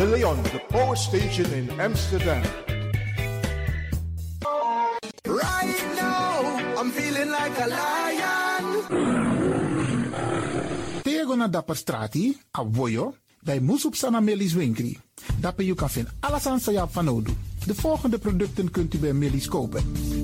De 0.00 0.06
Leon, 0.06 0.42
de 0.42 0.60
power 0.68 0.96
station 0.96 1.52
in 1.52 1.80
Amsterdam. 1.80 2.40
Right 5.22 5.82
now, 5.94 6.80
I'm 6.80 6.90
feeling 6.90 7.28
like 7.28 7.60
a 7.60 7.66
lion. 7.66 8.84
Tego 11.02 11.34
na 11.34 11.48
dapper 11.48 11.76
strati, 11.76 12.40
a 12.58 12.64
voyo, 12.70 13.14
Bij 13.40 13.60
Moesop 13.60 13.94
Sana 13.94 14.20
Melis 14.20 14.52
Winkri. 14.52 14.98
Daarbij 15.40 15.66
je 15.66 15.74
kan 15.74 15.90
vinden 15.90 16.12
alles 16.20 16.46
aan 16.46 16.60
Sayap 16.60 16.92
van. 16.92 17.24
De 17.66 17.74
volgende 17.74 18.18
producten 18.18 18.70
kunt 18.70 18.94
u 18.94 18.98
bij 18.98 19.12
Melis 19.12 19.48
kopen. 19.48 19.92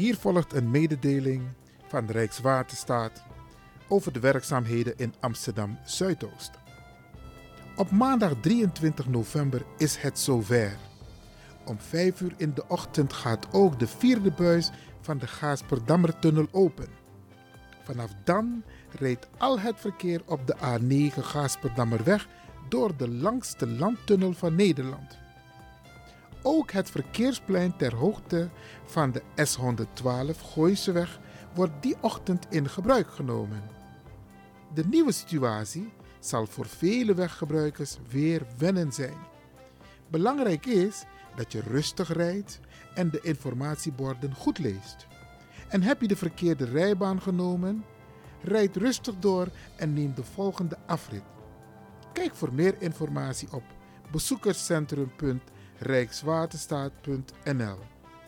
Hier 0.00 0.16
volgt 0.16 0.52
een 0.52 0.70
mededeling 0.70 1.42
van 1.88 2.06
de 2.06 2.12
Rijkswaterstaat 2.12 3.22
over 3.88 4.12
de 4.12 4.20
werkzaamheden 4.20 4.94
in 4.96 5.14
Amsterdam 5.20 5.78
Zuidoost. 5.84 6.50
Op 7.76 7.90
maandag 7.90 8.32
23 8.40 9.08
november 9.08 9.62
is 9.76 9.96
het 9.96 10.18
zover. 10.18 10.76
Om 11.64 11.78
5 11.78 12.20
uur 12.20 12.34
in 12.36 12.54
de 12.54 12.64
ochtend 12.68 13.12
gaat 13.12 13.46
ook 13.52 13.78
de 13.78 13.86
vierde 13.86 14.30
buis 14.30 14.70
van 15.00 15.18
de 15.18 15.26
Gaasperdammertunnel 15.26 16.46
open. 16.50 16.88
Vanaf 17.84 18.10
dan 18.24 18.62
rijdt 18.98 19.28
al 19.38 19.58
het 19.58 19.80
verkeer 19.80 20.22
op 20.26 20.46
de 20.46 20.56
A9 20.56 21.14
Gaasperdammerweg 21.18 22.28
door 22.68 22.96
de 22.96 23.08
langste 23.08 23.66
landtunnel 23.66 24.32
van 24.32 24.54
Nederland. 24.54 25.18
Ook 26.42 26.70
het 26.70 26.90
verkeersplein 26.90 27.76
ter 27.76 27.94
hoogte 27.94 28.48
van 28.84 29.12
de 29.12 29.22
S112 29.22 30.40
Gooiseweg 30.52 31.20
wordt 31.54 31.82
die 31.82 31.96
ochtend 32.00 32.46
in 32.50 32.68
gebruik 32.68 33.10
genomen. 33.10 33.62
De 34.74 34.84
nieuwe 34.84 35.12
situatie 35.12 35.92
zal 36.20 36.46
voor 36.46 36.66
vele 36.66 37.14
weggebruikers 37.14 37.96
weer 38.08 38.46
wennen 38.58 38.92
zijn. 38.92 39.16
Belangrijk 40.08 40.66
is 40.66 41.04
dat 41.36 41.52
je 41.52 41.60
rustig 41.60 42.12
rijdt 42.12 42.60
en 42.94 43.10
de 43.10 43.20
informatieborden 43.20 44.34
goed 44.34 44.58
leest. 44.58 45.06
En 45.68 45.82
heb 45.82 46.00
je 46.00 46.08
de 46.08 46.16
verkeerde 46.16 46.64
rijbaan 46.64 47.22
genomen? 47.22 47.84
Rijd 48.42 48.76
rustig 48.76 49.14
door 49.18 49.48
en 49.76 49.92
neem 49.92 50.14
de 50.14 50.24
volgende 50.24 50.76
afrit. 50.86 51.22
Kijk 52.12 52.34
voor 52.34 52.52
meer 52.52 52.74
informatie 52.78 53.52
op 53.52 53.62
bezoekerscentrum.rijkswaterstaat.nl. 55.80 57.78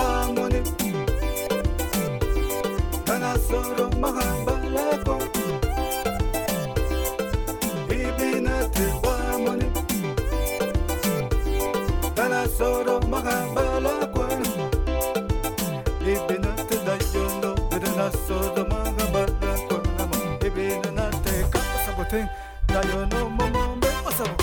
no 23.12 23.30
mamambe 23.30 23.88
masama 24.06 24.36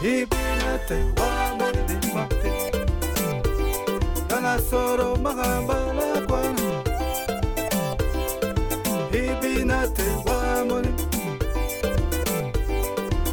ibinate 0.00 0.98
wamundi 1.18 1.96
mate 2.14 2.52
nalasoro 4.30 5.16
magambala 5.16 6.06
kwanu 6.26 6.68
ibinate 9.22 10.06
wamundi 10.26 11.02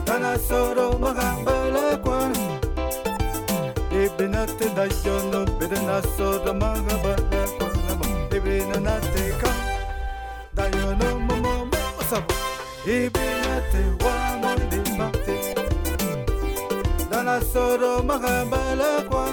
nalasoro 0.08 0.86
magambala 1.00 1.98
kwanu 1.98 2.44
ibinate 4.04 4.66
dajono 4.76 5.46
bidinasoro 5.60 6.54
magambala 6.54 7.42
kwanu 7.58 8.06
ibinate 8.38 9.24
ka 9.42 9.49
soro 17.54 18.04
magabalakwa 18.04 19.26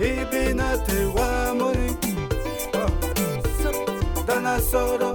ibinate 0.00 0.98
wa 1.16 1.54
muri. 1.58 1.88
Oh. 2.74 2.90
Dana 4.26 4.60
soro 4.60 5.14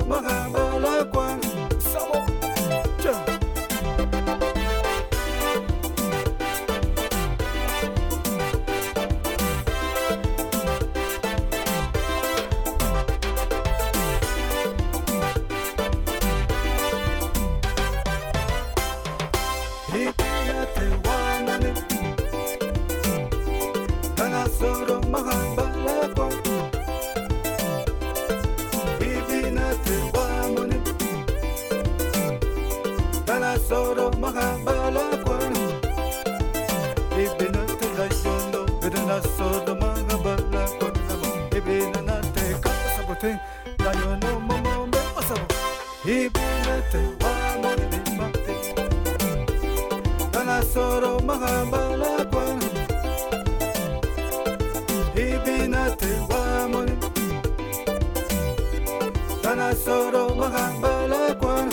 Kanasoro 59.51 60.31
magambalakwan 60.39 61.67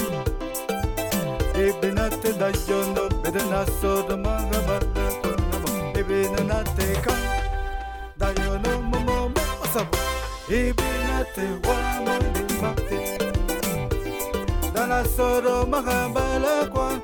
Ibinate 1.55 2.31
dayondo 2.41 3.07
Bedanasodo 3.23 4.17
magabalakwan 4.19 5.39
Ibinate 5.95 6.89
kan 7.07 7.23
Dayono 8.19 8.73
momomo 8.91 9.43
osabo 9.63 9.95
Ibinate 10.51 11.47
wamo 11.63 12.15
dimbate 12.35 12.99
Danasoro 14.75 15.63
magabalakwan 15.71 16.99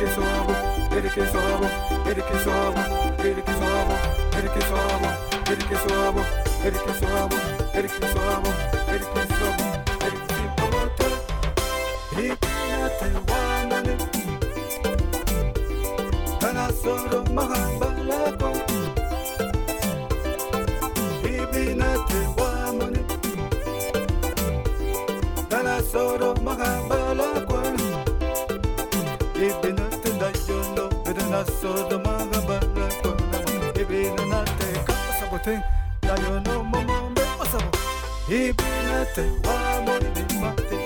que 0.00 0.06
sobo, 0.14 0.54
ele 0.96 1.10
que 1.10 1.26
sobo, 1.26 1.68
ele 2.08 2.22
que 2.22 2.38
sobo, 2.42 2.80
ele 3.22 3.42
que 3.42 3.52
sobo, 3.52 3.94
ele 4.34 4.48
que 4.48 4.62
sobo, 4.62 5.08
ele 5.50 5.64
que 5.68 5.76
sobo, 5.76 6.20
ele 6.64 6.78
que 6.78 6.94
sobo, 6.98 7.36
ele 7.74 7.88
que 7.88 8.00
sobo, 8.00 8.48
ele 8.88 9.04
que 9.04 9.20
sobo, 9.20 9.68
ele 10.00 10.16
que 10.24 10.40
sobo, 10.40 10.64
ele 12.16 12.36
que 12.36 12.50
أنا 25.60 25.80
صار 25.82 26.40
مهما 26.40 26.89
soda 31.46 31.98
manga 31.98 32.40
banga 32.48 32.86
kona 33.02 33.38
ibina 33.80 34.24
nate 34.32 34.68
kasabo 34.86 35.38
ten 35.44 35.62
dayo 36.02 36.40
no 36.46 36.62
momo 36.70 36.98
me 37.14 37.24
osabo 37.42 37.70
ibina 38.28 38.98
te 39.14 39.24
wa 39.44 39.56
mondi 39.86 40.24
mate 40.42 40.78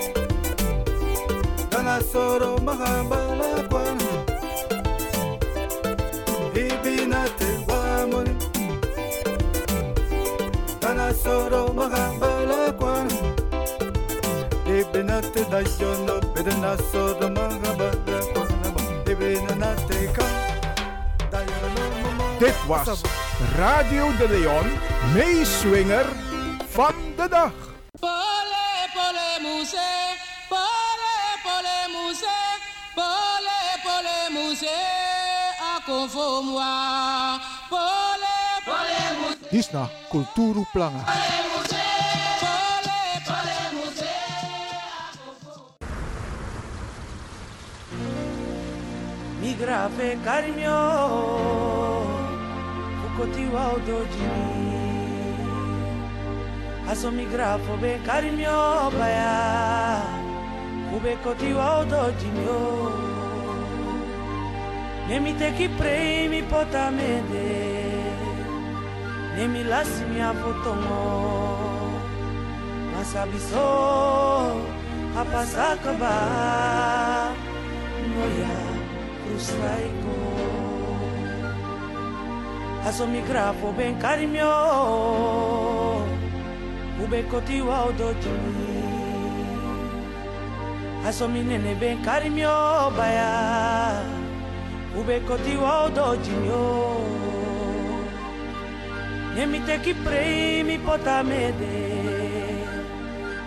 dana 1.71 1.95
soro 2.11 2.49
manga 2.67 2.91
banga 3.09 3.49
kona 3.71 4.09
ibina 6.63 7.21
te 7.39 7.49
wa 7.67 7.81
mondi 8.11 8.47
dana 10.81 11.07
soro 11.23 11.61
manga 11.73 12.03
banga 12.21 12.59
kona 12.79 13.17
ibina 14.77 15.17
te 15.33 15.41
dayo 15.51 15.91
no 16.07 16.15
bedana 16.33 16.77
soda 16.91 17.27
manga 17.29 17.71
banga 17.79 18.04
Dit 22.39 22.65
was 22.67 23.01
Radio 23.55 24.15
de 24.17 24.27
Leon, 24.29 24.65
meeswinger 25.13 26.05
van 26.69 26.93
de 27.15 27.27
dag. 27.29 27.51
Pole, 27.99 28.65
pole, 28.93 29.39
muse, 29.41 29.87
pole, 30.49 31.15
pole, 31.43 31.77
muse, 31.95 32.35
pole, 32.95 33.59
pole, 33.83 34.17
muse, 34.31 34.77
ako 35.75 36.07
moi. 36.43 37.39
Pole, 37.69 38.37
pole, 38.65 38.99
muse. 39.19 39.49
Dis 39.49 39.71
na 39.71 39.89
Kulturu 40.09 40.65
Planga. 40.71 41.03
grave 49.65 50.17
carimio, 50.23 50.79
Fukoti 53.01 53.45
waudo 53.53 54.05
jini 54.13 54.85
Aso 56.89 57.11
mi 57.11 57.25
grafo 57.25 57.73
be 57.81 57.99
carmio 58.05 58.91
baya 58.97 60.01
Fube 60.89 61.15
koti 61.23 61.53
waudo 61.53 62.11
jinio 62.19 62.61
Nemi 65.07 65.33
te 65.33 65.51
ki 65.57 65.67
premi 65.77 66.41
potamede 66.43 67.49
Nemi 69.35 69.63
lasi 69.63 70.03
mi 70.11 70.21
afotongo 70.21 71.03
Masabiso 72.93 73.67
Apasakaba 75.21 76.15
Noya 78.13 78.64
ba, 79.35 79.43
noya 79.43 79.91
frustraiko. 79.95 80.15
Aso 82.85 83.07
mi 83.07 83.21
grafo 83.21 83.71
ben 83.75 83.99
carinho, 83.99 84.51
ube 87.03 87.23
koti 87.29 87.61
wa 87.61 87.85
odojini. 87.85 88.83
Aso 91.07 91.27
mi 91.27 91.41
nene 91.43 91.75
ben 91.79 92.03
carinho 92.03 92.91
baya, 92.95 94.03
ube 94.99 95.19
koti 95.27 95.57
wa 95.57 95.85
odojini 95.85 96.49
o. 96.51 97.01
Nemi 99.35 99.59
teki 99.59 99.93
prei 100.03 100.63
mi 100.63 100.77
potamede, 100.77 101.77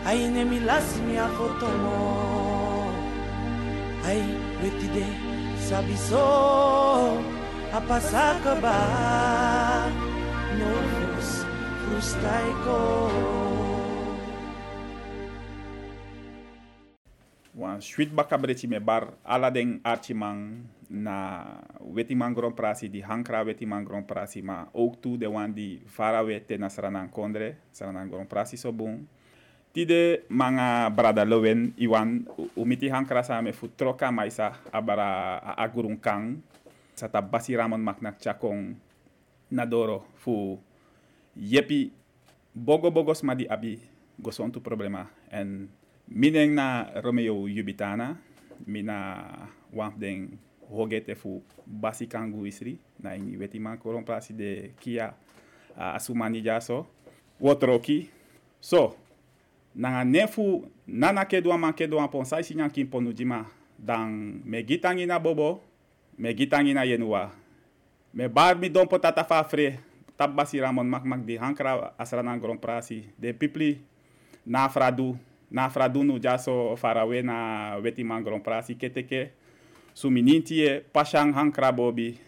ai 0.04 0.28
nemi 0.28 0.60
lasi 0.60 1.00
mi 1.00 1.16
afotomo. 1.16 1.98
Ai 4.06 4.22
wetide 4.62 5.27
sabi 5.68 5.92
so 6.00 6.24
a 7.76 7.80
frustaiko. 11.84 12.80
wan 17.52 17.84
sweet 17.84 18.08
bakabreti 18.16 18.64
me 18.64 18.80
bar 18.80 19.12
ala 19.20 19.52
den 19.52 19.76
archimang 19.84 20.64
na 20.88 21.44
wetiman 21.84 22.32
grand 22.32 22.56
prasi 22.56 22.88
di 22.88 23.04
hankra 23.04 23.44
wetiman 23.44 23.84
grand 23.84 24.08
prasi 24.08 24.40
ma 24.40 24.72
ook 24.72 24.96
toe 25.04 25.20
de 25.20 25.28
wan 25.28 25.52
di 25.52 25.84
farawe 25.84 26.32
te 26.48 26.56
na 26.56 26.72
saranan 26.72 27.12
kondre 27.12 27.60
saranan 27.68 28.08
grand 28.08 28.30
prasi 28.30 28.56
so 28.56 28.72
bun 28.72 29.04
tide 29.72 30.24
manga 30.28 30.90
brada 30.90 31.24
lowen 31.24 31.72
iwan 31.78 32.24
umiti 32.56 32.88
hankra 32.88 33.22
sa 33.22 33.42
me 33.42 33.52
fu 33.52 33.68
troka 33.68 34.12
maisa 34.12 34.58
abara 34.72 35.38
agurun 35.56 35.96
kang 36.00 36.40
sata 36.94 37.22
basi 37.22 37.54
ramon 37.54 37.80
maknak 37.80 38.18
chakong 38.18 38.74
nadoro 39.52 40.04
fu 40.18 40.58
yepi 41.36 41.92
bogo 42.54 42.90
bogos 42.90 43.22
ma 43.22 43.34
di 43.38 43.46
abi 43.46 43.78
gosontu 44.18 44.58
problema 44.58 45.06
en 45.30 45.68
mineng 46.08 46.56
na 46.56 46.88
Romeo 47.04 47.48
Yubitana, 47.48 48.16
mina 48.66 49.24
wamp 49.72 50.00
den 50.00 50.38
hogete 50.72 51.14
fu 51.14 51.42
basi 51.66 52.06
kangu 52.08 52.46
isri, 52.46 52.78
na 53.00 53.14
ini 53.14 53.36
weti 53.36 53.58
man 53.58 53.78
de 54.36 54.72
kia 54.80 55.14
uh, 55.76 55.94
asumani 55.94 56.42
jaso, 56.42 56.86
wotroki. 57.40 58.08
So, 58.60 58.96
nanga 59.78 60.02
nefu 60.02 60.66
nana 60.86 61.24
kedwa 61.24 61.54
man 61.54 61.72
pon 62.10 62.24
sai 62.26 62.42
sinyan 62.42 62.70
ponu 62.90 63.14
dan 63.78 64.42
me 64.44 64.62
gitangi 64.66 65.06
na 65.06 65.18
bobo, 65.22 65.62
me 66.18 66.34
gitangi 66.34 66.74
na 66.74 66.82
yenua. 66.82 67.30
Me 68.12 68.26
bar 68.26 68.58
mi 68.58 68.68
don 68.68 68.88
potata 68.90 69.22
fa 69.22 69.44
fre, 69.44 69.78
ramon 70.18 70.88
mak 70.90 71.04
mak 71.04 71.22
di 71.22 71.38
hankra 71.38 71.94
asranan 71.96 72.40
gron 72.40 72.58
prasi, 72.58 73.06
de 73.16 73.32
pipli 73.32 73.78
na 74.44 74.68
fradu, 74.68 75.14
na 75.50 75.70
fradunu 75.70 76.18
jaso 76.18 76.74
farawe 76.74 77.22
na 77.22 77.78
weti 77.78 78.02
mangron 78.02 78.42
prasi 78.42 78.74
keteke 78.74 79.30
sumininti 79.94 80.66
e 80.66 80.80
pashang 80.80 81.32
hankra 81.32 81.70
bobi 81.70 82.18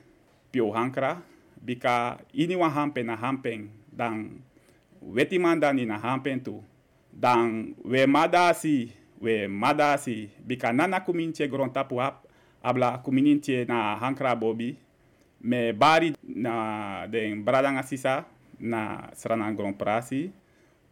pio 0.53 0.71
hankra 0.71 1.23
Bika 1.61 2.17
ini 2.33 2.57
wan 2.57 2.73
hampen 2.73 3.07
na 3.07 3.17
hampen. 3.21 3.69
Dan 3.93 4.41
weti 5.05 5.37
man 5.37 5.61
dan 5.61 5.77
in 5.79 5.93
a 5.93 5.99
hampen 6.01 6.41
tu. 6.41 6.65
Dan 7.13 7.75
we 7.85 8.07
madasi, 8.07 8.93
we 9.21 9.47
madasi. 9.47 10.31
Bika 10.47 10.73
nana 10.73 11.01
kuminche 11.01 11.49
gron 11.49 11.71
tapu 11.73 12.01
ap. 12.01 12.25
Abla 12.63 12.99
kuminche 12.99 13.65
na 13.65 13.97
hankra 13.97 14.37
bobi. 14.37 14.77
Me 15.41 15.73
bari 15.73 16.15
na 16.23 17.07
den 17.07 17.43
bradanga 17.45 17.83
sisa 17.83 18.25
na 18.59 19.11
srana 19.15 19.53
gron 19.53 19.75
prasi. 19.75 20.31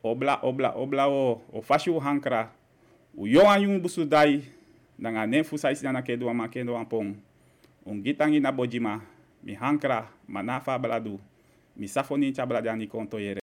Obla, 0.02 0.38
obla, 0.42 0.72
obla 0.76 1.08
o, 1.08 1.42
o 1.52 1.60
fashu 1.62 1.98
hankra. 2.00 2.50
U 3.16 3.26
yon 3.26 3.46
an 3.46 3.62
yung 3.62 3.80
busu 3.80 4.04
dai. 4.04 4.42
Nanga 4.98 5.26
nen 5.26 5.44
fusa 5.44 5.72
isi 5.72 5.84
na 5.84 6.02
kedo 6.02 6.30
ama 6.30 6.48
kendo 6.48 6.76
ampong. 6.76 7.14
Un 7.87 8.02
gitangi 8.02 8.40
na 8.40 8.52
bojima. 8.52 9.00
Mi 9.42 9.54
hankra, 9.54 10.08
manafa 10.28 10.78
bladu. 10.78 11.20
Mi 11.76 11.88
safoni 11.88 12.32
chabladani 12.32 12.88
konto 12.88 13.18
yere. 13.18 13.40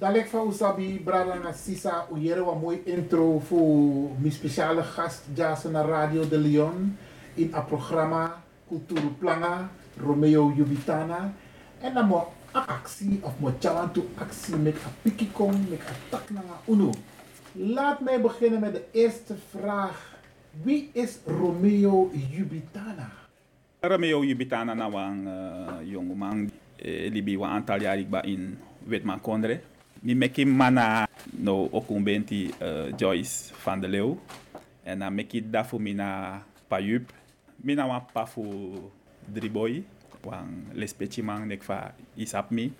Dalek 0.00 0.32
van 0.32 0.48
Usabi, 0.48 0.96
Brada 1.04 1.52
Sisa, 1.52 2.06
Uyere, 2.08 2.40
een 2.40 2.58
mooi 2.58 2.80
intro 2.84 3.38
voor 3.38 4.10
mijn 4.18 4.32
speciale 4.32 4.82
gast, 4.82 5.22
Jason 5.34 5.72
Radio 5.72 6.28
de 6.28 6.38
Leon, 6.38 6.96
in 7.34 7.50
het 7.52 7.66
programma 7.66 8.42
Culturo 8.68 9.12
Planga, 9.18 9.70
Romeo 9.96 10.52
Jubitana. 10.56 11.32
En 11.80 11.94
dan 11.94 12.06
moet 12.06 12.24
actie, 12.52 13.18
of 13.22 13.32
moet 13.38 13.62
jawan 13.62 13.90
actie 14.14 14.56
met 14.56 14.74
een 14.74 14.96
pikikong, 15.02 15.68
met 15.68 15.78
een 15.78 16.08
tak 16.08 16.30
naar 16.30 16.44
UNO. 16.68 16.90
Laat 17.52 18.00
mij 18.00 18.20
beginnen 18.20 18.60
met 18.60 18.72
de 18.72 18.84
eerste 18.92 19.34
vraag. 19.50 20.16
Wie 20.62 20.90
is 20.92 21.18
Romeo 21.26 22.10
Jubitana? 22.30 23.10
Romeo 23.80 24.24
Jubitana 24.24 24.74
na 24.74 24.90
wang 24.90 25.26
uh, 25.26 25.66
jongeman 25.84 26.50
eh, 26.76 27.12
libi 27.12 27.38
wa 27.38 27.48
aantal 27.48 27.80
jaar 27.80 28.24
in 28.24 28.58
Witman 28.84 29.20
Kondre. 29.20 29.60
Mi 30.00 30.14
meki 30.14 30.48
mana 30.48 31.04
no 31.36 31.68
okumbenti 31.72 32.48
uh, 32.56 32.88
Joyce 32.96 33.52
van 33.64 33.80
der 33.80 33.90
Leeuw. 33.90 34.16
En 34.82 34.98
dan 34.98 35.14
meki 35.14 35.44
dafu 35.44 35.78
mina 35.78 36.40
payup. 36.68 37.12
Mina 37.60 37.84
wan 37.86 38.08
pafu 38.12 38.44
driboy. 39.28 39.82
Wang 40.24 40.72
lespeci 40.72 41.22
man 41.22 41.44
nek 41.48 41.64
va 41.64 41.92
isap 42.16 42.50
mi. 42.50 42.72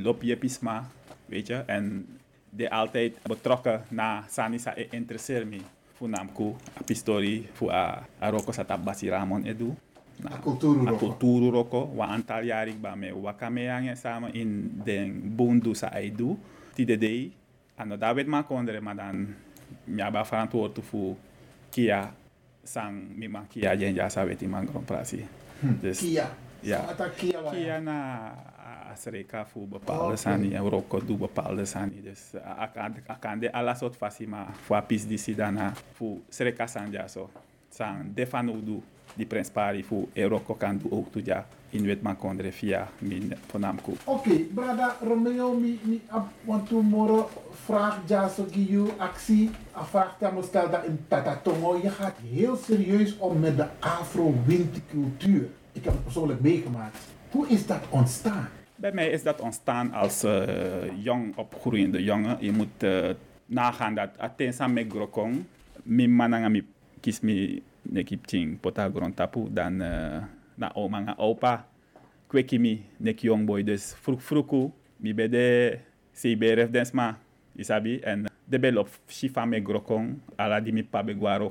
Lop 0.00 0.22
je 0.22 0.36
pisma, 0.36 0.88
weet 1.26 1.46
je. 1.46 1.62
En 1.66 2.06
de 2.50 2.70
altijd 2.70 3.20
betrokken 3.28 3.84
na 3.88 4.24
sanisa 4.28 4.72
e 4.76 4.88
interesseer 4.90 5.46
mi. 5.46 5.60
Funamku, 5.96 6.56
a 6.80 6.82
pistori, 6.82 7.48
fu 7.52 7.68
a, 7.68 8.00
a 8.18 8.30
roko 8.30 8.52
sa 8.52 8.64
tabasi 8.64 9.08
Ramon 9.08 9.44
edu. 9.44 9.76
Na, 10.24 10.40
culturo 10.40 10.86
a 10.86 10.90
roko. 10.90 10.98
culturo 10.98 11.50
roko. 11.50 11.84
Wa 11.94 12.06
antal 12.06 12.44
jarik 12.44 12.80
ba 12.80 12.96
me 12.96 13.12
wakame 13.12 13.68
yange 13.68 13.96
samen 13.96 14.32
in 14.34 14.72
den 14.84 15.20
bundu 15.36 15.74
sa 15.74 15.92
aidu. 15.92 16.36
Ti 16.74 16.84
de 16.84 16.96
dei. 16.96 17.32
Ano 17.76 17.96
David 17.96 18.26
ma 18.26 18.42
kondre 18.42 18.80
maar 18.80 18.96
dan 18.96 19.34
mi 19.84 20.02
aba 20.02 20.24
verantwoord 20.24 20.78
fu 20.84 21.16
kia 21.70 22.12
sang 22.64 23.16
mi 23.18 23.26
man 23.28 23.46
kia 23.48 23.74
jenja 23.76 24.08
sa 24.08 24.24
weti 24.24 24.46
man 24.46 24.68
prasi. 24.86 25.24
Hmm. 25.60 25.78
Dus, 25.80 25.98
Kia. 26.00 26.26
Ja. 26.62 26.78
Ata 26.90 27.08
Kia. 27.10 27.40
Kia 27.50 27.80
na 27.80 28.30
asreka 28.92 29.44
fu 29.44 29.66
bepaalde 29.66 30.14
Oké. 30.14 30.16
sani 30.16 30.54
en 30.54 30.68
roko 30.68 31.00
du 31.00 31.16
bepaalde 31.16 31.64
sani. 31.64 32.02
Dus 32.02 32.34
akan 32.36 33.02
akan 33.06 33.38
de 33.40 33.48
ala 33.52 33.74
soort 33.74 33.96
fasi 33.96 34.26
ma 34.26 34.46
fu 34.66 34.74
apis 34.74 35.06
di 35.06 35.18
sidana 35.18 35.72
fu 35.94 36.22
sreka 36.28 36.66
sanja 36.66 37.08
so. 37.08 37.30
Sang 37.72 38.12
defano 38.14 38.52
du 38.60 38.82
di 39.14 39.26
prins 39.26 39.50
pari 39.50 39.82
fu 39.82 40.08
e 40.12 40.24
roko 40.24 40.54
kan 40.54 40.78
du 40.78 40.88
ook 40.90 41.10
in 41.72 41.86
wet 41.86 42.02
man 42.02 42.16
kondre 42.16 42.52
via 42.52 42.88
min 42.98 43.32
ponamku. 43.46 43.96
Oké, 44.04 44.44
brada 44.52 44.96
Romeo, 45.00 45.54
mi, 45.56 45.78
mi 45.82 46.00
ab, 46.08 46.28
want 46.44 46.68
to 46.68 46.82
moro 46.82 47.30
vraag 47.64 48.04
Jaso 48.06 48.46
Giyu 48.50 48.88
actie. 48.98 49.50
Die 50.18 50.28
me 50.34 50.42
stelt 50.42 50.70
dat 50.70 50.84
in 50.84 50.98
Tatatongo. 51.08 51.78
Je 51.82 51.90
gaat 51.90 52.16
heel 52.30 52.56
serieus 52.56 53.16
om 53.18 53.40
met 53.40 53.56
de 53.56 53.66
Afro-windcultuur. 53.80 55.48
Ik 55.72 55.84
heb 55.84 55.92
het 55.92 56.02
persoonlijk 56.02 56.40
meegemaakt. 56.40 56.96
Hoe 57.30 57.48
is 57.48 57.66
dat 57.66 57.80
ontstaan? 57.88 58.48
Bij 58.76 58.92
mij 58.92 59.10
is 59.10 59.22
dat 59.22 59.40
ontstaan 59.40 59.92
als 59.92 60.22
eh, 60.22 61.02
jong 61.02 61.36
opgroeiende 61.36 62.02
jongen. 62.02 62.36
Je 62.40 62.52
moet 62.52 62.82
eh, 62.82 63.08
nagaan 63.46 63.94
dat 63.94 64.10
atensa 64.18 64.66
me 64.66 64.84
grokong, 64.88 65.44
mi 65.82 66.08
mananga 66.08 66.48
mi 66.48 66.66
kis 67.00 67.20
mi 67.20 67.62
neki 67.86 68.16
ting 68.16 68.58
pota 68.60 68.88
grond 68.88 69.14
tapu 69.14 69.48
dan 69.50 69.80
eh, 69.82 70.20
na 70.58 70.70
oma 70.74 71.00
nga 71.02 71.14
opa 71.18 71.64
kweki 72.28 72.58
mi 72.58 72.82
neki 73.00 73.26
young 73.26 73.46
boy 73.46 73.62
dus 73.62 73.94
vroeg 74.04 74.20
vroegu 74.20 74.72
mi 75.00 75.12
bede 75.12 75.80
CBRF 76.12 76.70
densma 76.70 77.16
isabi 77.56 78.00
en 78.04 78.26
de 78.46 78.58
bel 78.58 78.78
op 78.78 78.88
shifa 79.08 79.46
me 79.46 79.60
grokong 79.60 80.16
ala 80.36 80.60
di 80.60 80.72
mi 80.72 80.84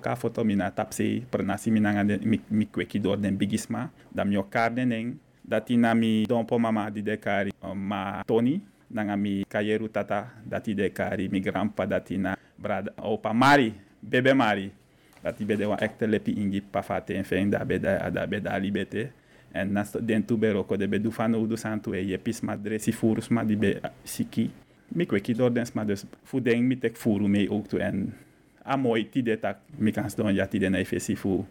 ka 0.02 0.16
foto 0.16 0.44
mi 0.44 0.56
na 0.56 0.70
tapse 0.72 1.24
mi 1.72 1.80
nanga 1.80 2.04
de, 2.04 2.20
mi, 2.26 2.40
mi 2.50 2.66
kweki 2.66 3.00
door 3.00 3.18
den 3.18 3.38
bigisma 3.38 3.90
dan 4.12 4.30
mi 4.30 4.38
okar 4.38 4.74
deneng 4.74 5.18
dati 5.44 5.78
na 5.78 5.94
mi 5.94 6.26
dompo 6.26 6.60
mama 6.60 6.90
di 6.90 7.02
dekari 7.02 7.52
ma 7.76 8.24
Tony 8.26 8.62
nanga 8.90 9.16
mi 9.16 9.44
kayeru 9.48 9.90
tata 9.90 10.32
dati 10.46 10.74
dekari 10.74 11.30
mi 11.30 11.40
grandpa 11.40 11.86
dati 11.86 12.18
na 12.18 12.36
brada 12.58 12.92
opa 12.98 13.34
Mari 13.34 13.74
bebe 14.02 14.34
Mari 14.34 14.72
dati 15.24 15.46
bede 15.46 15.66
wa 15.66 15.78
ekte 15.82 16.08
lepi 16.08 16.32
ingi 16.32 16.62
pafate 16.62 17.16
en 17.16 17.24
fen 17.24 17.50
da 17.50 17.66
beda 17.66 18.10
da 18.10 18.28
beda 18.28 18.58
libete 18.58 19.12
en 19.54 19.74
nas 19.74 19.92
den 20.00 20.24
tu 20.24 20.38
bero 20.38 20.64
ko 20.64 20.78
de 20.78 20.88
bedu 20.88 21.12
fano 21.12 21.42
udu 21.42 21.58
santu 21.58 21.94
e 21.94 22.02
ye 22.02 22.18
pis 22.18 22.42
ma 22.42 22.56
dresi 22.56 22.92
furus 22.92 23.30
ma 23.30 23.44
di 23.44 23.56
be 23.56 23.80
siki 24.04 24.50
mi 24.96 25.06
kweki 25.06 25.34
door 25.34 25.52
dens 25.52 25.74
ma 25.74 25.84
dus 25.86 26.06
fu 26.24 26.42
mi 26.42 26.78
tek 26.78 26.96
furu 26.96 27.28
mee 27.28 27.50
ook 27.50 27.68
toe 27.68 27.80
en 27.82 28.14
a 28.66 28.78
mooi 28.78 29.10
tide 29.10 29.40
tak 29.40 29.58
mi 29.78 29.92
kans 29.92 30.16
don 30.16 30.34
ja 30.36 30.48
fu. 31.16 31.46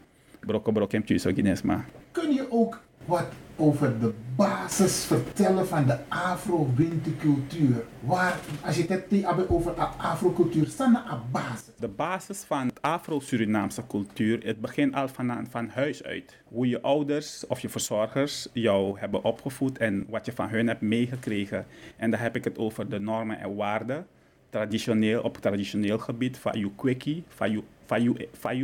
Broko 0.47 0.73
brokem 0.73 1.03
tjuso 1.03 1.33
gines 1.33 1.63
ma 1.63 1.85
Kun 2.13 2.33
je 2.33 2.47
ook 2.51 2.81
wat 3.05 3.27
over 3.57 4.01
de 4.01 4.13
basis 4.37 5.05
vertellen 5.05 5.67
van 5.67 5.87
de 5.87 5.99
Afro-windcultuur? 6.09 7.85
Waar, 8.01 8.39
als 8.65 8.77
je 8.77 8.81
het 8.81 8.91
hebt 8.91 9.49
over 9.49 9.75
de 9.75 9.81
Afro-cultuur, 9.81 10.67
staan 10.67 10.95
een 10.95 11.31
basis. 11.31 11.71
De 11.79 11.89
basis 11.89 12.43
van 12.43 12.67
het 12.67 12.83
Afro-Surinaamse 12.83 13.87
cultuur, 13.87 14.45
het 14.45 14.61
begint 14.61 14.95
al 14.95 15.09
van, 15.09 15.47
van 15.51 15.69
huis 15.69 16.03
uit. 16.05 16.39
Hoe 16.45 16.69
je 16.69 16.81
ouders 16.81 17.47
of 17.47 17.61
je 17.61 17.69
verzorgers 17.69 18.49
jou 18.53 18.99
hebben 18.99 19.25
opgevoed 19.25 19.79
en 19.79 20.07
wat 20.09 20.27
je 20.27 20.33
van 20.33 20.49
hun 20.49 20.67
hebt 20.67 20.81
meegekregen. 20.81 21.67
En 21.97 22.11
dan 22.11 22.21
heb 22.21 22.37
ik 22.37 22.45
het 22.45 22.59
over 22.59 22.89
de 22.89 22.99
normen 22.99 23.41
en 23.41 23.55
waarden. 23.55 24.07
Traditioneel, 24.51 25.23
op 25.23 25.37
traditioneel 25.37 25.99
gebied, 25.99 26.39
van 26.39 26.59
je 26.59 26.71
kweki, 26.75 27.25
van 27.29 27.51
je, 27.51 27.63
van 27.85 28.03
je, 28.03 28.29
van 28.33 28.57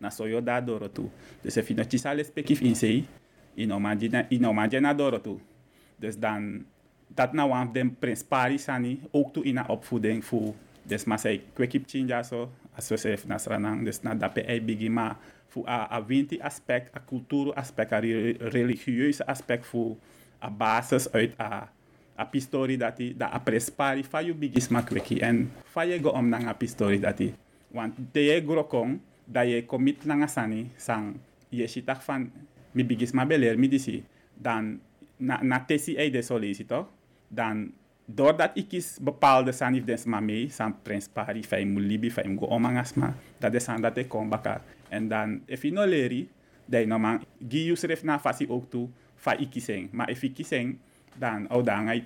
na 0.00 0.10
soyo 0.10 0.40
da 0.40 0.60
doro 0.60 0.88
tu. 0.88 1.10
Dus 1.40 1.56
if 1.56 1.68
je 1.68 1.74
nog 1.74 1.86
chisale 1.86 2.24
spekif 2.24 2.60
in 2.60 2.76
sei, 2.76 3.06
in 3.54 3.68
na 4.80 4.94
doro 4.94 5.20
tu. 5.20 5.38
Dus 5.96 6.18
dan, 6.18 6.64
dat 7.06 7.32
nou 7.32 7.52
aan 7.52 7.72
den 7.72 7.96
prins 7.98 8.22
pari 8.22 8.58
sani, 8.58 9.00
ook 9.10 9.32
toe 9.32 9.44
in 9.44 9.54
de 9.54 9.64
opvoeding 9.68 10.24
voor 10.24 10.54
dus 10.82 11.04
maar 11.04 11.18
zij 11.18 11.42
kwekip 11.52 11.88
chinja 11.88 12.22
zo, 12.22 12.50
als 12.74 12.88
we 12.88 12.96
zeggen 12.96 13.28
nasranang, 13.28 13.84
dus 13.84 14.02
na 14.02 14.14
dape 14.14 14.42
ei 14.42 14.62
bigi 14.62 14.88
ma 14.88 15.18
voor 15.48 15.68
a, 15.68 15.92
a 15.92 16.04
winti 16.04 16.40
aspect, 16.40 16.94
a 16.96 17.02
cultuur 17.06 17.54
aspect, 17.54 17.92
a 17.92 17.98
re- 17.98 18.36
religieuze 18.38 19.26
aspect 19.26 19.66
voor 19.66 19.96
a 20.42 20.50
basis 20.50 21.12
uit 21.12 21.34
a 21.40 21.68
a 22.20 22.24
pistori 22.24 22.76
dati 22.76 23.16
da 23.16 23.32
a 23.32 23.40
prespari 23.40 24.04
fa 24.04 24.20
you 24.20 24.34
bigis 24.36 24.68
ma 24.68 24.82
kweki 24.82 25.20
en 25.24 25.48
fa 25.64 25.82
je 25.88 25.96
go 25.98 26.12
om 26.12 26.28
nang 26.28 26.46
a 26.46 26.52
pistori 26.52 27.00
dati 27.00 27.32
want 27.72 27.94
de 28.12 28.20
je 28.24 28.42
grokong 28.44 29.00
da 29.30 29.46
je 29.46 29.62
commit 29.66 30.04
nanga 30.04 30.26
sani 30.26 30.66
sang 30.76 31.14
je 31.50 31.66
shitak 31.66 32.02
van 32.02 32.30
mi 32.74 32.82
bigis 32.82 33.14
ma 33.14 33.24
beler 33.24 33.58
mi 33.58 33.68
disi 33.68 34.02
dan 34.34 34.80
na, 35.18 35.38
na 35.42 35.58
tesi 35.62 35.94
ei 35.96 36.10
de 36.10 36.22
solicito 36.22 36.88
dan 37.30 37.70
doordat 38.14 38.50
ik 38.58 38.72
is 38.74 38.98
bepaalde 38.98 39.52
sanif 39.54 39.86
des 39.86 40.04
ma 40.04 40.20
mee, 40.20 40.50
san 40.50 40.74
prins 40.82 41.06
pari, 41.06 41.42
fai 41.46 41.64
mu 41.64 41.80
libi, 41.80 42.10
fai 42.10 42.26
mu 42.26 42.38
go 42.38 42.50
omangas 42.50 42.94
ma, 42.98 43.14
dat 43.38 43.54
is 43.54 43.68
aan 43.68 43.80
dat 43.80 43.96
ik 43.96 44.08
kom 44.08 44.28
baka. 44.28 44.62
En 44.88 45.08
dan, 45.08 45.40
if 45.46 45.62
je 45.62 45.72
no 45.72 45.86
leri, 45.86 46.28
dan 46.66 46.88
no 46.88 46.98
man, 46.98 47.22
gi 47.48 47.64
you 47.70 47.76
schrijf 47.76 48.02
na 48.02 48.18
fasi 48.18 48.46
ook 48.48 48.70
toe, 48.70 48.88
fa 49.14 49.36
iki 49.38 49.60
sing. 49.60 49.90
Maar 49.92 50.10
if 50.10 50.22
iki 50.22 50.42
sing, 50.42 50.78
dan, 51.18 51.46
oh 51.50 51.64
dan 51.64 51.86
ga 51.86 51.92
je 51.92 52.02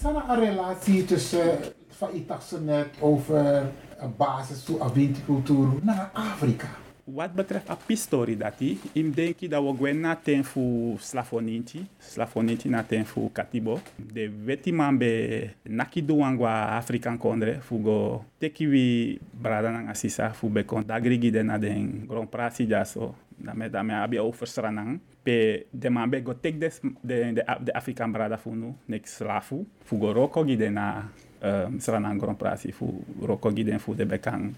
Zijn 0.00 0.14
er 0.14 0.22
een 0.28 0.44
relatie 0.44 1.04
tussen, 1.04 1.58
van 1.88 2.08
je 2.14 2.24
net 2.64 2.88
over 3.00 3.72
basis 4.16 4.64
toe 4.64 4.80
aan 4.80 4.92
windcultuur 4.92 5.68
naar 5.82 6.10
Afrika? 6.12 6.68
Wat 7.04 7.34
betreft 7.36 7.68
a 7.68 7.76
pistori 7.76 8.36
dati, 8.36 8.80
im 8.96 9.12
denki 9.12 9.48
dat 9.48 9.62
we 9.62 9.72
gwen 9.76 10.00
na 10.00 10.16
ten 10.16 10.44
fu 10.44 10.96
slafoninti, 10.98 11.84
slafoninti 11.98 12.68
na 12.68 12.82
ten 12.82 13.04
fu 13.04 13.28
katibo. 13.32 13.80
De 13.96 14.30
weti 14.44 14.72
man 14.72 14.96
be 14.98 15.50
naki 15.62 16.04
duangwa 16.04 16.76
Afrikan 16.76 17.18
kondre, 17.18 17.60
fu 17.60 17.82
go 17.82 18.24
teki 18.38 18.66
wi 18.66 19.18
brada 19.32 19.70
nang 19.70 19.88
asisa, 19.88 20.30
fu 20.32 20.48
be 20.48 20.64
kon 20.64 20.84
dagrigi 20.86 21.30
de 21.30 21.42
na 21.42 21.58
den 21.58 22.06
grand 22.08 22.28
prasi 22.28 22.66
jaso. 22.66 23.14
Dame 23.36 23.68
dame 23.68 23.92
abi 23.94 24.18
overstranang. 24.18 24.98
Pe 25.22 25.66
de 25.70 25.90
man 25.90 26.08
be 26.10 26.22
go 26.22 26.32
tek 26.32 26.58
des, 26.58 26.80
de, 27.02 27.32
de, 27.32 27.42
de 27.60 27.72
Afrikan 27.72 28.12
brada 28.12 28.36
fu 28.36 28.54
nu, 28.54 28.74
nek 28.88 29.06
slafu, 29.06 29.66
fu 29.84 29.98
go 29.98 30.12
roko 30.12 30.44
gi 30.44 30.56
na 30.70 31.04
um, 31.42 31.78
Grand 32.18 32.36
Prix, 32.36 32.72
fu 32.72 33.04
roko 33.20 33.52
gi 33.52 33.64
den 33.64 33.80
de 33.96 34.04
bekang 34.04 34.54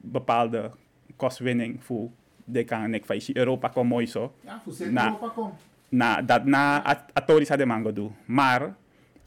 bepaalde 0.00 0.70
kostwinning 1.18 1.84
voor 1.84 2.08
de 2.48 2.64
kan 2.64 2.94
ik 2.94 3.04
van 3.04 3.20
Europa 3.32 3.68
kom 3.68 3.86
mooi 3.86 4.06
zo. 4.06 4.32
Ja, 4.44 4.60
voor 4.64 4.72
zeker 4.72 4.94
Europa 4.94 5.28
kom. 5.28 5.52
Na 5.88 6.22
dat 6.22 6.44
na 6.44 6.82
atorisa 7.12 7.56
de 7.56 7.66
mango 7.66 7.92
do. 7.92 8.12
Maar 8.24 8.74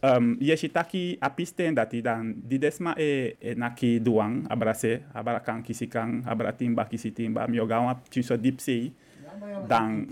um, 0.01 0.35
je 0.39 0.55
shitaki 0.55 1.15
apisten 1.19 1.73
dat 1.73 1.89
die 1.89 2.01
dan 2.01 2.33
di 2.47 2.57
desma 2.57 2.97
e, 2.97 3.35
e 3.39 3.53
naki 3.53 4.01
duang 4.01 4.47
abrase 4.47 5.01
abra 5.13 5.39
kan 5.39 5.61
kisi 5.61 5.87
kan 5.87 6.23
abra 6.25 6.53
timba 6.53 6.85
kisi 6.85 7.13
timba 7.13 7.47
mi 7.47 7.59
ogawa 7.59 8.01
tinso 8.09 8.37
deep 8.37 8.59
sea. 8.59 8.89
Dan 9.67 10.05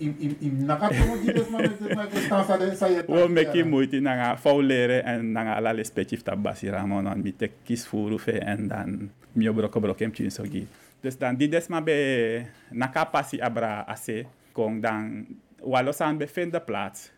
wo 3.07 3.27
meki 3.27 3.63
moeite 3.63 3.99
nanga 3.99 4.37
fauleren 4.37 5.03
en 5.03 5.31
nanga 5.31 5.53
alale 5.53 5.83
specif 5.83 6.23
tabasi 6.23 6.69
ramon 6.69 7.07
on 7.07 7.21
mi 7.21 7.35
tek 7.35 7.51
kis 7.63 7.85
furu 7.85 8.17
fe 8.17 8.39
en 8.39 8.67
dan 8.67 9.09
mi 9.33 9.49
obroko 9.49 9.79
brokem 9.79 10.11
tinso 10.11 10.43
gi. 10.43 10.67
Dus 10.99 11.15
dan 11.15 11.39
die 11.39 11.47
desma 11.47 11.79
be 11.79 11.95
nakapasi 12.75 13.39
abra 13.39 13.87
ase 13.87 14.27
kong 14.51 14.83
dan 14.83 15.23
walosan 15.63 16.19
bevinden 16.19 16.63
plaats. 16.63 17.11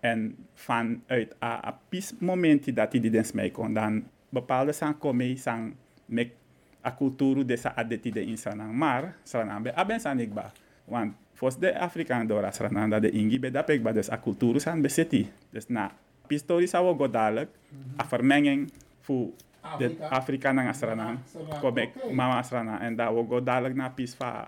En 0.00 0.34
vanuit 0.54 1.34
a, 1.42 1.58
a 1.58 1.72
pis 1.90 2.14
momenti 2.18 2.72
dat 2.72 2.94
die 2.94 3.10
den 3.10 3.26
smee 3.26 3.50
kon 3.50 3.74
dan 3.74 4.06
bepaalde 4.30 4.72
san 4.72 4.94
kome 4.98 5.34
san 5.36 5.74
mek 6.06 6.34
a 6.82 6.90
kulturu 6.94 7.42
desa 7.42 7.74
adeti 7.74 8.10
de 8.14 8.22
insanang 8.22 8.70
mar 8.74 9.14
sanang 9.26 9.62
be 9.62 9.74
aben 9.74 10.00
san 10.00 10.18
ikba. 10.22 10.52
Want 10.86 11.14
fos 11.34 11.58
de 11.58 11.74
Afrikaan 11.74 12.26
dora 12.26 12.50
sanang 12.54 12.90
da 12.90 12.98
de 13.02 13.10
ingi 13.10 13.38
be 13.38 13.50
dapek 13.50 13.82
ba 13.82 13.92
des 13.92 14.10
a 14.10 14.18
kulturu 14.18 14.62
san 14.62 14.82
beseti. 14.82 15.26
Dus 15.50 15.66
na 15.66 15.90
pistori 16.30 16.66
sa 16.66 16.82
wo 16.82 16.94
godalek 16.94 17.50
a 17.98 18.04
vermenging 18.06 18.70
fu 19.02 19.34
de 19.78 19.96
Afrika 20.10 20.52
nang 20.52 20.68
asrana. 20.68 21.16
Okay. 21.62 21.92
mama 22.12 22.38
asrana. 22.38 22.80
En 22.80 22.96
daar 22.96 23.14
we 23.14 23.24
go 23.28 23.42
dadelijk 23.42 23.74
naar 23.74 23.90
pis 23.90 24.14
van 24.14 24.46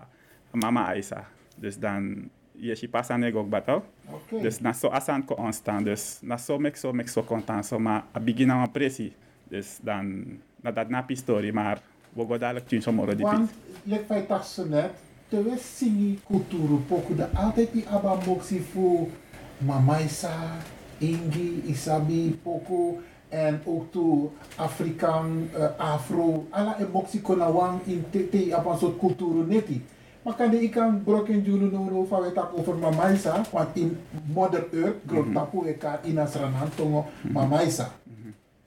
mama 0.51 0.85
Aisa. 0.85 1.27
Dus 1.55 1.77
dan 1.77 2.29
je 2.55 2.87
pas 2.89 3.09
aan 3.09 3.33
ook 3.33 3.49
bato 3.49 3.83
okay. 4.05 4.41
dus 4.41 4.59
na 4.59 4.73
so 4.73 4.87
asan 4.87 5.25
ko 5.25 5.33
onstaan 5.33 5.83
dus 5.83 6.19
na 6.21 6.37
so 6.37 6.57
mek 6.59 6.75
so 6.75 6.93
mek 6.93 7.07
so 7.07 7.23
content 7.23 7.65
so 7.65 7.79
maar 7.79 8.03
a 8.15 8.19
begin 8.19 8.47
na 8.47 8.67
presi. 8.67 9.13
Dus 9.47 9.79
dan 9.81 10.25
na 10.61 10.71
dat 10.71 10.89
na 10.89 11.01
pistori 11.01 11.51
maar 11.51 11.81
we 12.13 12.25
go 12.25 12.37
dadelijk 12.37 12.67
tien 12.67 12.81
so 12.81 12.91
moro 12.91 13.15
di 13.15 13.23
Want 13.23 13.51
lek 13.83 14.05
fai 14.05 14.25
tasso 14.25 14.65
net 14.65 14.91
te 15.29 15.43
we 15.43 15.57
singi 15.57 16.19
kulturu 16.23 16.77
poku 16.87 17.15
da 17.15 17.29
altijd 17.33 17.71
die 17.71 17.87
aba 17.87 18.15
moksi 18.25 18.59
fu 18.59 19.09
mama 19.57 19.99
Isa 19.99 20.59
Ingi 20.99 21.63
Isabi 21.65 22.39
poku 22.43 23.01
en 23.31 23.61
ook 23.65 23.91
toe 23.91 24.29
Afrikaan, 24.55 25.49
uh, 25.55 25.65
Afro, 25.77 26.45
alla 26.49 26.75
emotie 26.79 27.21
kona 27.21 27.51
wang 27.51 27.79
in 27.85 28.03
tete 28.09 28.55
op 28.57 28.65
een 28.65 28.77
soort 28.77 28.97
cultuur 28.99 29.45
neti. 29.47 29.85
Maar 30.21 30.35
kan 30.35 30.49
de 30.49 30.61
ikan 30.61 31.03
broken 31.03 31.41
julu 31.41 31.71
no 31.71 31.83
no 31.83 32.05
van 32.05 32.23
het 32.23 32.37
over 32.53 32.75
mamaisa, 32.75 33.41
want 33.51 33.67
in 33.73 33.97
Mother 34.33 34.67
Earth 34.73 35.01
grond 35.07 35.33
tapu 35.33 35.67
eka 35.67 35.99
in 36.03 36.19
asranan 36.19 36.69
tongo 36.75 37.05
mamaisa. 37.31 37.89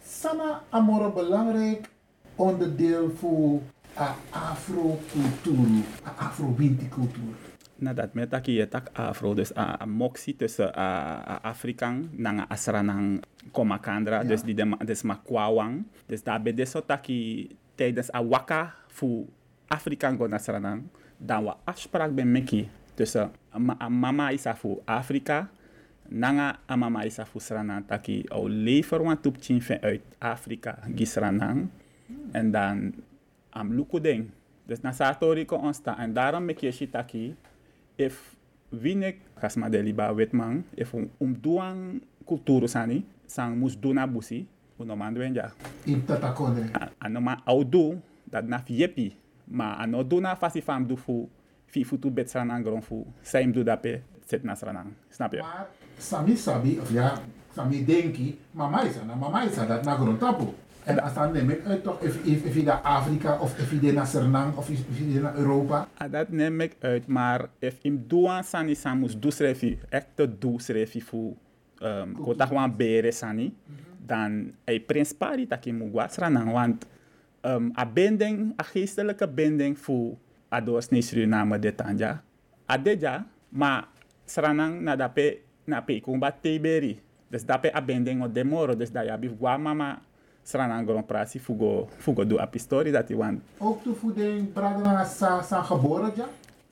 Sana 0.02 0.62
amore 0.70 1.10
belangrijk 1.12 1.88
onderdeel 2.36 3.10
voor 3.18 3.60
a 3.98 4.14
Afro 4.30 4.98
cultuur, 5.12 5.84
a 6.06 6.26
Afro 6.26 6.54
winti 6.56 6.88
cultuur. 6.88 7.53
Nadat 7.78 8.14
met 8.14 8.30
taki 8.30 8.52
je 8.52 8.68
tak 8.68 8.88
afro 8.92 9.34
dus 9.34 9.50
a, 9.56 9.80
a 9.80 9.86
moxie 9.86 10.36
tussen 10.36 10.70
a, 10.78 10.88
a 11.26 11.34
Afrikaan 11.42 12.10
nanga 12.14 12.46
asranang 12.48 13.22
komakandra 13.50 14.22
ja. 14.22 14.28
dus 14.28 14.42
die 14.42 14.54
de 14.54 14.76
dus 14.84 15.02
ma 15.02 15.20
kwawang. 15.24 15.84
Dus 16.06 16.22
daar 16.22 16.42
bij 16.42 16.54
deso 16.54 16.80
taki 16.86 17.48
tijdens 17.74 18.12
a 18.14 18.24
waka 18.24 18.74
fu 18.88 19.26
Afrikaan 19.66 20.16
go 20.16 20.26
nasranang 20.26 20.82
dan 21.16 21.44
wa 21.44 21.56
afspraak 21.64 22.14
ben 22.14 22.30
meki. 22.30 22.68
Tussen 22.94 23.30
a, 23.80 23.88
mama 23.88 24.30
isa 24.30 24.54
fu 24.54 24.80
Afrika 24.84 25.50
nanga 26.08 26.58
a 26.70 26.76
mama 26.76 27.04
isa 27.04 27.26
fu 27.26 27.40
sranang 27.40 27.86
taki 27.86 28.24
o 28.30 28.48
lever 28.48 29.02
wan 29.02 29.20
tup 29.20 29.36
chin 29.40 29.62
uit 29.80 30.02
Afrika 30.18 30.78
gisranang 30.94 31.68
en 32.32 32.50
dan 32.50 32.94
am 33.50 33.74
lukudeng 33.74 34.30
dus 34.66 34.80
na 34.80 34.92
satori 34.92 35.44
ko 35.44 35.56
onsta. 35.56 35.98
En 35.98 36.12
daarom 36.12 36.44
mek 36.44 36.58
je 36.58 36.72
shitaki 36.72 37.36
if 37.98 38.36
winek 38.72 39.22
kasma 39.40 39.70
de 39.70 39.82
liba 39.82 40.10
wetman 40.12 40.64
if 40.76 40.94
um, 40.94 41.08
um 41.20 41.34
duang 41.34 42.00
kulturu 42.26 42.66
sani 42.68 43.04
sang 43.26 43.54
mus 43.56 43.76
duna 43.78 44.06
busi 44.06 44.46
uno 44.78 44.96
mando 44.96 45.22
enja 45.22 45.52
in 45.86 46.02
tatakone 46.02 46.70
ano 47.00 47.20
ma 47.20 47.36
au 47.46 47.62
du 47.64 48.00
dat 48.26 48.44
na 48.44 48.58
yepi 48.66 49.14
ma 49.48 49.78
ano 49.78 50.02
duna 50.02 50.34
fasi 50.36 50.60
fam 50.60 50.86
du 50.86 50.96
fu 50.96 51.28
fi 51.66 51.84
fu 51.84 51.96
tu 51.98 52.10
bet 52.10 52.28
sanang 52.28 52.62
gron 52.64 52.82
fu 52.82 53.06
saim 53.22 53.52
du 53.52 53.62
dape 53.62 54.02
set 54.26 54.42
na 54.44 54.54
sanang 54.54 54.90
snap 55.10 55.32
je 55.34 55.40
maar 55.42 55.66
sami 55.98 56.36
sabi 56.36 56.78
of 56.78 56.90
ja 56.90 57.14
sami 57.54 57.84
denki 57.84 58.34
mama 58.54 58.82
isa 58.82 59.04
na 59.04 59.14
mama 59.14 59.44
isa 59.46 59.66
dat 59.66 59.84
na 59.84 59.94
gron 59.96 60.18
tapu 60.18 60.50
en 60.84 61.00
als 61.00 61.14
dan 61.14 61.32
neem 61.32 61.50
ik 61.50 61.64
uit 61.66 61.82
toch, 61.82 62.00
of 62.00 62.54
je 62.54 62.62
naar 62.62 62.84
Afrika 62.84 63.38
of 63.40 63.56
of 63.56 63.70
je 63.80 63.92
naar 63.92 64.06
Suriname 64.06 64.52
of 64.56 64.68
of 64.68 64.98
je 64.98 65.20
naar 65.20 65.36
Europa? 65.36 65.88
Ah, 65.96 66.12
dat 66.12 66.28
neem 66.28 66.60
ik 66.60 66.76
uit, 66.80 67.06
maar 67.06 67.48
if 67.58 67.80
im 67.82 68.04
doan 68.06 68.44
sani 68.44 68.74
samus 68.74 69.16
du 69.18 69.30
schrefi, 69.30 69.78
echt 69.88 70.06
du 70.16 70.58
schrefi 70.58 71.00
fu 71.00 71.36
um, 71.80 72.12
kota 72.12 72.68
bere 72.68 73.12
sani, 73.12 73.54
dan 74.06 74.52
ei 74.64 74.80
prins 74.80 75.12
pari 75.12 75.46
taki 75.46 75.72
mugwa 75.72 76.08
Suriname, 76.08 76.52
want 76.52 76.86
um, 77.42 77.72
a 77.76 77.86
binding, 77.86 78.52
a 78.60 78.62
geestelijke 78.62 79.28
binding 79.28 79.76
fu 79.76 80.16
ados 80.48 80.90
ni 80.90 81.02
Suriname 81.02 81.58
de 81.58 81.74
tanja, 81.74 82.22
adeja, 82.66 83.26
maar 83.48 83.88
Suriname 84.26 84.80
na 84.80 84.96
dape 84.96 85.40
na 85.64 85.80
pe 85.80 86.00
kumba 86.00 86.30
teberi, 86.30 87.00
dus 87.30 87.44
dape 87.44 87.72
a 87.72 87.80
binding 87.80 88.22
o 88.22 88.28
demoro, 88.28 88.74
dus 88.76 88.92
da 88.92 89.02
ya 89.02 89.16
bif 89.16 89.32
mama 89.40 90.00
Sranang 90.44 90.86
Grand 90.86 91.06
Prix 91.06 91.40
fugo 91.40 91.88
fugo 91.98 92.24
do 92.24 92.38
a 92.38 92.48
story 92.54 92.90
dat 92.90 93.08
hij 93.08 93.16
want. 93.16 93.40
Ook 93.58 93.84
de 93.84 94.44
brada 94.52 95.04
sa 95.04 95.42
sa 95.42 95.62
geboren 95.62 96.12
ja? 96.16 96.28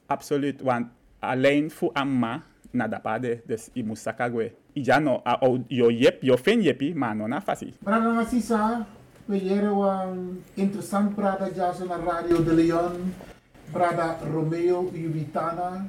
Absoluut, 0.07 0.61
want 0.61 0.87
alleen 1.19 1.71
voor 1.71 1.91
amma 1.93 2.43
na 2.71 2.89
pade 2.89 3.41
dus 3.47 3.71
i 3.75 3.83
musakagwe. 3.83 4.53
Ija 4.73 4.99
no 4.99 5.21
a 5.25 5.39
o 5.41 5.59
yo 5.69 5.91
yep 5.91 6.23
yo 6.23 6.37
fen 6.37 6.63
yepi 6.63 6.95
maar 6.95 7.17
no 7.17 7.27
na 7.27 7.41
fasi. 7.41 7.73
Brada 7.79 8.13
na 8.13 8.25
sisa 8.25 8.87
we 9.25 9.39
jere 9.39 9.73
wan 9.73 10.43
interessant 10.55 11.15
brada 11.15 11.49
ja 11.55 11.73
so 11.73 11.85
na 11.85 11.97
Radio 11.97 12.43
de 12.45 12.55
Leon. 12.55 13.15
Brada 13.73 14.19
Romeo 14.33 14.91
Jubitana 14.93 15.87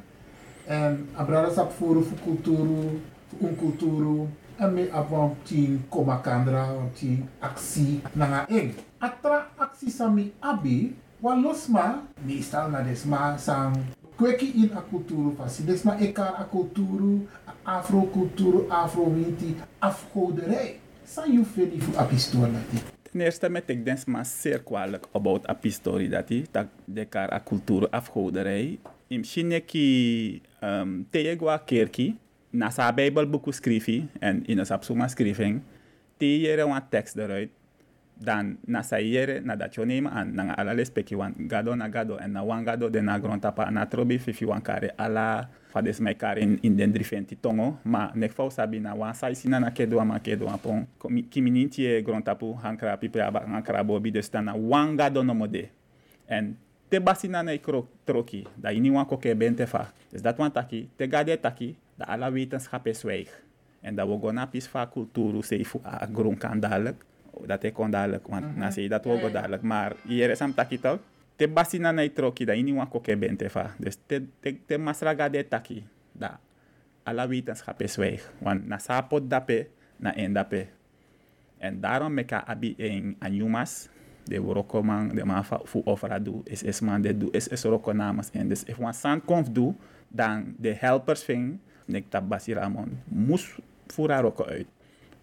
en 0.65 1.09
a 1.17 1.23
brada 1.23 1.51
sap 1.51 1.71
voor 1.71 2.03
voor 2.03 2.17
culturu, 2.23 3.01
voor 3.27 3.49
un 3.49 3.55
culturu 3.55 4.27
en 4.59 4.73
me 4.73 4.89
avon 4.91 5.35
ti 5.45 5.79
komakandra 5.89 6.67
ti 6.95 7.23
aksi 7.41 8.01
nanga 8.15 8.45
eng. 8.49 8.73
Atra 8.99 9.47
aksi 9.57 9.89
sami 9.89 10.31
abi 10.41 10.93
wan 11.21 11.41
losma 11.43 12.03
meestal 12.25 12.71
na 12.71 12.81
desma 12.81 13.37
sang 13.37 13.75
kweki 14.17 14.63
in 14.63 14.71
a 14.77 14.81
kulturu 14.81 15.35
fasi. 15.35 15.63
Desma 15.63 15.97
ekar 15.99 16.35
a 16.37 16.43
kulturu, 16.43 17.27
afro 17.65 18.01
kulturu, 18.13 18.67
afro 18.69 19.09
winti, 19.09 19.55
afgoderij. 19.81 20.79
You 21.27 21.45
feli 21.45 21.79
fu 21.79 21.91
apistor 21.97 22.47
nati. 22.47 22.77
Ten 23.11 23.21
eerste 23.21 23.49
met 23.49 23.69
ik 23.69 23.85
denk 23.85 24.05
maar 24.05 24.25
zeer 24.25 24.63
kwalijk 24.63 25.05
about 25.11 25.49
a 25.49 25.53
pistori 25.53 26.09
dat 26.09 26.29
hij 26.29 26.45
dat 26.51 26.65
de 26.85 27.05
kar 27.05 27.33
a 27.33 27.41
cultuur 27.43 27.89
afgoderij. 27.89 28.79
In 29.07 29.23
Chineki 29.23 30.41
um, 30.63 31.07
teegwa 31.09 31.57
kerki 31.57 32.17
na 32.53 32.69
sa 32.69 32.93
Bijbelboek 32.93 33.49
schrijven 33.49 34.09
en 34.21 34.45
in 34.45 34.65
sapsuma 34.65 35.07
schrijving, 35.09 35.61
te 36.17 36.39
jere 36.39 36.61
een 36.61 36.81
tekst 36.89 37.17
eruit, 37.17 37.49
dan 38.13 38.57
na 38.69 38.85
sa 38.85 39.01
jere 39.01 39.41
na 39.41 39.55
dat 39.55 39.73
je 39.73 39.85
nemen 39.85 40.11
aan, 40.11 40.33
na 40.33 40.55
ala 40.55 40.77
speki 40.85 41.15
wan 41.15 41.33
gado 41.47 41.75
na 41.75 41.89
gado 41.89 42.15
en 42.15 42.31
na 42.31 42.45
wan 42.45 42.65
gado 42.65 42.89
de 42.89 43.01
na 43.01 43.19
grond 43.19 43.41
tapa 43.41 43.69
na 43.71 43.85
trobi 43.85 44.19
fifi 44.19 44.45
wan 44.45 44.61
kare 44.61 44.93
ala 44.95 45.49
fades 45.73 45.99
mai 45.99 46.13
kare 46.13 46.39
in, 46.39 46.59
in 46.61 46.75
den 46.75 46.91
drifenti 46.93 47.35
tongo, 47.39 47.79
ma 47.83 48.11
nek 48.13 48.31
fau 48.31 48.49
sabi 48.49 48.79
na 48.79 48.93
wan 48.93 49.13
sa 49.13 49.29
isina 49.29 49.59
na 49.59 49.71
kedo 49.71 49.97
ma 50.05 50.19
kedo 50.19 50.45
pon, 50.61 50.85
kiminiti 51.29 51.85
e 51.85 52.01
grond 52.01 52.23
tapu 52.23 52.53
hankra 52.61 52.97
pipe 52.97 53.21
aba 53.21 53.41
hankra 53.47 53.83
bobi, 53.83 54.11
dus 54.11 54.29
dan 54.29 54.53
wan 54.69 54.97
gado 54.97 55.23
no 55.23 55.33
mode. 55.33 55.69
En 56.27 56.57
te 56.89 56.99
basina 57.01 57.41
na 57.41 57.51
ikro 57.51 57.87
troki, 58.05 58.45
da 58.55 58.69
niet 58.69 58.93
wan 58.93 59.05
koke 59.05 59.35
bente 59.35 59.67
fa. 59.67 59.91
Dus 60.09 60.21
dat 60.21 60.37
wan 60.37 60.51
taki, 60.51 60.89
te 60.95 61.07
gade 61.09 61.39
taki, 61.39 61.75
da 62.03 62.11
alle 62.11 62.31
wetenschap 62.31 62.87
is 62.87 62.99
zwijg. 62.99 63.41
En 63.81 63.95
dat 63.95 64.07
we 64.07 64.19
gaan 64.19 64.49
pis 64.49 64.67
van 64.67 64.89
cultuur, 64.89 65.43
zei 65.43 65.65
a 65.85 66.09
groen 66.13 66.37
kan 66.37 66.59
dadelijk. 66.59 67.03
Dat 67.45 67.63
ik 67.63 67.73
kon 67.73 67.91
dadelijk, 67.91 68.27
want 68.27 68.45
mm 68.45 68.49
-hmm. 68.51 68.59
na 68.59 68.71
zei 68.71 68.87
dat 68.87 69.05
we 69.05 69.29
dadelijk. 69.31 69.61
Maar 69.61 69.95
hier 70.07 70.29
is 70.29 70.39
hem 70.39 70.53
taki 70.53 70.79
toch? 70.79 70.99
Te 71.35 71.47
basina 71.47 71.91
na 71.91 72.09
troki, 72.13 72.45
da 72.45 72.53
je 72.53 72.63
niet 72.63 72.75
wan 72.75 72.89
koke 72.89 73.17
bente 73.17 73.49
fa. 73.49 73.73
Dus 73.77 73.97
te, 74.05 74.25
te, 74.39 74.57
te 74.65 74.77
masra 74.77 75.15
gade 75.15 75.47
taki, 75.47 75.83
da 76.11 76.39
alle 77.03 77.27
wetenschap 77.27 77.81
is 77.81 77.93
zwijg. 77.93 78.31
Want 78.37 78.67
na 78.67 78.77
sapot 78.77 79.29
dape, 79.29 79.67
na 79.97 80.15
endape. 80.15 80.67
En 81.57 81.79
daarom 81.79 82.13
meka 82.13 82.45
abi 82.45 82.73
in 82.77 83.15
anyumas, 83.19 83.89
de 84.23 84.37
roko 84.37 84.83
man 84.83 85.15
de 85.15 85.25
man 85.25 85.43
fu 85.43 85.81
ofra 85.83 86.19
do 86.19 86.41
is 86.43 86.63
is 86.63 86.81
man 86.81 87.01
de 87.01 87.17
do 87.17 87.27
is 87.31 87.47
is 87.47 87.63
roko 87.63 87.91
namens 87.91 88.29
en 88.31 88.47
dus 88.47 88.63
if 88.63 88.79
one 88.79 88.93
san 88.93 89.21
konf 89.25 89.49
do 89.49 89.75
dan 90.07 90.55
de 90.57 90.73
helpers 90.73 91.23
ving 91.23 91.59
nek 91.85 92.09
tabasi 92.09 92.53
ramon. 92.53 92.97
Mus 93.07 93.59
fura 93.87 94.21
roko 94.21 94.43
uit. 94.45 94.67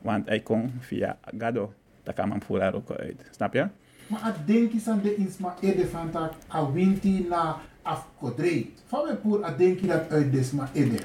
Want 0.03 0.29
hij 0.29 0.41
kon 0.41 0.71
via 0.81 1.19
gado 1.39 1.73
da 2.03 2.13
kan 2.13 2.29
man 2.29 2.43
fura 2.43 2.71
roko 2.71 2.95
uit. 2.95 3.17
Snap 3.31 3.55
je? 3.55 3.69
Maar 4.11 4.23
a 4.23 4.35
denki 4.47 4.79
san 4.79 5.01
de 5.03 5.15
insma 5.15 5.55
ede 5.61 5.87
van 5.87 6.11
tak 6.11 6.35
a 6.51 6.73
winti 6.73 7.27
na 7.29 7.61
afkodre 7.83 8.67
van 8.91 9.07
we 9.07 9.15
poer 9.15 9.45
a 9.45 9.55
denki 9.55 9.87
dat 9.87 10.11
uit 10.11 10.33
desma 10.33 10.67
ede 10.75 10.99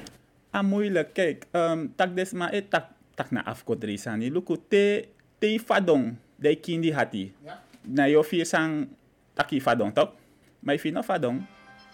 a 0.50 0.62
moeilijk 0.62 1.14
kijk 1.14 1.46
um, 1.52 1.92
tak 1.94 2.16
desma 2.16 2.50
e 2.50 2.64
tak 2.68 2.90
tak 3.14 3.30
na 3.30 3.44
afkodre 3.46 3.96
sani 3.96 4.30
luku 4.30 4.58
te 4.68 5.08
te 5.38 5.58
fadong 5.60 6.16
de 6.36 6.56
kindi 6.56 6.92
hati. 6.92 7.32
Ja. 7.44 7.62
Na 7.86 8.04
yo 8.10 8.22
fi 8.22 8.44
sang 8.44 8.88
taki 9.32 9.60
fadong 9.60 9.94
tok? 9.94 10.12
Mai 10.60 10.78
fi 10.78 10.90
no 10.90 11.02
fadong 11.02 11.46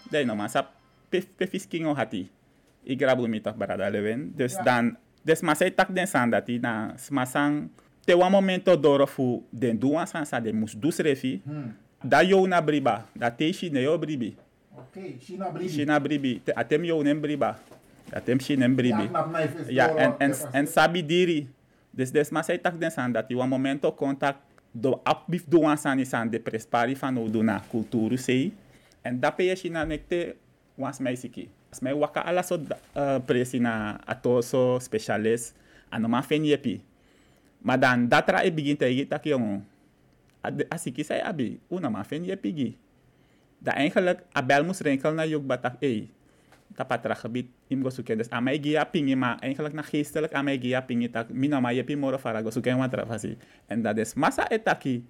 dai 0.09 0.25
no 0.25 0.35
masa 0.35 0.65
pe 1.09 1.21
pe 1.37 1.45
fiskingo 1.47 1.93
hati 1.93 2.27
i 2.85 2.95
grabu 2.95 3.27
mi 3.27 3.39
tok 3.41 3.57
barada 3.57 3.89
leven. 3.89 4.31
Dus 4.35 4.53
ja. 4.53 4.63
dan 4.63 4.97
des 5.23 5.39
masai 5.41 5.71
tak 5.71 5.89
den 5.91 6.07
san 6.07 6.29
dati 6.29 6.59
na 6.59 6.93
smasang 6.99 7.71
te 8.05 8.13
wa 8.13 8.29
momento 8.29 8.75
doro 8.75 9.07
fu 9.07 9.43
den 9.51 9.79
duan 9.79 10.07
san 10.07 10.25
sa 10.25 10.39
de 10.39 10.51
mus 10.51 10.75
dus 10.75 10.99
refi 10.99 11.41
hmm. 11.45 11.71
da 12.03 12.21
yo 12.23 12.43
na 12.47 12.61
briba. 12.61 13.07
Da 13.15 13.31
te 13.31 13.51
shi 13.51 13.69
ne 13.69 13.83
yo 13.83 13.97
bribi. 13.97 14.35
Okay 14.89 15.15
shi 15.19 15.37
na 15.37 15.49
bribi. 15.49 15.69
Shi 15.69 15.83
na 15.85 15.99
bribi. 15.99 16.39
Te 16.43 16.51
atem 16.55 16.83
yo 16.85 16.99
nem 17.03 17.19
briba. 17.19 17.55
Atem 18.11 18.39
shi 18.39 18.57
nem 18.57 18.75
bribi. 18.75 19.07
Ja 19.71 19.89
en 19.95 20.13
en 20.19 20.31
en 20.53 20.65
sabi 20.67 21.03
diri. 21.03 21.47
Des 21.93 22.11
des 22.11 22.31
masai 22.31 22.59
tak 22.59 22.75
den 22.75 22.91
san 22.91 23.13
dati 23.13 23.35
wa 23.35 23.47
momento 23.47 23.91
contact 23.91 24.41
do 24.73 24.97
apbif 25.05 25.45
sani 25.77 26.05
san 26.05 26.29
de 26.29 26.39
prespari 26.39 26.95
van 26.95 27.17
o 27.17 27.29
do 27.29 27.43
na 27.43 27.59
kulturu 27.59 28.17
sei 28.17 28.51
en 29.05 29.19
dape 29.19 29.45
ye 29.45 29.55
shina 29.55 29.85
nekte 29.85 30.35
wans 30.77 30.99
mai 30.99 31.15
siki 31.73 31.81
as 31.81 31.81
mai 31.81 31.93
waka 31.97 32.21
ala 32.21 32.45
so 32.45 32.55
uh, 32.61 33.19
presi 33.25 33.57
na 33.57 33.97
ato 34.05 34.41
so 34.45 34.77
specialist 34.77 35.57
ano 35.89 36.05
ma 36.05 36.21
fen 36.21 36.45
yepi 36.45 36.81
maar 37.65 37.81
dan 37.81 38.05
datra 38.05 38.45
e 38.45 38.51
begin 38.53 38.77
te 38.77 38.85
gi 38.85 39.09
tak 39.09 39.25
jongen 39.25 39.65
asiki 40.69 41.07
sai 41.07 41.23
abi? 41.23 41.55
Una 41.71 41.87
ma 41.87 42.03
fen 42.03 42.27
yepi 42.27 42.51
gi? 42.51 42.69
Da 43.63 43.71
eigenlijk 43.79 44.27
abel 44.35 44.67
moest 44.67 44.83
renkel 44.83 45.15
na 45.15 45.23
juk 45.23 45.47
batak 45.47 45.79
ei 45.79 46.11
tapatra 46.75 47.15
gebied 47.15 47.47
im 47.69 47.85
go 47.85 47.89
suken 47.93 48.17
dus 48.17 48.27
amai 48.33 48.57
gia 48.59 48.83
pingi 48.83 49.15
maar 49.15 49.37
eigenlijk 49.39 49.77
na 49.77 49.85
geestelijk 49.85 50.33
amai 50.33 50.59
gia 50.59 50.81
pingi 50.81 51.07
tak. 51.07 51.29
Mina 51.31 51.61
ma 51.63 51.71
yepi 51.71 51.95
moro 51.95 52.17
fara 52.19 52.43
go 52.43 52.51
suken 52.51 52.75
watra 52.77 53.05
fasi. 53.07 53.37
En 53.71 53.79
dat 53.79 53.97
is 53.97 54.13
masa 54.19 54.49
etaki 54.51 55.05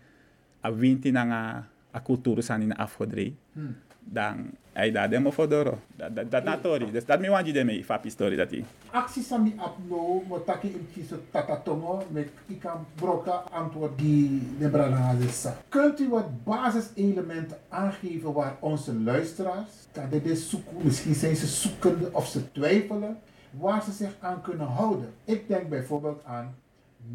a 0.62 0.70
winti 0.70 1.10
na 1.10 1.24
nga 1.26 1.42
a 1.90 2.00
kulturu 2.00 2.42
sani 2.46 2.70
na 2.70 2.76
afgodri 2.78 3.34
hmm. 3.58 3.74
Dan 4.04 4.52
ai 4.74 4.92
da 4.92 5.08
demo 5.08 5.32
fodoro 5.32 5.80
dat 5.96 6.16
dat 6.16 6.32
dat 6.32 6.44
natori 6.44 6.92
dus 6.92 7.06
dat 7.06 7.20
mi 7.20 7.30
wanji 7.30 7.52
de 7.52 7.64
me 7.64 7.84
fa 7.84 7.98
pistori 7.98 8.36
dati 8.36 8.66
aksi 8.92 9.22
sami 9.22 9.54
apno 9.58 10.24
mo 10.28 10.44
taki 10.44 10.68
im 10.68 10.88
kiso 10.94 11.16
tatatongo 11.32 12.04
met 12.10 12.30
ikam 12.48 12.86
broka 12.96 13.44
antwoord 13.52 13.98
die 13.98 14.42
de 14.60 14.70
brana 14.70 15.16
zessa 15.20 15.58
kunt 15.70 16.00
u 16.00 16.10
wat 16.10 16.44
basiselementen 16.44 17.58
aangeven 17.70 18.34
waar 18.34 18.56
onze 18.60 18.94
luisteraars 18.94 19.72
kan 19.92 20.10
dit 20.10 20.40
zoeken 20.40 20.78
misschien 20.82 21.16
zijn 21.16 21.36
ze 21.36 21.48
zoekende 21.48 22.10
of 22.12 22.28
ze 22.28 22.52
twijfelen 22.52 23.18
waar 23.60 23.84
ze 23.84 23.92
zich 23.92 24.16
aan 24.20 24.42
kunnen 24.42 24.68
houden. 24.68 25.14
Ik 25.24 25.48
denk 25.48 25.70
bijvoorbeeld 25.70 26.24
aan 26.26 26.56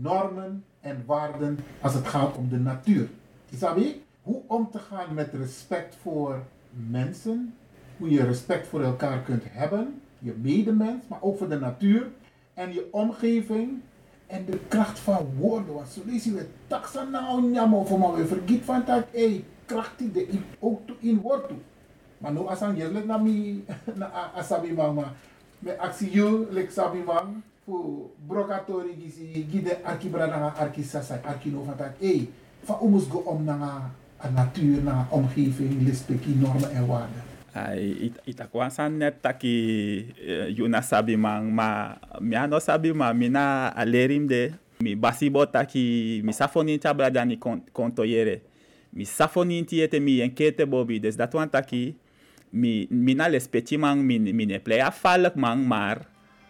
normen 0.01 0.65
en 0.81 1.03
waarden 1.07 1.59
als 1.81 1.95
het 1.95 2.07
gaat 2.07 2.37
om 2.37 2.49
de 2.49 2.59
natuur. 2.59 3.09
Isabi, 3.51 4.05
hoe 4.23 4.43
om 4.47 4.71
te 4.71 4.79
gaan 4.79 5.15
met 5.15 5.33
respect 5.33 5.97
voor 6.03 6.43
mensen, 6.71 7.55
hoe 7.97 8.11
je 8.11 8.25
respect 8.25 8.67
voor 8.67 8.83
elkaar 8.83 9.23
kunt 9.23 9.43
hebben, 9.47 10.01
je 10.19 10.35
medemens, 10.43 11.03
maar 11.07 11.23
ook 11.23 11.39
voor 11.39 11.49
de 11.49 11.59
natuur 11.59 12.07
en 12.55 12.73
je 12.73 12.89
omgeving 12.91 13.81
en 14.27 14.45
de 14.45 14.59
kracht 14.69 14.99
van 14.99 15.27
woorden. 15.37 15.75
Want 15.75 15.89
zo 15.89 16.01
lezen 16.05 16.35
we 16.35 16.47
taxa 16.67 17.03
nou 17.03 17.43
nyamo 17.43 17.85
voor 17.85 17.99
maar 17.99 18.15
we 18.15 18.27
vergiet 18.27 18.65
van 18.65 18.83
dat, 18.87 19.05
hé, 19.11 19.45
kracht 19.65 19.99
die 19.99 20.13
de 20.13 20.39
ook 20.59 20.81
in 20.99 21.21
woord 21.21 21.49
toe. 21.49 21.59
Maar 22.19 22.33
nu 22.33 22.39
als 22.39 22.59
je 22.59 23.03
na 23.07 23.17
mi 23.19 23.65
na 24.01 24.33
asabi 24.35 24.73
mama, 24.73 25.13
me 25.59 25.79
actie 25.79 26.11
je 26.11 26.47
lek 26.51 26.71
sabi 26.71 27.03
man 27.07 27.43
voor 27.65 28.11
brokatori 28.27 28.97
gisi 29.03 29.47
gide 29.51 29.85
arkibra 29.85 30.27
na 30.27 30.55
arkisasa 30.57 31.21
arkino 31.25 31.63
van 31.63 31.77
dat, 31.77 31.99
hé, 31.99 32.29
van 32.65 32.81
omus 32.81 33.05
go 33.09 33.19
om 33.19 33.45
na 33.45 33.91
a 34.21 34.29
natuur, 34.31 34.83
na 34.83 35.07
omgeving, 35.11 35.85
lispeki, 35.87 36.35
normen 36.41 36.71
en 36.71 36.87
waarden. 36.87 37.23
Ai, 37.55 38.13
itakuwa 38.27 38.71
san 38.71 38.99
net 38.99 39.23
taki 39.23 40.05
uh, 40.21 40.47
yuna 40.53 40.83
sabi 40.83 41.17
mang 41.17 41.49
ma 41.51 41.97
mi 42.21 42.37
ano 42.37 42.61
sabi 42.61 42.93
ma 42.93 43.13
mina 43.13 43.73
alerim 43.75 44.29
de 44.29 44.53
mi 44.81 44.95
basibo 44.95 45.47
taki 45.47 46.21
mi 46.23 46.33
safoni 46.33 46.79
tabla 46.79 47.11
dani 47.11 47.39
konto 47.73 48.05
yere 48.05 48.43
mi 48.93 49.05
safoni 49.05 49.65
tiete 49.65 49.99
mi 50.01 50.21
enkete 50.21 50.67
bobi 50.67 51.01
des 51.01 51.17
dat 51.17 51.35
wan 51.35 51.49
taki 51.49 51.97
mi 52.53 52.87
mina 52.91 53.29
lespeti 53.29 53.79
mang 53.79 54.05
mi 54.05 54.19
mi 54.19 54.47
ne 54.47 54.59
playa 54.61 54.91
falk 54.91 55.35
mang 55.35 55.65
mar 55.67 56.05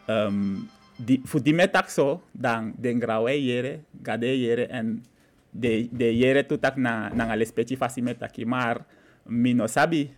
um, 0.08 0.66
di 0.98 1.22
fu 1.24 1.38
di 1.38 1.52
metakso 1.54 2.20
dan 2.34 2.74
den 2.76 2.98
grawe 2.98 3.32
yere 3.32 3.80
gade 4.02 4.34
yere 4.34 4.66
en 4.66 5.00
de, 5.52 5.88
de 5.92 6.08
yere 6.12 6.42
tu 6.44 6.58
tak 6.58 6.76
na, 6.76 7.08
na 7.10 7.24
ngale 7.28 7.44
speci 7.44 7.76
fasime 7.76 8.14
taki 8.14 8.44
mar 8.44 8.84
mi 9.26 9.54
no 9.54 9.66
sabi. 9.66 10.10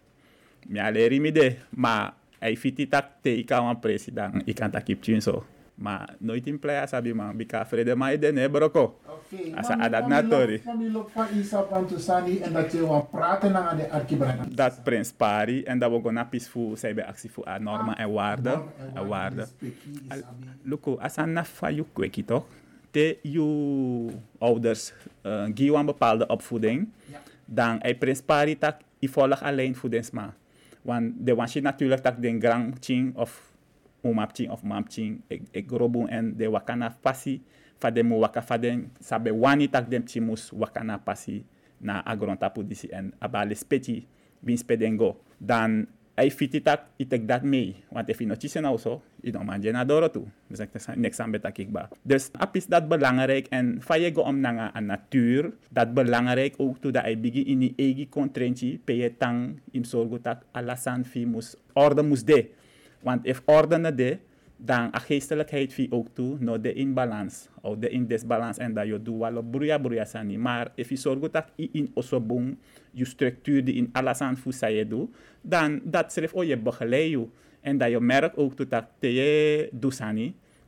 Mi 0.68 0.78
aleri 0.78 1.20
mi 1.20 1.32
de 1.32 1.56
ma 1.76 2.12
ai 2.40 2.56
fiti 2.56 2.86
tak 2.86 3.22
te 3.22 3.32
ika 3.40 3.60
wan 3.62 3.80
president 3.80 4.42
ikan 4.46 4.70
takip 4.70 5.00
tjun 5.00 5.20
so. 5.20 5.44
Ma 5.80 6.04
nooit 6.20 6.44
in 6.44 6.60
playa 6.60 6.84
sabi 6.84 7.16
ma 7.16 7.32
bika 7.32 7.64
frede 7.64 7.96
ma 7.96 8.12
ide 8.12 8.28
ne 8.36 8.44
broko. 8.52 9.00
Okay, 9.08 9.54
asa 9.56 9.80
adat 9.80 10.04
na 10.10 10.20
tori 10.20 10.60
mami 10.60 10.92
lok 10.92 11.08
fa 11.08 11.24
isa 11.32 11.64
pantusani 11.64 12.44
en 12.44 12.52
dat 12.52 12.68
je 12.68 12.84
wan 12.84 13.06
praten 13.08 13.52
na 13.52 13.72
de 13.72 13.88
arkibrana. 13.88 14.44
Dat 14.44 14.84
prins 14.84 15.08
pari 15.08 15.64
en 15.64 15.78
dat 15.78 15.88
we 15.88 15.98
gona 16.04 16.24
pisfu 16.28 16.76
sai 16.76 16.92
be 16.92 17.00
aksi 17.00 17.28
fu 17.32 17.40
a 17.46 17.56
norma 17.58 17.96
en 17.96 18.10
waarde 18.12 18.60
en 18.92 19.04
waarde 19.08 19.48
luko 20.64 20.98
asan 21.00 21.32
na 21.32 21.44
fa 21.44 21.70
yu 21.72 21.86
kweki 21.94 22.24
toch 22.28 22.44
te 22.90 23.18
je 23.22 24.07
ouders 24.38 24.92
uh, 25.22 25.44
geven 25.55 25.79
een 25.79 25.87
bepaalde 25.87 26.26
opvoeding, 26.26 26.88
ja. 27.11 27.22
dan 27.44 27.79
hij 27.79 27.94
prins 27.94 28.22
tak 28.59 28.81
i 29.00 29.09
volg 29.09 29.42
alleen 29.42 29.74
voedingsma. 29.74 30.35
Want 30.83 31.12
de 31.18 31.35
je 31.53 31.61
natuurlijk 31.61 32.03
tak 32.03 32.22
den 32.22 32.40
grand 32.40 32.76
ching 32.81 33.16
of 33.16 33.50
umap 34.03 34.33
of 34.48 34.62
mam 34.62 34.85
ching 34.88 35.20
ik 35.29 35.42
e 35.53 35.62
grobu 35.66 36.09
en 36.09 36.37
de 36.37 36.48
wakana 36.48 36.96
pasi 37.00 37.42
fa 37.76 37.90
de 37.90 38.03
waka 38.05 38.42
fa 38.42 38.59
den 38.59 38.92
sabe 39.00 39.33
wani 39.33 39.68
tak 39.68 39.90
dem 39.90 40.05
chimus 40.05 40.50
wakana 40.53 40.98
pasi 40.98 41.44
na 41.81 42.05
agrontapu 42.05 42.64
disi 42.64 42.88
en 42.88 43.12
abale 43.18 43.55
speti 43.55 44.07
bin 44.40 44.57
spedengo 44.57 45.20
dan 45.38 45.87
ai 46.20 46.28
fiti 46.28 46.61
tak 46.61 46.92
itek 47.00 47.24
dat 47.24 47.42
mee. 47.42 47.80
Want 47.88 48.09
if 48.12 48.20
je 48.20 48.28
notitie 48.28 48.61
nou 48.61 48.76
zo, 48.76 49.00
je 49.24 49.33
dan 49.33 49.44
man 49.48 49.62
je 49.62 49.72
naar 49.72 49.87
doro 49.87 50.11
toe. 50.11 50.28
Dus 50.46 50.61
ik 50.61 50.68
niks 50.94 51.20
aan 51.20 51.30
beta 51.33 51.50
kikba. 51.50 51.88
Dus 52.04 52.28
ap 52.37 52.56
is 52.56 52.66
dat 52.68 52.88
belangrijk 52.88 53.46
en 53.48 53.80
van 53.80 54.00
je 54.00 54.12
om 54.20 54.40
naar 54.40 54.70
een 54.76 54.87
natuur, 54.87 55.52
dat 55.72 55.94
belangrijk 55.94 56.54
ook 56.61 56.76
toe 56.78 56.92
dat 56.92 57.09
je 57.09 57.16
begin 57.16 57.46
in 57.46 57.59
die 57.59 57.72
eigen 57.76 58.09
contrentje, 58.09 58.78
pe 58.85 58.96
je 58.96 59.16
tang 59.16 59.61
im 59.72 59.85
zorgo 59.85 60.20
tak 60.20 60.44
alasan 60.52 61.04
fi 61.04 61.24
mus 61.26 61.56
orde 61.72 62.02
mus 62.02 62.24
de. 62.24 62.48
Want 63.00 63.24
if 63.24 63.42
orde 63.44 63.76
na 63.76 63.90
de, 63.90 64.18
dan 64.64 64.92
a 64.94 64.98
geestelijkheid 64.98 65.72
ook 65.90 66.08
toe, 66.12 66.36
no 66.38 66.60
de 66.60 66.72
in 66.72 66.94
balans, 66.94 67.48
of 67.60 67.78
de 67.78 67.88
in 67.90 68.08
en 68.56 68.74
dat 68.74 68.86
je 68.86 69.02
doet 69.02 69.18
wel 69.18 69.42
bruya 69.42 69.78
bruya 69.78 70.04
sani. 70.04 70.36
Maar 70.36 70.72
if 70.74 70.88
je 70.88 70.96
zorgo 70.96 71.28
tak 71.28 71.48
i 71.56 71.68
in 71.72 71.90
osobung, 71.94 72.56
je 72.92 73.04
structuur 73.04 73.64
die 73.64 73.74
in 73.74 73.90
fu 74.36 74.52
sa 74.52 74.66
je 74.66 74.88
doet, 74.88 75.16
dan 75.40 75.80
dat 75.84 76.12
schrijf 76.12 76.32
oh 76.32 76.44
je 76.44 76.56
begeleid 76.56 77.10
je. 77.10 77.26
En 77.60 77.78
dat 77.78 77.90
je 77.90 78.00
merkt 78.00 78.36
ook 78.36 78.54
toe 78.56 78.66
dat 78.66 78.84
je 78.98 79.68
doet 79.72 80.00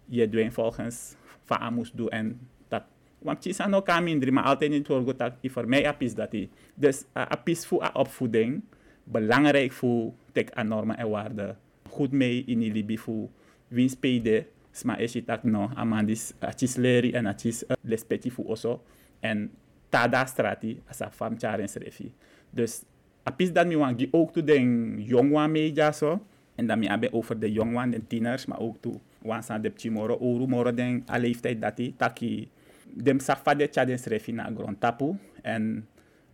je 0.06 0.28
doet 0.28 0.52
volgens 0.52 1.16
van 1.42 1.58
amus 1.58 1.92
doen 1.92 2.08
en 2.08 2.40
dat. 2.68 2.82
Want 3.18 3.44
je 3.44 3.52
zijn 3.52 3.74
ook 3.74 3.88
aan 3.88 4.04
minder, 4.04 4.32
maar 4.32 4.44
altijd 4.44 4.70
niet 4.70 4.86
hoor 4.86 5.16
dat 5.16 5.32
je 5.40 5.50
voor 5.50 5.68
mij 5.68 5.86
apis 5.86 6.14
dat. 6.14 6.34
Dus 6.74 7.00
uh, 7.00 7.22
apis 7.22 7.66
voor 7.66 7.90
opvoeding, 7.92 8.62
belangrijk 9.04 9.72
voor 9.72 10.12
tek 10.32 10.52
aan 10.52 10.68
normen 10.68 10.96
en 10.96 11.10
waarden. 11.10 11.58
Goed 11.88 12.12
mee 12.12 12.44
in 12.46 12.58
die 12.58 12.72
libi 12.72 12.98
voor 12.98 13.28
winst 13.72 14.00
payde, 14.00 14.46
sma 14.72 14.96
je 15.00 15.24
tak 15.24 15.44
no, 15.44 15.70
amandis 15.76 16.32
achis 16.40 16.76
leri 16.76 17.12
en 17.12 17.26
achis 17.26 17.62
uh, 17.64 17.76
lespeti 17.82 18.30
voor 18.30 18.56
oso. 18.56 18.80
En 19.20 19.50
tada 19.92 20.24
strati, 20.26 20.80
as 20.88 21.00
a 21.00 21.10
fam 21.10 21.36
charen 21.38 21.68
srefi. 21.68 22.12
Dus, 22.50 22.82
apis 23.24 23.52
dat 23.52 23.66
mi 23.66 23.76
wan 23.76 23.96
gi 23.98 24.08
ook 24.12 24.32
to 24.32 24.42
den 24.42 25.00
jongwan 25.00 25.50
media 25.52 25.92
zo. 25.92 26.20
En 26.54 26.66
dan 26.66 26.78
mi 26.78 26.86
abe 26.86 27.12
over 27.12 27.38
de 27.38 27.52
jongwan, 27.52 27.90
de 27.90 28.06
tieners, 28.06 28.46
maar 28.46 28.60
ook 28.60 28.80
to 28.80 29.00
wan 29.22 29.42
san 29.42 29.62
dep 29.62 29.78
chimoro, 29.78 30.16
oru 30.20 30.46
moro 30.46 30.72
den 30.72 31.04
a 31.08 31.18
leeftijd 31.18 31.60
dati, 31.60 31.94
taki 31.96 32.48
dem 32.94 33.20
safa 33.20 33.54
de 33.54 33.68
chaden 33.70 33.98
srefi 33.98 34.32
na 34.32 34.50
grond 34.54 34.80
tapu. 34.80 35.16
En 35.42 35.86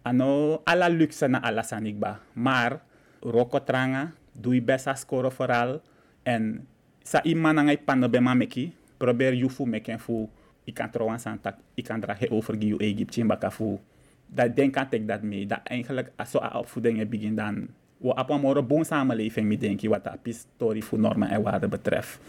ano 0.03 0.61
ala 0.65 0.89
luxe 0.89 1.29
na 1.29 1.43
ala 1.43 1.63
sanigba. 1.63 2.19
Maar, 2.33 2.83
roko 3.21 3.61
tranga, 3.65 4.13
doe 4.33 4.63
best 4.63 4.87
a 4.87 4.95
score 4.95 5.31
vooral. 5.31 5.81
En 6.23 6.67
sa 7.09 7.19
iman 7.25 7.55
na 7.55 7.63
ngai 7.63 7.79
pano 7.81 8.09
bema 8.09 8.35
meki, 8.35 8.73
probeer 8.99 9.35
yufu 9.35 9.65
meken 9.65 9.99
fu 9.99 10.29
ik 10.69 10.75
kan 10.75 10.91
trouwens 10.91 11.25
aan 11.25 11.41
tak, 11.41 11.57
ik 11.75 11.85
kan 11.85 12.01
dragen 12.01 12.31
over 12.31 12.55
Gio 12.61 12.77
Egypt, 12.77 13.15
Chimbaka 13.15 13.51
fu. 13.51 13.79
Dat 14.27 14.57
denk 14.57 14.77
ik 14.77 14.89
tek 14.91 15.09
dat 15.09 15.23
mee. 15.23 15.47
Dat 15.47 15.61
eigenlijk 15.65 16.13
als 16.17 16.31
zo 16.31 16.39
opvoeding 16.39 17.09
begin 17.09 17.35
dan. 17.35 17.69
We 17.97 18.15
op 18.15 18.29
morgen 18.41 18.67
boon 18.67 18.85
samenleving 18.85 19.47
mee 19.47 19.59
denken 19.59 19.89
wat 19.89 20.05
dat 20.05 20.19
historie 20.23 20.85
voor 20.85 20.99
normen 20.99 21.29
en 21.29 21.43
waarden 21.43 21.71
betreft. 21.71 22.21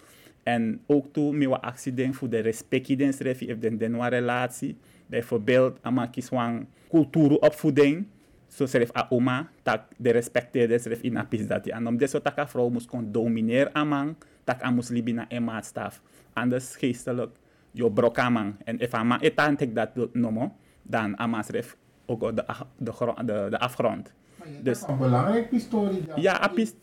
En 0.43 0.81
ook 0.87 1.13
toe 1.13 1.33
met 1.33 1.47
wat 1.47 1.61
accident 1.61 2.15
voor 2.15 2.29
de 2.29 2.39
respect 2.39 2.97
den 2.97 3.13
schrijf 3.13 3.39
je 3.39 3.57
den 3.57 3.77
den 3.77 4.09
relatie. 4.09 4.77
Bijvoorbeeld 5.05 5.77
aan 5.81 6.09
kiswang 6.09 6.65
cultuur 6.89 7.39
opvoeding. 7.39 8.05
Zo 8.47 8.65
schrijf 8.65 8.95
a 8.95 9.07
oma 9.09 9.49
dat 9.63 9.81
de 9.97 10.11
respecteerde 10.11 10.79
schrijf 10.79 11.01
in 11.01 11.17
apis 11.17 11.47
dat. 11.47 11.67
En 11.67 11.87
om 11.87 11.97
deze 11.97 12.21
tak 12.21 12.49
vrouw 12.49 12.69
moest 12.69 12.87
kon 12.87 13.11
domineren 13.11 13.75
aan 13.75 14.15
tak 14.49 14.65
aan 14.65 14.73
moest 14.73 14.89
libina 14.89 15.29
en 15.29 15.43
maatstaf. 15.45 16.01
Anders 16.33 16.75
geestelijk 16.81 17.38
je 17.71 17.85
brokamang. 17.91 18.55
En 18.65 18.81
if 18.81 18.93
ama 18.93 19.21
etan 19.21 19.55
tek 19.55 19.75
dat 19.77 19.93
nomo, 20.13 20.57
dan 20.81 21.13
ama 21.17 21.41
schrijf 21.45 21.77
ook 22.09 22.35
de, 22.35 22.43
de, 22.77 22.93
de, 23.25 23.47
de 23.49 23.59
afgrond. 23.59 24.13
Dus, 24.62 24.79
dat 24.79 24.89
een 24.89 24.97
belangrijk 24.97 25.51
historie. 25.51 26.01
Dat 26.05 26.21
ja, 26.21 26.39
apis, 26.39 26.73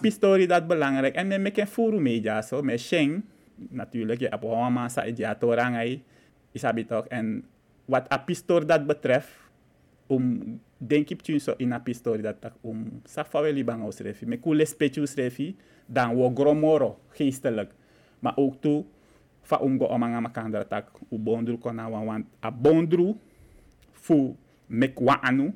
historie 0.00 0.46
dat 0.46 0.66
belangrijk. 0.66 1.14
En 1.14 1.26
met 1.26 1.40
mijn 1.40 1.66
furu 1.66 2.00
media 2.00 2.42
zo, 2.42 2.62
met 2.62 2.80
Sheng, 2.80 3.24
natuurlijk, 3.54 4.20
je 4.20 4.28
hebt 4.28 4.44
allemaal 4.44 4.88
sa 4.88 5.06
idea 5.06 5.34
torangai, 5.34 6.02
isabi 6.52 6.84
toch. 6.84 7.06
En 7.06 7.44
wat 7.84 8.08
apistor 8.08 8.66
dat 8.66 8.86
betreft, 8.86 9.30
om 10.06 10.42
denk 10.76 11.08
ik 11.10 11.40
zo 11.40 11.54
in 11.56 11.72
apistori 11.72 12.22
dat 12.22 12.40
tak 12.40 12.54
om 12.60 13.00
safawe 13.04 13.52
libang 13.52 13.82
aus 13.82 13.98
refi, 13.98 14.26
me 14.26 14.36
kule 14.36 14.64
spechu 14.64 15.06
refi, 15.14 15.56
dan 15.88 16.14
wo 16.14 16.28
gromoro 16.34 17.00
geestelijk, 17.16 17.72
maar 18.20 18.36
ook 18.36 18.60
toe 18.60 18.84
fa 19.42 19.60
umgo 19.64 19.88
omanga 19.88 20.20
makandra 20.20 20.64
tak 20.64 20.92
u 21.08 21.16
bondru 21.16 21.56
kona 21.56 21.88
wan 21.88 22.04
want 22.04 22.24
a 22.44 22.52
bondru 22.52 23.16
fu 23.92 24.36
mek 24.68 25.00
wa 25.00 25.16
anu 25.24 25.48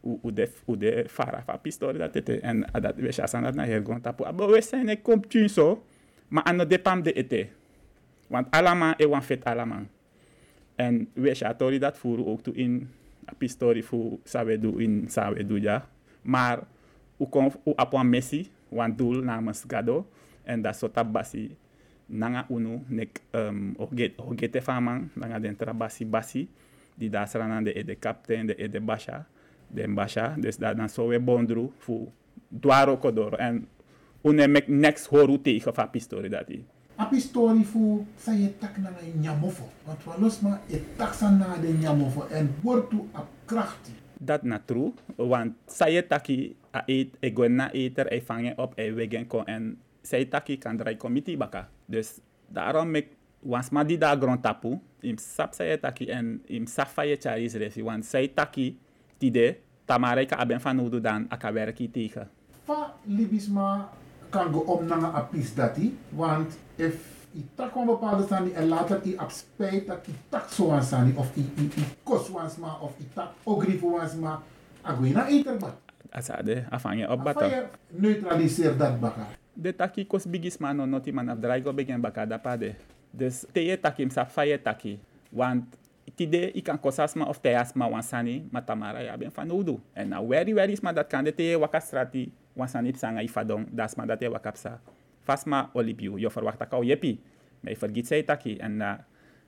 u, 0.00 0.18
u, 0.24 0.32
de, 0.32 0.48
u 0.66 0.76
de 0.76 1.04
fara 1.08 1.42
fa 1.44 1.58
pistori 1.60 1.98
dat 1.98 2.16
ete 2.16 2.40
en 2.40 2.64
dat 2.72 2.96
we 2.96 3.12
chasan 3.12 3.42
dat 3.42 3.54
na 3.54 3.64
hergon 3.64 4.00
tapu. 4.00 4.24
Abo 4.24 4.48
we 4.48 4.62
zijn 4.62 4.88
e 4.88 4.96
kom 4.96 5.20
so 5.46 5.84
maar 6.28 6.44
ano 6.44 6.66
depam 6.66 7.02
de 7.02 7.12
ete. 7.12 7.48
Want 8.28 8.50
alama 8.50 8.94
e 8.96 9.06
wan 9.06 9.22
fet 9.22 9.44
alama. 9.44 9.84
En 10.76 11.08
we 11.12 11.34
chatori 11.34 11.78
dat 11.78 11.98
furu 11.98 12.24
ook 12.24 12.42
toe 12.42 12.54
in 12.54 12.88
a 13.28 13.32
pistori 13.38 13.82
fu 13.82 14.20
sawe 14.24 14.58
du 14.58 14.80
in 14.80 15.04
sawe 15.08 15.46
du 15.46 15.60
ja. 15.60 15.88
Maar 16.22 16.58
u 17.18 17.26
kon 17.30 17.52
u 17.64 17.72
apwan 17.76 18.08
messi 18.08 18.50
wan 18.70 18.96
doel 18.96 19.22
namens 19.24 19.64
gado 19.68 20.06
en 20.44 20.62
dat 20.62 20.76
so 20.76 20.88
tabasi 20.88 21.50
nanga 22.08 22.46
unu 22.48 22.84
nek 22.88 23.20
um, 23.34 23.74
oget 23.78 24.14
ogete 24.18 24.60
faman 24.60 25.10
nanga 25.14 25.38
den 25.38 25.56
basi 25.74 26.04
basi 26.04 26.48
di 26.98 27.08
da 27.08 27.26
sranan 27.26 27.64
de 27.64 27.72
ede 27.72 27.98
captain 27.98 28.46
de 28.46 28.54
ede 28.58 28.80
basha 28.80 29.26
den 29.68 29.94
basha 29.94 30.34
dus 30.38 30.56
da 30.56 30.74
dan 30.74 30.88
so 30.88 31.10
bondru 31.20 31.72
fu 31.78 32.08
dwaro 32.50 32.96
kodoro 32.96 33.36
en 33.36 33.66
une 34.24 34.46
mek 34.48 34.68
next 34.68 35.06
horu 35.08 35.38
tegen 35.38 35.72
fa 35.72 35.86
pistori 35.86 36.28
dati. 36.28 36.64
A 36.98 37.04
pistori 37.06 37.64
fu 37.64 38.06
sa 38.16 38.32
tak 38.60 38.78
na 38.78 38.90
nyamofo. 39.20 39.68
Want 39.86 40.06
wa 40.06 40.16
losma 40.18 40.60
e 40.70 40.80
tak 40.96 41.20
na 41.20 41.56
de 41.58 41.72
nyamofo 41.72 42.26
en 42.30 42.48
wortu 42.62 43.08
a 43.14 43.22
krachti 43.46 43.92
dat 44.18 44.42
na 44.42 44.60
want 45.16 45.54
ye 45.86 46.06
taki 46.06 46.56
a 46.72 46.82
eet 46.86 47.16
e 47.20 47.30
gwenna 47.30 47.70
e 47.72 48.20
fange 48.20 48.54
op 48.56 48.78
e 48.78 48.92
wegen 48.92 49.26
ko 49.26 49.42
en 49.44 49.78
zij 50.02 50.24
taki 50.24 50.58
kan 50.58 50.76
draai 50.76 50.96
committee 50.96 51.36
baka. 51.36 51.68
Dus 51.86 52.20
daarom 52.48 52.94
ik 52.94 53.08
was 53.40 53.70
maar 53.70 53.86
die 53.86 53.98
daar 53.98 54.16
grond 54.16 54.42
tapu, 54.42 54.78
im 55.00 55.18
sap 55.18 55.54
zij 55.54 55.78
taki 55.78 56.10
en 56.10 56.42
im 56.46 56.66
safa 56.66 57.02
je 57.02 57.16
charis 57.16 57.76
want 57.76 58.04
zij 58.04 58.28
taki 58.28 58.78
tide, 59.18 59.58
tamara 59.84 60.24
ka 60.24 60.36
aben 60.36 60.60
van 60.60 60.78
udu 60.78 61.00
dan 61.00 61.26
aka 61.28 61.52
werki 61.52 61.90
tegen. 61.90 62.28
Fa 62.64 62.94
libisma 63.04 63.90
kan 64.30 64.52
go 64.52 64.58
om 64.58 64.86
nanga 64.86 65.10
apis 65.12 65.54
dati, 65.54 65.98
want 66.10 66.58
if 66.76 67.15
i 67.36 67.44
tak 67.54 67.76
een 67.76 67.86
bepaalde 67.86 68.26
sani 68.26 68.50
en 68.52 68.68
later 68.68 69.00
i 69.04 69.16
ab 69.16 69.30
spijt 69.30 69.86
dat 69.86 70.06
i 70.08 70.14
tak 70.28 70.48
zo 70.48 70.70
aan 70.70 70.82
sani 70.82 71.12
of 71.16 71.36
i, 71.36 71.44
i, 71.56 71.64
i 71.64 71.84
kos 72.02 72.30
of 72.80 72.94
i 72.98 73.08
tak 73.14 73.32
ogrifu 73.44 73.90
wansma, 73.90 74.42
agoina 74.82 75.28
eterba. 75.28 75.74
Asade, 76.10 76.64
afanje 76.70 77.10
op 77.10 77.24
bata. 77.24 77.44
Afanje 77.44 77.68
neutraliseer 77.88 78.76
dat 78.76 79.00
baka 79.00 79.26
de 79.56 79.72
taki 79.72 80.04
kos 80.04 80.28
bigis 80.28 80.60
mano 80.60 80.84
noti 80.84 81.08
man 81.08 81.32
af 81.32 81.40
draigo 81.40 81.72
begen 81.72 82.00
bakada 82.00 82.36
pade. 82.36 82.76
Dus 83.10 83.48
te 83.52 83.64
ye 83.64 83.76
taki 83.80 84.04
msa 84.06 84.28
faye 84.28 84.58
taki. 84.60 85.00
Want 85.32 85.64
tide 86.16 86.52
i 86.52 86.60
kan 86.60 86.78
kosasma 86.78 87.24
of 87.24 87.40
te 87.40 87.56
asma 87.56 87.88
wansani 87.88 88.44
matamara 88.52 89.00
ya 89.00 89.16
ben 89.16 89.32
fanudu. 89.32 89.80
En 89.96 90.12
na 90.12 90.20
very 90.20 90.52
very 90.52 90.76
sma 90.76 90.92
dat 90.92 91.08
kan 91.08 91.24
de 91.24 91.32
te 91.32 91.42
ye 91.42 91.56
wakastrati 91.56 92.28
wansani 92.56 92.92
psanga 92.92 93.24
ifadong 93.24 93.64
dasma 93.72 94.06
dat 94.06 94.20
ye 94.20 94.28
wakapsa. 94.28 94.78
Fasma 95.26 95.70
olipiu 95.74 96.14
yo 96.18 96.30
verwacht 96.30 96.62
kau 96.70 96.84
yepi. 96.86 97.18
Maar 97.60 97.72
je 97.72 97.78
vergiet 97.78 98.06
zij 98.06 98.22
taki. 98.22 98.56
En 98.56 98.72
uh, 98.72 98.92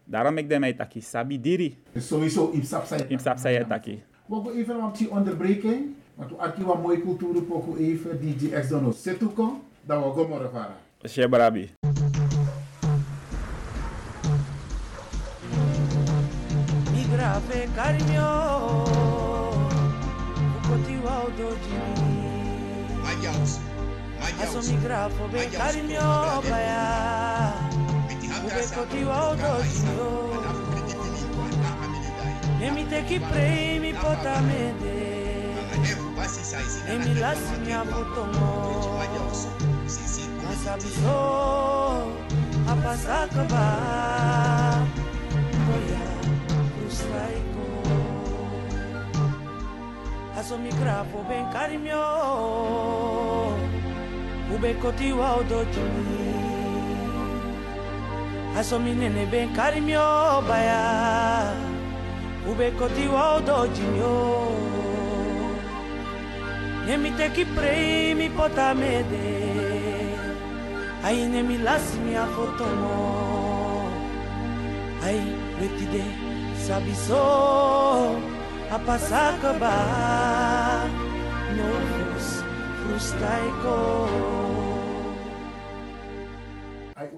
daarom 0.05 0.39
ik 0.39 0.49
de 0.49 0.59
mij 0.59 0.73
taki 0.73 1.01
sabi 1.01 1.41
diri. 1.41 1.77
Sowieso 1.97 2.51
imsap 2.51 2.85
saya. 2.85 3.05
Imsap 3.09 3.39
saya 3.39 3.65
taki. 3.65 4.03
We 4.27 4.35
gaan 4.35 4.55
even 4.55 4.85
op 4.85 4.97
die 4.97 5.11
onderbreking. 5.11 5.95
Want 6.15 6.31
we 6.31 6.37
hebben 6.39 6.69
een 6.69 6.81
mooie 6.81 7.01
cultuur 7.01 7.43
poku 7.43 7.79
even. 7.79 8.21
DJ 8.21 8.51
X 8.61 8.69
Dono 8.69 8.91
Setuko. 8.91 9.65
Dan 9.87 10.03
we 10.03 10.13
gaan 10.21 10.29
maar 10.29 10.51
varen. 10.51 10.77
Sheikh 11.07 11.31
Barabi. 11.31 11.71
Migrave 16.93 17.69
carinho, 17.75 18.29
o 20.55 20.61
cotiwa 20.67 21.23
o 21.23 21.31
doji. 21.37 21.99
Aso 24.37 24.61
mi 24.69 24.77
grafo 24.85 25.25
be 25.33 25.47
kari 25.57 25.83
mi 25.83 25.97
oba 25.97 26.59
ya 26.61 26.85
Ube 28.45 28.63
koti 28.75 29.01
que 29.01 29.05
odojo 29.05 30.09
Emi 32.61 32.85
teki 32.91 33.19
prei 33.29 33.79
mi 33.81 33.93
pota 33.93 34.41
mede 34.49 35.01
Emi 36.93 37.15
lasi 37.15 37.57
mi 37.65 37.73
apotomo 37.73 38.49
Asabiso 40.53 41.19
apasakaba 42.69 43.67
Koya 45.65 46.05
kustaiko 46.77 47.67
Aso 50.39 50.59
mi 50.59 50.71
grafo 50.71 51.25
ben 51.29 51.45
kari 51.53 51.79
mi 51.79 51.93
odojimi 55.41 56.29
Aso 58.59 58.79
minene 58.79 59.27
ben 59.27 59.55
carimio 59.55 60.43
baya 60.49 61.55
Ube 62.51 62.71
kotiwa 62.71 63.35
odojimi 63.35 64.01
Nemite 66.87 67.31
ki 67.35 67.45
prei 67.45 68.15
mi 68.15 68.31
potamede 68.31 69.39
Ai 71.05 71.29
ne 71.29 71.43
mi 71.43 71.59
lasci 71.59 71.99
mia 72.01 72.27
foto 72.27 72.65
no 72.65 73.91
Ai 75.05 75.21
vetide 75.61 76.05
sabi 76.67 76.95
so 76.95 78.17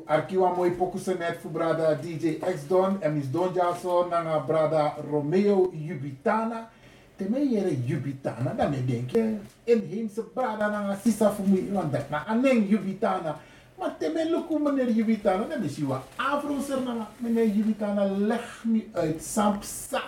Arkiwa 0.05 0.53
mooi 0.55 0.71
pokusen 0.77 1.17
net 1.19 1.39
voor 1.41 1.51
brada 1.51 1.95
DJ 1.95 2.37
X 2.37 2.67
Don 2.69 3.01
en 3.01 3.15
mis 3.17 3.31
Don 3.31 3.49
Jaso 3.55 4.05
nanga 4.11 4.39
brada 4.45 4.95
Romeo 5.11 5.73
Jubitana 5.73 6.69
teme 7.17 7.41
yere 7.49 7.73
jubitana 7.87 8.53
dan 8.57 8.71
me 8.71 8.85
denk. 8.85 9.11
Je 9.11 9.37
inheemse 9.65 10.23
brada 10.23 10.69
na 10.69 10.97
sisa 11.05 11.31
fumi 11.31 11.73
want 11.73 11.93
dat 11.93 12.11
na 12.11 12.27
aneng 12.27 12.69
jubitana 12.69 13.37
maar 13.79 13.97
teme 13.99 14.25
luku 14.31 14.59
meneer 14.59 14.91
jubitana 14.93 15.49
dan 15.49 15.65
is 15.65 15.77
je 15.77 15.97
afro 16.17 16.61
ser 16.61 16.81
na 16.85 17.09
meneer 17.17 17.49
jubitana 17.49 18.05
leg 18.05 18.65
nu 18.65 18.89
uit 18.93 19.23
sampsa 19.23 20.03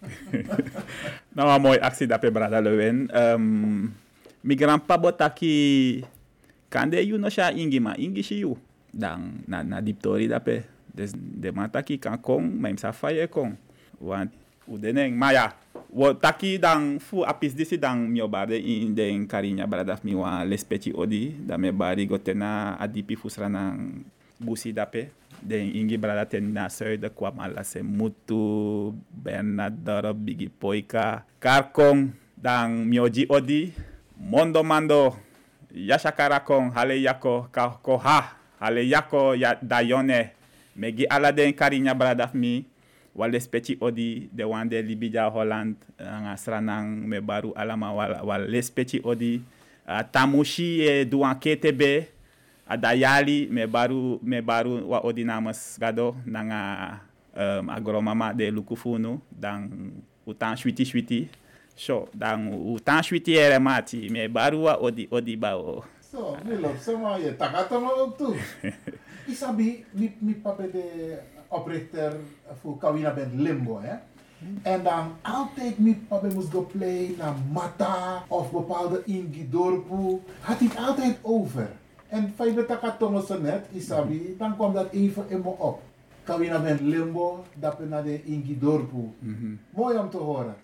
nou, 1.36 1.48
een 1.48 1.60
mooie 1.60 1.80
actie 1.80 2.06
dat 2.06 2.20
we 2.20 2.30
brada 2.30 2.60
Lewin. 2.60 3.10
Um, 3.16 3.96
mi 4.42 4.56
grandpa 4.56 4.98
botaki 4.98 6.04
kande 6.68 7.00
you 7.00 7.18
no 7.18 7.28
sha 7.28 7.52
ingi 7.52 7.80
ma 7.80 7.94
ingi 7.94 8.22
shi 8.22 8.40
you. 8.40 8.58
Dan 8.92 9.44
na 9.48 9.62
na 9.62 9.80
diptori 9.84 10.28
dape. 10.28 10.64
Dus 10.96 11.12
de 11.12 11.52
man 11.52 11.68
taki 11.68 12.00
kan 12.00 12.16
kong, 12.16 12.56
maar 12.56 12.72
hem 12.72 12.80
sa 12.80 12.88
faye 12.96 13.28
kong. 13.28 13.52
Want 14.00 14.32
u 14.64 14.80
deneng, 14.80 15.12
maar 15.12 15.32
ja, 15.36 15.46
wo 15.92 16.16
taki 16.16 16.56
dan 16.56 16.96
fu 16.96 17.20
apis 17.20 17.52
disi 17.52 17.76
dan 17.76 18.08
mi 18.08 18.24
obade 18.24 18.56
in 18.56 18.96
den 18.96 19.28
karinya 19.28 19.68
brada 19.68 20.00
mi 20.00 20.16
wa 20.16 20.40
lespeci 20.42 20.96
odi, 20.96 21.36
da 21.44 21.60
me 21.60 21.68
bari 21.70 22.08
gotena 22.08 22.80
adipi 22.80 23.12
fusra 23.12 23.52
busi 24.40 24.72
dape. 24.72 25.12
Den 25.36 25.68
ingi 25.76 26.00
brada 26.00 26.24
ten 26.24 26.48
na 26.48 26.72
zuiden 26.72 27.12
kwam 27.12 27.36
ala 27.44 27.60
se 27.60 27.84
mutu, 27.84 28.96
Bernadoro, 29.12 30.16
Bigi 30.16 30.48
Poika, 30.48 31.28
Karkong, 31.38 32.08
dan 32.32 32.88
mioji 32.88 33.28
odi, 33.28 33.68
Mondo 34.16 34.64
Mando, 34.64 35.16
Yashakara 35.74 36.40
kong, 36.40 36.72
hale 36.72 36.96
yako, 37.02 37.48
ko 37.82 37.96
ha, 37.98 38.32
hale 38.60 38.88
yako 38.88 39.34
ya 39.36 39.54
dayone, 39.62 40.32
megi 40.76 41.04
ala 41.06 41.32
den 41.32 41.52
karinya 41.52 41.94
brada 41.94 42.30
mi, 42.34 42.64
wale 43.14 43.40
speci 43.40 43.76
odi 43.80 44.28
de 44.32 44.44
wande 44.44 44.82
libija 44.82 45.28
Holland, 45.30 45.76
nga 46.00 46.36
sranang 46.36 47.04
me 47.06 47.20
baru 47.20 47.52
alama 47.56 47.92
wal, 47.92 48.12
wale 48.24 48.60
odi, 49.04 49.42
uh, 49.86 50.02
tamushi 50.12 50.80
e 50.80 51.04
duan 51.04 51.36
ketebe, 51.38 52.08
ada 52.66 52.94
yali 52.94 53.46
me 53.50 53.66
baru 53.66 54.88
wa 54.88 55.00
odi 55.04 55.24
namas 55.24 55.78
gado 55.78 56.16
nanga 56.26 57.00
agromama 57.68 58.32
de 58.34 58.50
lukufunu 58.50 59.20
dan 59.30 59.92
utan 60.26 60.56
shwiti 60.56 60.84
shwiti 60.84 61.28
so 61.76 62.08
dan 62.14 62.50
utan 62.74 63.02
shwiti 63.02 63.36
ere 63.36 63.58
mati 63.58 64.08
me 64.10 64.28
baru 64.28 64.64
wa 64.66 64.74
odi 64.80 65.08
odi 65.10 65.36
bao 65.36 65.84
so 66.00 66.34
mi 66.48 66.56
lop 66.56 66.76
sama 66.80 67.18
je 67.20 67.36
takatama 67.36 67.92
ook 68.00 68.18
toe 68.18 68.36
isabi 69.28 69.84
mi 69.92 70.10
mi 70.20 70.34
pape 70.34 70.70
de 70.72 70.84
oprichter 71.48 72.16
voor 72.60 72.78
Kawina 72.78 73.14
Band 73.14 73.34
Limbo 73.38 73.80
hè 73.80 73.94
En 74.62 74.82
dan 74.82 75.12
altijd 75.22 75.78
met 75.78 76.08
papa 76.08 76.28
moest 76.34 76.50
go 76.50 76.68
play 76.72 77.14
naar 77.18 77.34
Mata 77.52 78.24
of 78.28 78.50
bepaalde 78.50 79.02
Ingidorpu. 79.04 80.20
Had 80.40 80.58
hij 80.58 80.68
het 80.68 80.76
altijd 80.76 81.18
over. 81.22 81.68
En 82.08 82.34
het 83.14 83.26
zo 83.26 83.40
net, 83.40 83.66
isabi, 83.72 84.34
dan 84.38 84.54
kwam 84.54 84.72
dat 84.72 84.90
even 84.90 85.24
in 85.28 85.40
me 85.40 85.48
op. 85.48 85.82
Kawina 86.24 86.60
ben 86.60 86.78
limbo, 86.88 87.44
dat 87.54 87.88
naar 87.88 88.02
de 88.02 88.24
Ingidorpu. 88.24 89.10
Mooi 89.70 89.98
om 89.98 90.10
te 90.10 90.16
horen. 90.16 90.56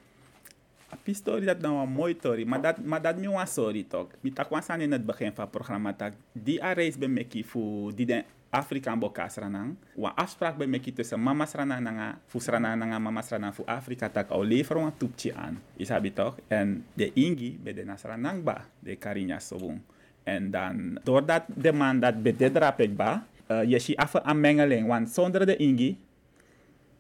A 0.93 1.13
story 1.13 1.45
dat 1.45 1.61
nou 1.61 1.81
een 1.81 1.93
mooie 1.93 2.15
story, 2.19 2.45
maar 2.45 2.61
dat, 2.61 2.85
maar 2.85 3.03
dat 3.03 3.17
nu 3.17 3.33
een 3.33 3.47
sorry 3.47 3.85
toch. 3.89 4.07
Ik 4.21 4.35
tak 4.35 4.49
was 4.49 4.69
in 4.69 4.93
het 4.93 5.07
begin 5.07 5.33
van 5.33 5.45
het 5.45 5.53
programma 5.53 5.95
dat 5.97 6.13
die 6.33 6.63
a 6.65 6.73
reis 6.73 6.99
ben 6.99 7.13
meki 7.13 7.45
voor 7.45 7.95
die 7.95 8.07
den 8.07 8.25
Afrika 8.51 8.97
bokas 8.97 9.41
ranang. 9.41 9.77
Wa 9.97 10.13
afspraak 10.15 10.57
ben 10.61 10.71
meki 10.71 10.93
tussen 10.93 11.17
mama 11.17 11.49
ranang 11.53 11.81
nanga, 11.81 12.19
fu 12.27 12.39
ranang 12.45 12.77
nanga 12.79 12.99
mama 12.99 13.23
ranang 13.29 13.55
voor 13.55 13.65
Afrika 13.65 14.09
tak 14.09 14.31
au 14.31 14.45
lever 14.45 14.77
een 14.77 14.97
toepje 14.97 15.35
aan. 15.35 15.61
Isabi 15.77 16.13
toch? 16.13 16.37
En 16.49 16.85
de 16.93 17.13
ingi 17.13 17.59
bij 17.63 17.73
de 17.73 17.85
nasranang 17.85 18.43
ba, 18.45 18.69
de 18.79 18.97
karinya 18.97 19.39
sobung. 19.39 19.81
En 20.23 20.51
dan, 20.51 21.01
doordat 21.03 21.43
de 21.47 21.73
man 21.73 22.01
dat 22.01 22.23
bededrapik 22.23 22.97
ba, 22.97 23.27
uh, 23.49 23.65
je 23.65 23.79
ziet 23.79 23.97
af 23.97 24.15
een 24.15 24.41
mengeling. 24.41 24.87
Want 24.87 25.09
zonder 25.09 25.47
de 25.47 25.57
ingi, 25.57 25.99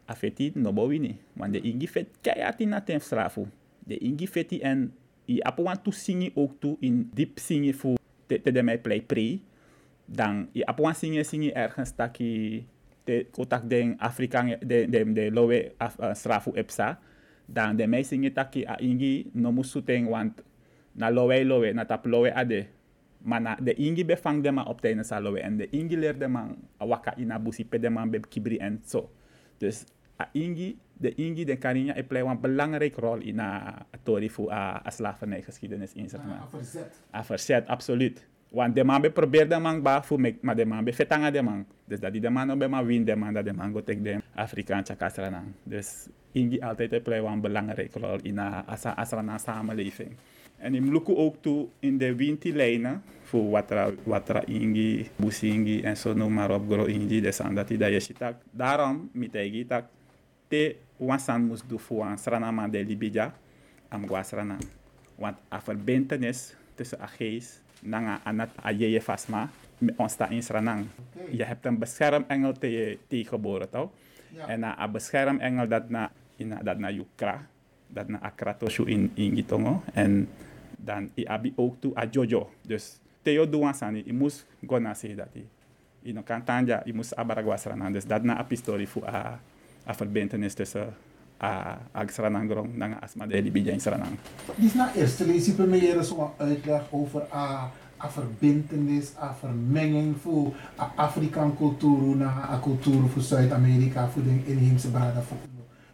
afeti 0.04 0.52
no 0.54 0.72
bowini. 0.72 1.18
Want 1.32 1.52
de 1.52 1.60
ingi 1.60 1.88
vet 1.88 2.06
keihard 2.20 2.60
in 2.60 2.70
dat 2.70 3.02
strafu. 3.02 3.46
De 3.86 3.98
ingi 3.98 4.26
feti 4.26 4.60
en 4.60 4.92
i 5.26 5.40
apo 5.42 5.62
want 5.62 5.84
to 5.84 5.90
singi 5.90 6.32
ook 6.34 6.60
toe 6.60 6.76
in 6.80 7.10
diep 7.14 7.38
singi 7.38 7.72
fu 7.72 7.94
te, 8.26 8.40
te 8.40 8.52
de 8.52 8.62
mij 8.62 8.78
play 8.78 9.00
pre. 9.02 9.40
Dan 10.04 10.48
i 10.54 10.62
apo 10.62 10.82
want 10.82 10.96
singi 10.96 11.24
singi 11.24 11.50
ergens 11.52 11.94
taki 11.94 12.66
te 13.04 13.26
kotak 13.30 13.68
den 13.68 13.98
Afrikaan 13.98 14.56
de 14.60 14.86
de 14.90 15.12
de 15.12 15.30
lowe 15.32 15.72
af, 15.76 15.98
uh, 15.98 16.14
strafu 16.14 16.52
epsa. 16.54 16.98
Dan 17.46 17.76
de 17.76 17.86
mij 17.86 18.02
singi 18.02 18.32
taki 18.32 18.64
a 18.64 18.78
ingi 18.78 19.30
no 19.32 19.52
musuteng 19.52 20.08
want 20.08 20.42
na 20.92 21.10
lowe 21.10 21.44
lowe 21.44 21.72
na 21.72 21.84
tap 21.84 22.06
lowe 22.06 22.30
ade 22.34 22.66
mana 23.22 23.56
de 23.62 23.74
ingi 23.78 24.04
bevang 24.04 24.42
de 24.42 24.50
man 24.50 24.66
op 24.66 24.80
tijdens 24.80 25.12
aloe 25.12 25.40
en 25.40 25.56
de 25.56 25.66
ingi 25.70 25.96
leerde 25.96 26.28
man 26.28 26.56
waka 26.78 27.14
ina 27.16 27.38
busi 27.38 27.64
pe 27.64 27.78
de 27.78 27.90
man 27.90 28.10
be 28.10 28.20
kibri 28.20 28.58
en 28.58 28.82
zo. 28.84 29.10
Dus 29.58 29.84
a 29.84 30.01
ingi, 30.32 30.78
de 30.92 31.14
ingi 31.14 31.44
de 31.44 31.56
karinya 31.56 31.96
e 31.96 32.02
play 32.02 32.22
een 32.22 32.40
belangrijke 32.40 33.00
rol 33.00 33.20
in 33.20 33.40
a 33.40 33.86
tori 34.02 34.30
fu 34.30 34.50
a, 34.50 34.80
a 34.86 34.90
slavernijgeschiedenis 34.90 35.92
in 35.92 36.08
zeg 36.08 36.20
maar. 36.24 36.40
A 36.40 36.48
verzet. 36.48 37.00
A 37.14 37.24
verzet, 37.24 37.66
absoluut. 37.66 38.26
Want 38.48 38.74
de 38.74 38.84
man 38.84 39.00
be 39.00 39.10
probeer 39.10 39.48
de 39.48 39.58
man 39.58 39.82
ba 39.82 40.02
fu 40.02 40.18
mek, 40.18 40.42
maar 40.42 40.56
de 40.56 40.66
man 40.66 40.84
be 40.84 40.92
fetanga 40.92 41.30
de 41.30 41.42
man. 41.42 41.66
Dus 41.84 42.00
dat 42.00 42.12
die 42.12 42.20
de 42.20 42.30
man 42.30 42.58
be 42.58 42.68
ma 42.68 42.84
win 42.84 43.04
de 43.04 43.16
man 43.16 43.32
dat 43.32 43.44
de 43.44 43.52
man 43.52 43.72
go 43.72 43.82
tek 43.82 44.04
de 44.04 44.20
Afrikaanse 44.34 44.96
kasranang. 44.96 45.46
Dus 45.62 46.08
ingi 46.32 46.60
altijd 46.60 47.02
play 47.02 47.18
een 47.18 47.40
belangrijke 47.40 47.98
rol 47.98 48.18
in 48.22 48.38
a 48.38 48.64
asa 48.66 48.90
asrana 48.90 49.38
samenleving. 49.38 50.16
En 50.62 50.74
ik 50.74 50.90
look 50.90 51.08
ook 51.08 51.36
toe 51.40 51.68
in 51.78 51.98
de 51.98 52.14
wintilijnen 52.14 53.02
voor 53.22 53.50
watra, 53.50 53.90
watra 54.02 54.44
ingi, 54.46 55.08
busingi 55.16 55.82
en 55.82 55.96
zo 55.96 56.14
noem 56.14 56.32
maar 56.32 56.50
op, 56.50 56.70
gro 56.70 56.84
ingi, 56.84 57.20
de 57.20 57.32
san 57.32 57.54
dat 57.54 57.68
hij 57.68 57.78
dat 57.78 58.06
je 58.06 58.14
Daarom, 58.50 59.10
met 59.12 59.32
hij 59.32 59.64
tak, 59.68 59.84
te 60.52 60.76
wansan 61.00 61.48
moest 61.48 61.64
doen 61.68 61.80
voor 61.80 62.04
een 62.04 62.18
sranama 62.18 62.68
de 62.68 62.84
libija, 62.84 63.32
am 63.88 64.04
guasrana. 64.06 64.56
Want 65.16 65.36
a 65.48 65.60
verbintenis 65.60 66.54
tussen 66.74 67.00
a 67.00 67.06
geest, 67.06 67.62
nanga 67.80 68.20
anat 68.24 68.50
a 68.64 68.70
je 68.70 69.00
fasma, 69.00 69.48
ons 69.96 70.12
sta 70.12 70.28
in 70.28 70.42
sranang. 70.42 70.86
Je 71.30 71.44
hebt 71.44 71.64
een 71.66 71.78
beschermengel 71.78 72.52
te 72.52 72.70
je 72.70 72.98
tegengeboren, 73.06 73.70
toch? 73.70 73.90
Ja. 74.28 74.46
En 74.46 74.64
a 74.64 74.88
beschermengel 74.88 75.68
dat 75.68 75.88
na, 75.88 76.10
in, 76.36 76.54
dat 76.62 76.78
na 76.78 76.90
yukra, 76.90 77.46
dat 77.88 78.08
na 78.08 78.20
akratoshu 78.20 78.84
in, 78.84 79.10
in 79.14 79.34
gitongo. 79.34 79.82
En 79.92 80.28
dan 80.76 81.10
i 81.16 81.24
abi 81.24 81.52
ook 81.56 81.80
toe 81.80 81.96
a 81.96 82.06
jojo. 82.10 82.50
Dus 82.62 83.00
teo 83.22 83.48
duan 83.48 83.74
sani, 83.74 84.02
i 84.06 84.12
mus 84.12 84.44
gona 84.66 84.94
se 84.94 85.14
dat 85.14 85.32
i. 85.34 85.46
I 86.02 86.12
no 86.12 86.22
kan 86.22 86.44
tanja, 86.44 86.82
i 86.84 86.92
mus 86.92 87.14
abaragwa 87.14 87.56
sranan. 87.56 87.92
Dus 87.92 88.04
dat 88.04 88.22
na 88.22 88.38
a 88.38 88.44
pistori 88.44 88.86
fu 88.86 89.00
a, 89.06 89.40
a 89.86 89.94
verbintenis 89.94 90.54
tussen 90.54 90.94
a, 91.40 91.78
a 91.94 92.06
sranan 92.06 92.48
grong 92.48 92.76
nanga 92.76 92.98
asma 93.02 93.26
de 93.26 93.42
libija 93.42 93.72
in 93.72 93.80
sranan. 93.80 94.18
Dus 94.56 94.74
na 94.74 94.94
eerste 94.94 95.66
mij 95.66 95.78
hier 95.78 96.02
zo'n 96.02 96.30
uitleg 96.36 96.82
over 96.90 97.22
a, 97.32 97.70
a 97.98 98.10
verbintenis, 98.10 99.12
a 99.18 99.34
vermenging 99.34 100.16
voor 100.20 100.52
Afrikaan 100.96 101.56
cultuur 101.56 102.16
na 102.16 102.48
a 102.50 102.58
cultuur 102.62 103.08
voor 103.08 103.22
Zuid-Amerika, 103.22 104.08
voor 104.08 104.22
de 104.22 104.42
inheemse 104.46 104.90
brada 104.90 105.22
voor. 105.22 105.36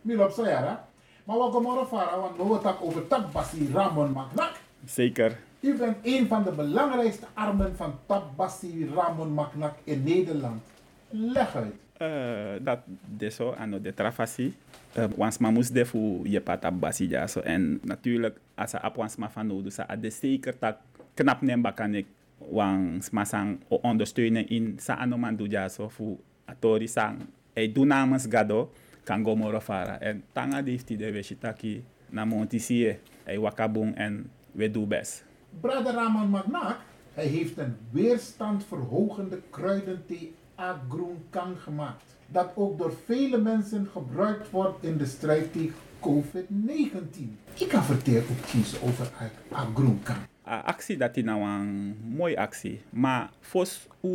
Milop 0.02 0.30
zo 0.30 0.46
ja, 0.46 0.88
maar 1.24 1.36
wat 1.36 1.52
gemorgen 1.52 1.88
varen, 1.88 2.20
want 2.20 2.62
we 2.62 2.68
het 2.68 2.80
over 2.80 3.06
Tabbasi 3.06 3.70
Ramon 3.72 4.12
Magnak. 4.12 4.52
Zeker. 4.84 5.38
U 5.60 5.76
bent 5.76 5.96
een 6.02 6.26
van 6.26 6.42
de 6.42 6.50
belangrijkste 6.50 7.26
armen 7.34 7.76
van 7.76 7.92
Tabbasi 8.06 8.90
Ramon 8.94 9.32
Magnak 9.32 9.74
in 9.84 10.02
Nederland. 10.02 10.62
Leg 11.10 11.56
uit. 11.56 11.74
Uh, 11.98 12.62
dat 12.62 12.86
deso 13.18 13.58
ano 13.58 13.82
de 13.82 13.90
trafasi. 13.90 14.54
Uh, 14.94 15.10
wans 15.18 15.38
ma 15.38 15.50
moest 15.50 15.74
defu 15.74 16.22
je 16.22 16.40
pata 16.40 16.70
basi 16.70 17.10
ja 17.10 17.26
so 17.26 17.40
en 17.40 17.80
natuurlijk 17.82 18.38
als 18.54 18.74
a 18.74 18.92
wans 18.94 19.16
ma 19.16 19.30
van 19.30 19.46
nodig 19.46 19.72
sa 19.72 19.96
de 19.96 20.10
zeker 20.10 20.54
dat 20.58 20.78
knap 21.14 21.42
nem 21.42 21.62
bakanik 21.62 22.06
wans 22.38 23.10
ma 23.10 23.24
sang 23.24 23.58
o 23.68 23.82
ondersteunen 23.82 24.46
in 24.46 24.78
sa 24.78 24.94
ano 24.94 25.18
man 25.18 25.36
do 25.36 25.46
ja 25.50 25.68
fu 25.68 26.18
atori 26.46 26.86
sang 26.86 27.26
e 27.52 27.66
do 27.66 27.84
namens 27.84 28.26
gado 28.30 28.70
kan 29.04 29.24
fara 29.60 29.98
en 30.00 30.22
tanga 30.32 30.62
difti 30.62 30.96
de 30.96 31.10
weshitaki 31.12 31.82
na 32.10 32.24
montisie 32.24 32.98
e 33.26 33.38
wakabung 33.38 33.96
en 33.96 34.30
we 34.52 34.70
do 34.70 34.86
best. 34.86 35.24
Brother 35.60 35.94
Ramon 35.94 36.30
Magnak, 36.30 36.76
hij 37.14 37.26
heeft 37.26 37.58
een 37.58 37.76
weerstandverhogende 37.90 39.40
kruidenthee 39.50 40.32
Agroen 40.58 41.22
kan 41.30 41.56
gemaakt. 41.56 42.16
Dat 42.26 42.50
ook 42.54 42.78
door 42.78 42.92
vele 43.04 43.38
mensen 43.38 43.86
gebruikt 43.86 44.50
wordt 44.50 44.84
in 44.84 44.96
de 44.96 45.06
strijd 45.06 45.52
tegen 45.52 45.74
COVID-19. 46.00 47.54
Ik 47.54 47.68
kan 47.68 47.84
vertellen 47.84 48.22
ook 48.22 48.52
iets 48.54 48.80
over 48.82 49.10
Agroen 49.52 50.02
kan. 50.02 50.16
A 50.48 50.60
actie 50.60 50.96
dat 50.96 51.16
is 51.16 51.24
nou 51.24 51.42
een 51.42 51.96
mooie 52.16 52.38
actie. 52.38 52.80
Maar 52.90 53.30
fos 53.40 53.86
u 54.02 54.12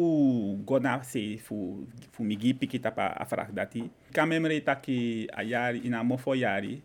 gona 0.66 1.04
se 1.04 1.40
fu 1.44 1.88
fu 2.12 2.24
migi 2.24 2.56
piki 2.56 2.80
tapa 2.80 3.20
a 3.20 3.26
vraag 3.26 3.54
dat 3.54 3.74
i. 3.74 3.90
Kan 4.12 4.28
memre 4.28 4.64
taki 4.64 5.28
a 5.38 5.44
jari 5.44 5.82
ina 5.84 6.04
mofo 6.04 6.36
jari. 6.36 6.84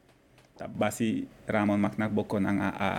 Dat 0.56 0.76
basi 0.76 1.28
Ramon 1.46 1.80
Maknak 1.80 2.14
bokon 2.14 2.46
ang 2.46 2.60
a, 2.60 2.70
a, 2.80 2.90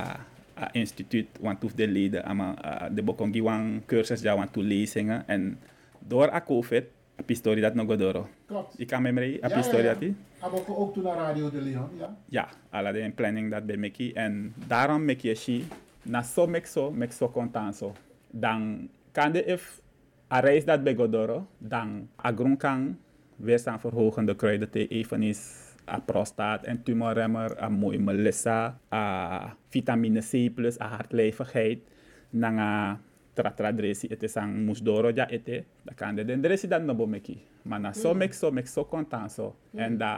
a 0.56 0.70
instituut, 0.72 1.28
want 1.40 1.78
de 1.78 1.88
leden 1.88 2.26
a, 2.26 2.90
de 2.90 3.04
bokon 3.04 3.34
giwang 3.34 3.86
cursus 3.86 4.22
ja 4.22 4.36
want 4.36 4.56
lezingen 4.56 5.28
en 5.28 5.60
door 6.08 6.32
a 6.32 6.42
COVID, 6.42 6.84
a 7.20 7.24
pistori 7.24 7.62
dat 7.62 7.74
no 7.74 7.86
godoro. 7.86 8.28
Klopt. 8.46 8.80
Ik 8.80 8.88
kan 8.88 9.02
me 9.02 9.12
mee, 9.12 9.44
a 9.44 9.48
Ja, 9.48 9.56
pistori 9.56 9.84
ja, 9.84 9.94
dat 9.94 10.02
ja. 10.02 10.08
die? 10.08 10.16
Aboko 10.40 10.76
ook 10.76 10.94
toen 10.94 11.04
naar 11.04 11.18
Radio 11.18 11.50
de 11.50 11.62
Leon, 11.62 11.90
ja? 11.98 12.18
Ja, 12.26 12.50
ala 12.70 12.92
de 12.92 13.12
planning 13.16 13.52
dat 13.52 13.66
bij 13.66 13.78
Mickey. 13.78 14.12
En 14.14 14.54
daarom 14.68 15.06
mek 15.06 15.22
je 15.22 15.36
si, 15.36 15.68
na 16.02 16.22
so 16.22 16.48
mek 16.48 16.66
so, 16.66 16.92
mek 16.92 17.12
so 17.12 17.28
kontan 17.28 17.74
so. 17.74 17.94
Dan 18.32 18.90
kan 19.12 19.32
de 19.32 19.44
if 19.44 19.82
a 20.32 20.40
reis 20.40 20.66
dat 20.66 20.84
bij 20.84 20.96
Godoro, 20.96 21.48
dan 21.58 22.10
a 22.26 22.32
groenkang 22.32 22.96
weerstand 23.36 23.82
verhogende 23.82 24.36
kruiden 24.36 24.70
te 24.70 24.88
even 24.88 25.24
is 25.24 25.70
a 25.90 26.00
prostaat 26.00 26.64
en 26.64 26.84
tumorremmer, 26.84 27.62
a 27.62 27.70
mooi 27.70 28.00
melissa, 28.00 28.80
a 28.94 29.56
vitamine 29.70 30.22
C 30.22 30.54
plus, 30.54 30.80
a 30.80 30.88
hartlijvigheid, 30.88 31.80
nanga 32.30 33.00
tratra 33.40 33.72
dresi 33.72 34.10
ete 34.12 34.28
sang 34.28 34.52
musdoro 34.68 35.14
ja 35.16 35.26
ete, 35.32 35.64
da 35.88 35.96
kan 35.96 36.20
de 36.20 36.26
den 36.28 36.44
dresi 36.44 36.68
dat 36.68 36.84
no 36.84 36.96
bo 36.96 37.08
meki. 37.08 37.38
Maar 37.64 37.80
na 37.80 37.94
so 37.96 38.14
mek 38.14 38.36
so, 38.36 38.52
mek 38.52 38.68
so 38.68 38.84
kontan 38.84 39.30
so. 39.32 39.54
En 39.74 39.98
da 39.98 40.12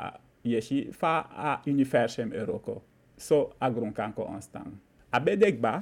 yeshi 0.44 0.88
fa 0.94 1.14
a 1.30 1.62
universum 1.70 2.34
euroko. 2.34 2.82
So 3.18 3.54
a 3.62 3.70
groenkang 3.70 4.16
ko 4.18 4.26
onstang. 4.26 4.74
A 5.14 5.20
bedekba, 5.20 5.82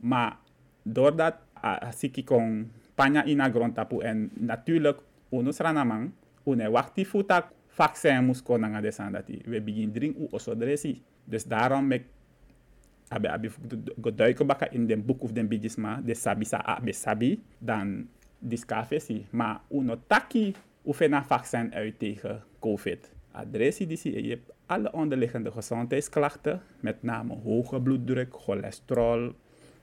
maar 0.00 0.38
doordat 0.84 1.42
a, 1.58 1.88
a 1.88 1.92
siki 1.92 2.22
kon 2.24 2.66
panya 2.96 3.26
ina 3.26 3.50
grondtapu 3.50 4.00
en 4.00 4.30
natuurlijk 4.34 5.02
unus 5.34 5.58
ranamang, 5.58 6.12
une 6.46 6.70
wakti 6.70 7.04
futak 7.04 7.50
vaccin 7.76 8.24
mus 8.24 8.42
ko 8.42 8.56
nanga 8.56 8.80
desan 8.80 9.12
dati. 9.12 9.42
We 9.46 9.60
begin 9.60 9.92
drink 9.92 10.16
u 10.18 10.28
oso 10.30 10.54
dresi. 10.54 11.02
Dus 11.24 11.44
daarom 11.44 11.86
mek 11.86 12.06
abe 13.08 13.30
abi 13.30 13.50
go 14.00 14.10
duiken 14.10 14.46
baka 14.46 14.70
in 14.70 14.86
den 14.86 15.04
boek 15.04 15.22
of 15.22 15.32
den 15.32 15.48
bigisma 15.48 16.00
de 16.02 16.14
sabi 16.14 16.44
sa 16.44 16.58
abe 16.64 16.92
sabi 16.92 17.40
dan 17.58 18.08
si. 18.98 19.26
Maar 19.30 19.60
uno 19.70 19.96
taki 20.06 20.54
oefena 20.84 21.22
vaccin 21.24 21.74
uit 21.74 21.98
tegen 21.98 22.42
COVID. 22.60 23.10
Adressie 23.32 23.86
die 23.86 24.26
je 24.26 24.38
alle 24.66 24.92
onderliggende 24.92 25.50
gezondheidsklachten, 25.50 26.62
met 26.80 27.02
name 27.02 27.34
hoge 27.34 27.80
bloeddruk, 27.80 28.34
cholesterol, 28.34 29.34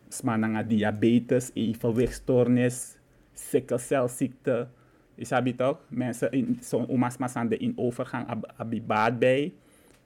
smananga 0.10 0.64
diabetes, 0.64 1.52
evenwichtstoornis, 1.54 2.98
sikkelcelziekte. 3.34 4.68
Je 5.16 5.26
sabi 5.26 5.56
toch? 5.56 5.80
Mensen 5.88 6.32
in 6.32 6.58
zo'n 6.62 6.88
oma's 6.88 7.18
in 7.58 7.74
overgang 7.76 8.44
abi 8.58 8.82
baat 8.82 9.20
bij. 9.20 9.54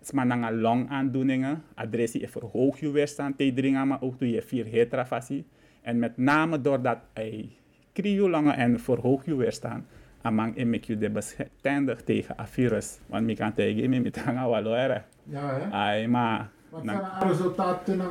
Smananga 0.02 0.52
longaandoeningen. 0.52 1.64
Adressie 1.76 2.22
is 2.22 2.32
verhoog 2.32 2.80
je 2.80 2.92
weerstand 2.92 3.38
tegen 3.38 3.88
maar 3.88 4.02
ook 4.02 4.20
doe 4.20 4.30
je 4.30 4.42
vier 4.42 4.66
hetrafassie. 4.66 5.46
En 5.82 6.00
met 6.00 6.18
name 6.18 6.62
doordat 6.62 6.98
hij 7.14 7.50
krio 7.94 8.30
longen 8.30 8.56
en 8.56 8.80
verhoog 8.80 9.26
je 9.26 9.36
weerstand. 9.36 9.86
Amang 10.22 10.58
en 10.58 10.70
make 10.70 10.86
you 10.86 11.00
de 11.00 11.10
bestendig 11.10 12.04
tegen 12.04 12.40
a 12.40 12.48
virus. 12.48 13.00
Want 13.06 13.30
ik 13.30 13.38
kan 13.38 13.54
tegen 13.54 13.90
me 13.90 14.00
met 14.00 14.18
hanga 14.20 14.60
ere. 14.60 15.02
Ja, 15.24 15.60
hè? 15.72 16.08
Maar... 16.08 16.50
Wat 16.70 16.82
zijn 16.86 16.98
de 17.20 17.28
resultaten 17.28 18.02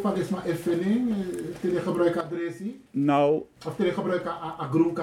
van 0.00 0.16
is 0.16 0.28
maar 0.28 0.48
invulling, 0.48 1.14
tili 1.60 1.78
gebruik 1.78 2.16
adressie, 2.16 2.80
Nou, 2.90 3.42
of 3.66 3.76
tili 3.76 3.90
gebruik 3.92 4.26
a, 4.26 4.54
a 4.60 4.68
groen? 4.68 4.94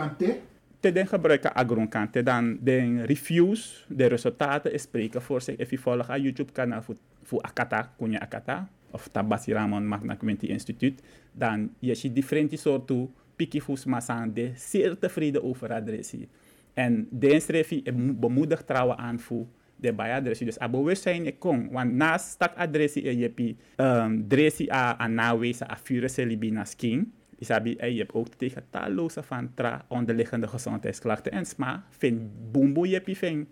Te 0.83 0.91
den 0.91 1.07
gebruiken 1.07 1.55
agronkante 1.55 2.23
dan 2.23 2.57
de 2.61 3.03
reviews, 3.05 3.85
de 3.89 4.05
resultaten 4.05 4.79
spreken 4.79 5.21
voor 5.21 5.41
zich. 5.41 5.55
If 5.55 5.69
je 5.69 5.77
volgt 5.77 6.09
aan 6.09 6.21
YouTube 6.21 6.51
kanaal 6.51 6.81
voor, 6.81 6.95
voor 7.23 7.41
Akata, 7.41 7.93
Kunya 7.97 8.19
Akata, 8.19 8.69
of 8.91 9.07
Tabasi 9.07 9.53
Ramon 9.53 9.87
Magna 9.87 10.15
Quinty 10.15 10.45
Instituut, 10.45 11.01
dan 11.31 11.71
je 11.79 11.95
ziet 11.95 12.15
differente 12.15 12.57
soorten 12.57 13.13
pikifus 13.35 13.85
masan 13.85 14.33
de 14.33 14.51
zeer 14.55 14.97
tevreden 14.99 15.43
over 15.43 15.73
adressie. 15.73 16.27
En 16.73 17.07
de 17.11 17.39
schrijf 17.39 17.81
bemoedigt 18.19 18.67
trouwen 18.67 18.97
aan 18.97 19.19
voor 19.19 19.45
de 19.75 19.93
bij 19.93 20.13
adressie. 20.13 20.45
Dus 20.45 20.57
bewustzijn 20.71 21.25
ik 21.25 21.39
kom, 21.39 21.69
want 21.71 21.93
naast 21.93 22.27
stak 22.27 22.55
adressie 22.55 23.17
je 23.17 23.31
hebt 23.33 23.55
um, 23.77 24.27
dressie 24.27 24.73
a 24.73 25.01
a 25.01 25.07
nawezen 25.07 25.71
a 25.71 25.77
virussen 25.83 26.27
libina 26.27 26.65
skin. 26.65 27.13
Isabi, 27.43 27.75
je 27.79 27.97
hebt 27.97 28.13
ook 28.13 28.27
tegen 28.27 28.63
talloze 28.69 29.23
van 29.23 29.51
tra 29.53 29.85
onderliggende 29.87 30.47
gezondheidsklachten 30.47 31.31
en 31.31 31.45
sma. 31.45 31.83
Vind 31.89 32.51
boemboe 32.51 32.87
je 32.89 33.01
vind 33.15 33.47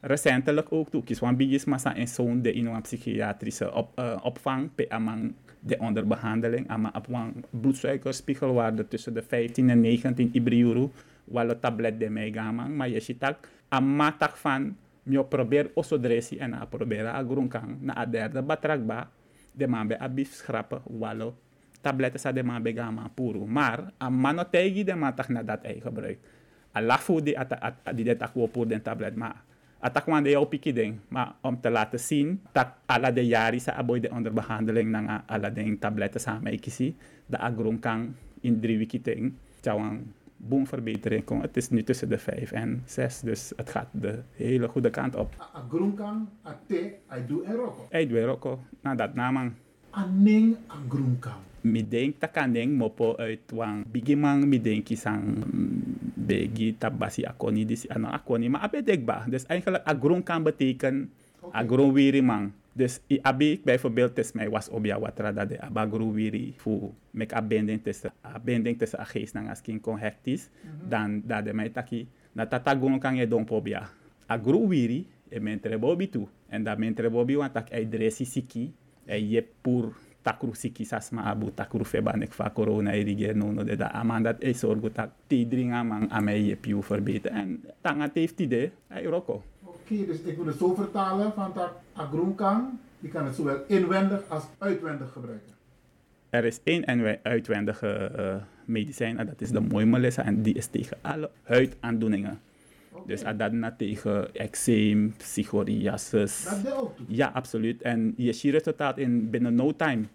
recentelijk 0.00 0.72
ook 0.72 0.90
toe. 0.90 1.04
Kies 1.04 1.20
wan 1.20 1.36
bigis 1.36 1.64
massa 1.64 1.94
en 1.94 2.08
zo'n 2.08 2.42
de 2.42 2.52
in 2.52 2.80
psychiatrische 2.82 3.74
op, 3.74 3.98
uh, 3.98 4.16
opvang 4.22 4.70
pe 4.74 4.88
amang 4.88 5.34
de 5.60 5.76
onderbehandeling 5.78 6.68
ama 6.68 6.90
op 6.96 7.06
wan 7.06 7.44
bloedsuikerspiegelwaarde 7.50 8.88
tussen 8.88 9.14
de 9.14 9.22
15 9.22 9.70
en 9.70 9.80
19 9.80 10.30
ibriuru 10.32 10.88
walo 11.24 11.58
tablet 11.58 12.00
de 12.00 12.08
megamang 12.08 12.76
maar 12.76 12.88
je 12.88 13.00
ziet 13.00 13.24
ook 13.24 13.48
ama 13.68 14.12
tak 14.12 14.36
van 14.36 14.76
mio 15.02 15.24
probeer 15.24 15.70
osodresi 15.74 16.38
en 16.38 16.54
a 16.54 16.64
probeer 16.64 17.06
a 17.06 17.22
na 17.80 17.96
a 17.96 18.06
derde 18.06 18.42
batrakba 18.42 19.10
de 19.52 19.66
man 19.66 19.86
be 19.86 19.98
abif 19.98 20.32
schrappen 20.32 20.80
walo 20.84 21.34
tabletten 21.80 22.20
sa 22.20 22.32
de 22.32 22.42
man 22.42 22.62
be 22.62 22.72
gama 22.72 23.10
puro 23.14 23.46
maar 23.46 23.92
a 23.98 24.10
mano 24.10 24.44
tegi 24.44 24.84
de 24.84 24.94
man 24.94 25.14
tak 25.14 25.28
na 25.28 25.42
dat 25.42 25.64
ei 25.64 25.80
gebruik 25.80 26.18
a 26.76 26.80
lafu 26.80 27.20
di 27.20 27.34
at, 27.36 27.52
at, 27.52 27.74
at, 27.84 27.94
di 27.96 28.02
de 28.04 28.16
tak 28.16 28.34
wo 28.34 28.46
pour 28.46 28.66
den 28.66 28.82
tablet 28.82 29.16
maar 29.16 29.42
atak 29.80 30.06
wan 30.06 30.22
de 30.22 30.46
piki 30.48 30.72
ding 30.72 30.98
maar 31.08 31.34
om 31.40 31.60
te 31.60 31.70
laten 31.70 31.98
zien 31.98 32.40
dat 32.52 32.68
ala 32.86 33.10
de 33.10 33.26
jari 33.26 33.60
sa 33.60 33.72
aboy 33.72 34.00
de 34.00 34.10
onderbehandeling 34.10 34.88
ng 34.92 35.08
a- 35.08 35.24
ala 35.26 35.50
de 35.50 35.78
tabletten 35.78 36.20
sa 36.20 36.38
may 36.38 36.56
kisi 36.56 36.94
da 37.26 37.38
a 37.40 37.50
grunkang 37.50 38.12
in 38.40 38.60
drie 38.60 38.78
wiki 38.78 39.00
ting 39.00 39.32
tjawang 39.60 40.04
boom 40.40 40.66
verbetering 40.66 41.24
kom. 41.24 41.40
Het 41.40 41.56
is 41.56 41.68
nu 41.70 41.82
tussen 41.82 42.08
de 42.08 42.18
5 42.18 42.52
en 42.52 42.82
6, 42.86 43.20
dus 43.20 43.52
het 43.56 43.70
gaat 43.70 43.88
de 43.92 44.22
hele 44.34 44.68
goede 44.68 44.90
kant 44.90 45.14
op. 45.14 45.34
A 45.54 45.64
groen 45.68 45.94
kan, 45.94 46.28
a 46.46 46.58
te, 46.66 46.94
a 47.12 47.18
do 47.26 47.42
en 47.42 47.54
roko. 47.54 47.86
Hey, 47.90 48.06
doe 48.06 48.26
ook 48.26 48.44
al. 48.44 48.60
Nou, 48.80 48.96
dat 48.96 49.14
namang. 49.14 49.52
A 49.94 50.06
ning 50.06 50.56
a 50.70 50.76
groen 50.88 51.16
kan. 51.18 51.40
Mi 51.60 51.84
denk 51.84 52.16
takaning 52.16 52.72
mopo 52.72 53.12
uit 53.20 53.44
wang 53.52 53.84
bigimang 53.84 54.48
mi 54.48 54.56
denki 54.56 54.96
sang 54.96 55.44
mm, 55.44 56.16
begi 56.16 56.72
tabasi 56.80 57.28
akoni 57.28 57.68
disi 57.68 57.84
ano 57.92 58.08
akoni 58.08 58.48
maar 58.48 58.64
abe 58.64 58.80
dekba. 58.80 59.28
Dus 59.28 59.44
eigenlijk 59.44 59.84
agron 59.84 60.24
kan 60.24 60.40
betekenen 60.40 61.12
agron 61.52 61.92
wiri 61.92 62.24
mang. 62.24 62.52
Dus 62.70 63.02
i 63.10 63.18
abi 63.20 63.60
bijvoorbeeld 63.60 64.14
tes 64.14 64.32
mij 64.32 64.48
was 64.48 64.70
obia 64.70 64.96
watra 64.96 65.32
dat 65.32 65.48
de 65.48 65.60
abagro 65.60 66.12
wiri 66.12 66.54
fu 66.56 66.94
mek 67.10 67.32
abending 67.34 67.82
tussen 67.82 68.14
abending 68.22 68.78
tussen 68.78 69.02
a 69.02 69.04
geest 69.04 69.34
nang 69.34 69.50
askin 69.50 69.80
kon 69.82 69.98
hectis 69.98 70.48
dan 70.88 71.20
dat 71.26 71.44
de 71.44 71.52
mij 71.52 71.68
taki 71.68 72.06
na 72.32 72.46
tata 72.46 72.78
gon 72.78 72.98
kan 72.98 73.16
je 73.16 73.26
don 73.26 73.44
pobia. 73.44 73.90
Agro 74.26 74.68
wiri 74.70 75.06
e 75.28 75.40
mentre 75.40 75.78
bobi 75.78 76.08
tu 76.08 76.28
en 76.48 76.62
da 76.62 76.74
mentre 76.78 77.10
bobi 77.10 77.36
want 77.36 77.52
tak 77.52 77.74
ai 77.74 77.88
dresi 77.88 78.24
siki 78.24 78.70
e 79.04 79.18
je 79.18 79.42
pur 79.60 79.90
takru 80.22 80.54
siki 80.54 80.84
sasma 80.84 81.24
abu 81.24 81.50
takru 81.54 81.84
feba 81.84 82.12
nek 82.16 82.32
fa 82.32 82.50
corona 82.50 82.92
erige 82.92 83.34
no 83.34 83.52
no 83.52 83.64
de 83.64 83.76
da 83.76 83.88
amandat 83.92 84.42
e 84.44 84.52
sorgo 84.52 84.88
tak 84.88 85.10
ti 85.28 85.46
dringa 85.48 85.80
ame 86.10 86.32
je 86.46 86.56
piu 86.56 86.82
verbeteren 86.82 87.36
en 87.36 87.60
tangat 87.80 88.14
heeft 88.14 88.40
idee 88.40 88.70
ai 88.88 89.06
roko. 89.06 89.42
Oké, 89.64 90.06
dus 90.06 90.20
ik 90.20 90.36
wil 90.36 90.46
het 90.46 90.58
zo 90.58 90.74
vertalen 90.74 91.32
van 91.32 91.52
dat 91.54 91.72
a 91.96 92.04
groen 92.06 92.34
kan, 92.34 92.78
je 92.98 93.08
kan 93.08 93.24
het 93.24 93.34
zowel 93.34 93.64
inwendig 93.66 94.22
als 94.28 94.44
uitwendig 94.58 95.12
gebruiken. 95.12 95.52
Er 96.30 96.44
is 96.44 96.60
één 96.64 96.84
en 96.84 97.18
uitwendige 97.22 97.88
eh, 97.88 98.34
medicijn 98.64 99.18
en 99.18 99.26
dat 99.26 99.40
is 99.40 99.50
de 99.50 99.60
mooie 99.60 99.86
melissa 99.86 100.24
en 100.24 100.42
die 100.42 100.54
is 100.54 100.66
tegen 100.66 100.96
alle 101.00 101.30
huidaandoeningen. 101.42 102.40
Dus 103.10 103.26
ah, 103.26 103.34
dat 103.34 103.52
na 103.52 103.74
tegen 103.74 104.30
eczeem, 104.34 105.14
psoriasis. 105.18 106.46
Dat 106.46 106.72
ook 106.72 106.96
toe. 106.96 107.06
Ja, 107.10 107.30
absoluut. 107.34 107.82
En 107.82 108.14
je 108.16 108.32
ziet 108.32 108.52
resultaat 108.52 108.98
in 108.98 109.30
binnen 109.30 109.54
no 109.54 109.74
time. 109.76 110.06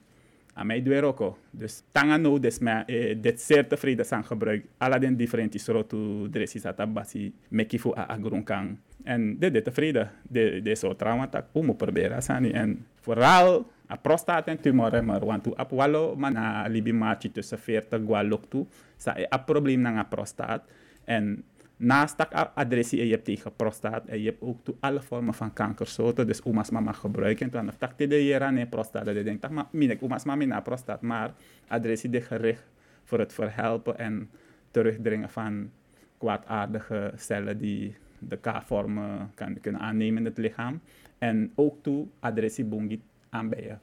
Aan 0.54 0.68
mij 0.68 0.84
doe 0.84 1.02
ook. 1.04 1.38
Dus 1.52 1.84
tanga 1.92 2.18
no 2.18 2.40
des 2.40 2.60
me 2.60 2.72
eh, 2.72 3.16
dit 3.20 3.42
zeer 3.42 3.68
tevreden 3.68 4.06
zijn 4.06 4.24
gebruik. 4.24 4.66
Alle 4.78 5.00
den 5.00 5.18
differenti 5.18 5.60
soorten 5.60 6.32
dressis 6.32 6.66
atabasi 6.66 7.34
mekifu 7.48 7.92
a 7.98 8.08
agrunkang. 8.08 8.78
En 9.04 9.40
dit 9.40 9.56
is 9.56 9.64
tevreden. 9.64 10.12
De 10.24 10.62
de 10.64 10.76
zo 10.76 10.96
trauma 10.96 11.28
tak 11.28 11.46
umu 11.54 11.74
proberen 11.74 12.22
sani 12.24 12.52
en 12.52 12.86
vooral 13.02 13.68
a 13.92 13.96
prostaat 13.96 14.48
en 14.48 14.62
tumoren 14.62 15.06
maar 15.06 15.26
want 15.26 15.44
tu 15.44 15.52
ap 15.56 15.72
walo 15.72 16.16
man 16.16 16.36
a 16.38 16.68
libi 16.68 16.94
machi 16.94 17.32
tussen 17.32 17.60
40 17.60 18.06
gwalok 18.06 18.50
tu 18.50 18.66
sa 18.98 19.14
e 19.18 19.26
a 19.30 19.38
probleem 19.38 19.82
na 19.82 20.00
a 20.00 20.04
prostaat 20.04 20.64
en 21.06 21.44
naast 21.78 22.18
adressie 22.54 23.00
en 23.00 23.06
je 23.06 23.12
hebt 23.12 23.26
tegen 23.26 23.56
prostaat 23.56 24.06
en 24.06 24.20
je 24.20 24.26
hebt 24.26 24.42
ook 24.42 24.64
toe 24.64 24.76
alle 24.80 25.02
vormen 25.02 25.34
van 25.34 25.54
kankersoorten 25.54 26.28
dus 26.28 26.44
oma's 26.44 26.70
mama 26.70 26.92
gebruiken 26.92 27.46
en 27.46 27.52
dan 27.52 27.68
of 27.68 27.78
tak 27.78 27.98
te 27.98 28.08
de 28.08 28.48
ne 28.52 28.68
prostaat 28.68 29.06
dat 29.06 29.16
je 29.16 29.24
denkt 29.24 29.50
maar 29.50 29.66
minek 29.72 30.02
oma's 30.04 30.24
mama 30.24 30.46
na 30.46 30.60
prostaat 30.60 31.02
maar 31.02 31.34
adressie 31.68 32.10
de 32.10 32.22
gericht 32.22 32.64
voor 33.04 33.20
het 33.20 33.34
verhelpen 33.34 33.98
en 33.98 34.30
terugdringen 34.72 35.30
van 35.30 35.70
kwaadaardige 36.18 37.14
cellen 37.16 37.58
die 37.58 37.96
de 38.20 38.38
K-vormen 38.38 39.32
kan, 39.34 39.60
kunnen 39.62 39.82
aannemen 39.82 40.18
in 40.18 40.26
het 40.26 40.38
lichaam. 40.38 40.80
En 41.18 41.52
ook 41.56 41.84
toe 41.84 42.08
adressie 42.20 42.66
bungit 42.66 43.02
aan 43.30 43.50
bij 43.50 43.62
je. 43.62 43.76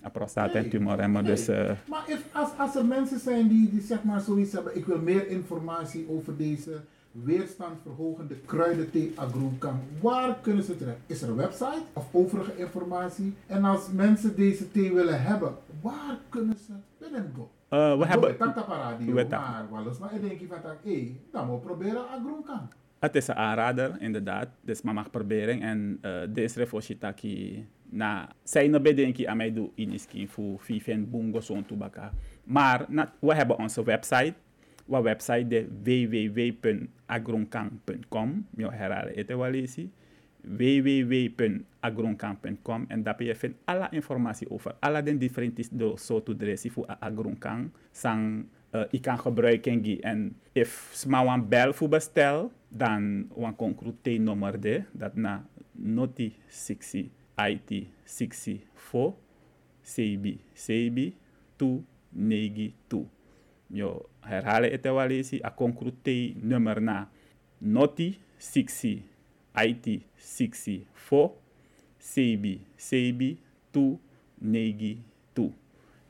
Een 0.00 0.10
prostata 0.10 0.52
en 0.52 0.70
tumorremmer. 0.70 1.24
Dus, 1.24 1.48
uh, 1.48 1.70
maar 1.88 2.04
if, 2.06 2.24
als, 2.32 2.50
als 2.58 2.76
er 2.76 2.84
mensen 2.84 3.18
zijn 3.18 3.48
die, 3.48 3.70
die 3.70 3.80
zeg 3.80 4.04
maar 4.04 4.20
zoiets 4.20 4.52
hebben, 4.52 4.76
ik 4.76 4.86
wil 4.86 4.98
meer 4.98 5.28
informatie 5.28 6.06
over 6.08 6.36
deze 6.36 6.80
weerstandverhogende 7.12 8.34
kruidenthee 8.46 9.12
agrocam. 9.14 9.80
Waar 10.00 10.38
kunnen 10.40 10.64
ze 10.64 10.76
terecht? 10.76 10.98
Is 11.06 11.22
er 11.22 11.28
een 11.28 11.36
website 11.36 11.82
of 11.92 12.06
overige 12.12 12.56
informatie? 12.56 13.34
En 13.46 13.64
als 13.64 13.90
mensen 13.92 14.36
deze 14.36 14.70
thee 14.70 14.94
willen 14.94 15.22
hebben, 15.22 15.54
waar 15.80 16.18
kunnen 16.28 16.56
ze 16.66 16.72
binnen 16.98 17.32
go? 17.36 17.50
Uh, 17.70 17.98
we 17.98 18.06
hebben... 18.06 18.38
Dat 18.38 18.68
radio, 18.68 19.14
we 19.14 19.26
maar 19.30 19.66
wel 19.70 19.86
eens 19.86 19.98
maar 19.98 20.14
ik 20.14 20.20
denk 20.20 20.40
van, 20.48 20.72
hé, 20.82 21.16
dan 21.32 21.46
moet 21.46 21.62
proberen 21.62 22.08
agrocam. 22.08 22.68
Het 22.98 23.14
is 23.14 23.28
een 23.28 23.34
aanrader, 23.34 23.96
inderdaad. 24.00 24.48
Dus 24.60 24.82
maar 24.82 24.94
mag 24.94 25.10
proberen. 25.10 25.60
En 25.60 25.98
uh, 26.02 26.20
deze 26.28 26.58
refositaki 26.58 27.66
na 27.88 28.28
zijn 28.42 28.82
bedenken 28.82 29.28
aan 29.28 29.36
mij 29.36 29.52
doen 29.52 29.72
in 29.74 29.92
iskin 29.92 30.28
voor 30.28 30.60
viven 30.60 31.10
bungo 31.10 31.40
zo'n. 31.40 31.66
Maar 32.44 32.86
we 33.20 33.34
hebben 33.34 33.58
onze 33.58 33.82
website. 33.82 34.34
Wa 34.90 34.98
website 35.02 35.46
de 35.46 35.68
www.agronkang.com. 35.82 38.46
Mio 38.50 38.70
herhalen 38.70 39.14
het 39.14 39.28
wel 39.28 39.52
www.agronkang.com 40.40 42.84
en 42.88 43.02
daar 43.02 43.22
je 43.22 43.34
vindt 43.34 43.56
alle 43.64 43.86
informatie 43.90 44.50
over 44.50 44.74
alle 44.80 45.02
de 45.02 45.18
differente 45.18 45.64
soorten 45.94 46.36
dressie 46.36 46.72
voor 46.72 46.86
agronkang. 46.86 47.70
Sang 47.92 48.46
uh, 48.72 48.82
ik 48.90 49.02
kan 49.02 49.18
gebruiken 49.18 50.00
en 50.00 50.36
if 50.52 51.04
wan 51.08 51.48
bel 51.48 51.72
voor 51.72 51.88
bestel 51.88 52.52
dan 52.68 53.28
wan 53.34 53.56
concrete 53.56 54.10
nummer 54.10 54.60
de 54.60 54.82
dat 54.92 55.14
na 55.14 55.46
noti 55.72 56.36
60 56.46 57.06
IT 57.36 57.86
64 58.04 58.60
CB 59.82 60.36
CB 60.54 61.12
2 61.56 61.84
negi 62.08 62.74
2 62.86 63.06
yo 63.66 64.09
herhalen 64.20 64.70
het 64.70 64.82
wel 64.82 65.08
eens 65.08 65.42
a 65.44 65.52
concrete 65.56 66.32
nummer 66.36 66.82
na 66.82 67.08
noti 67.58 68.18
60 68.36 68.98
IT 69.54 70.02
64 70.14 71.30
CB 71.98 72.56
CB 72.76 73.36
2 73.70 73.98
negi 74.38 75.02
2 75.32 75.52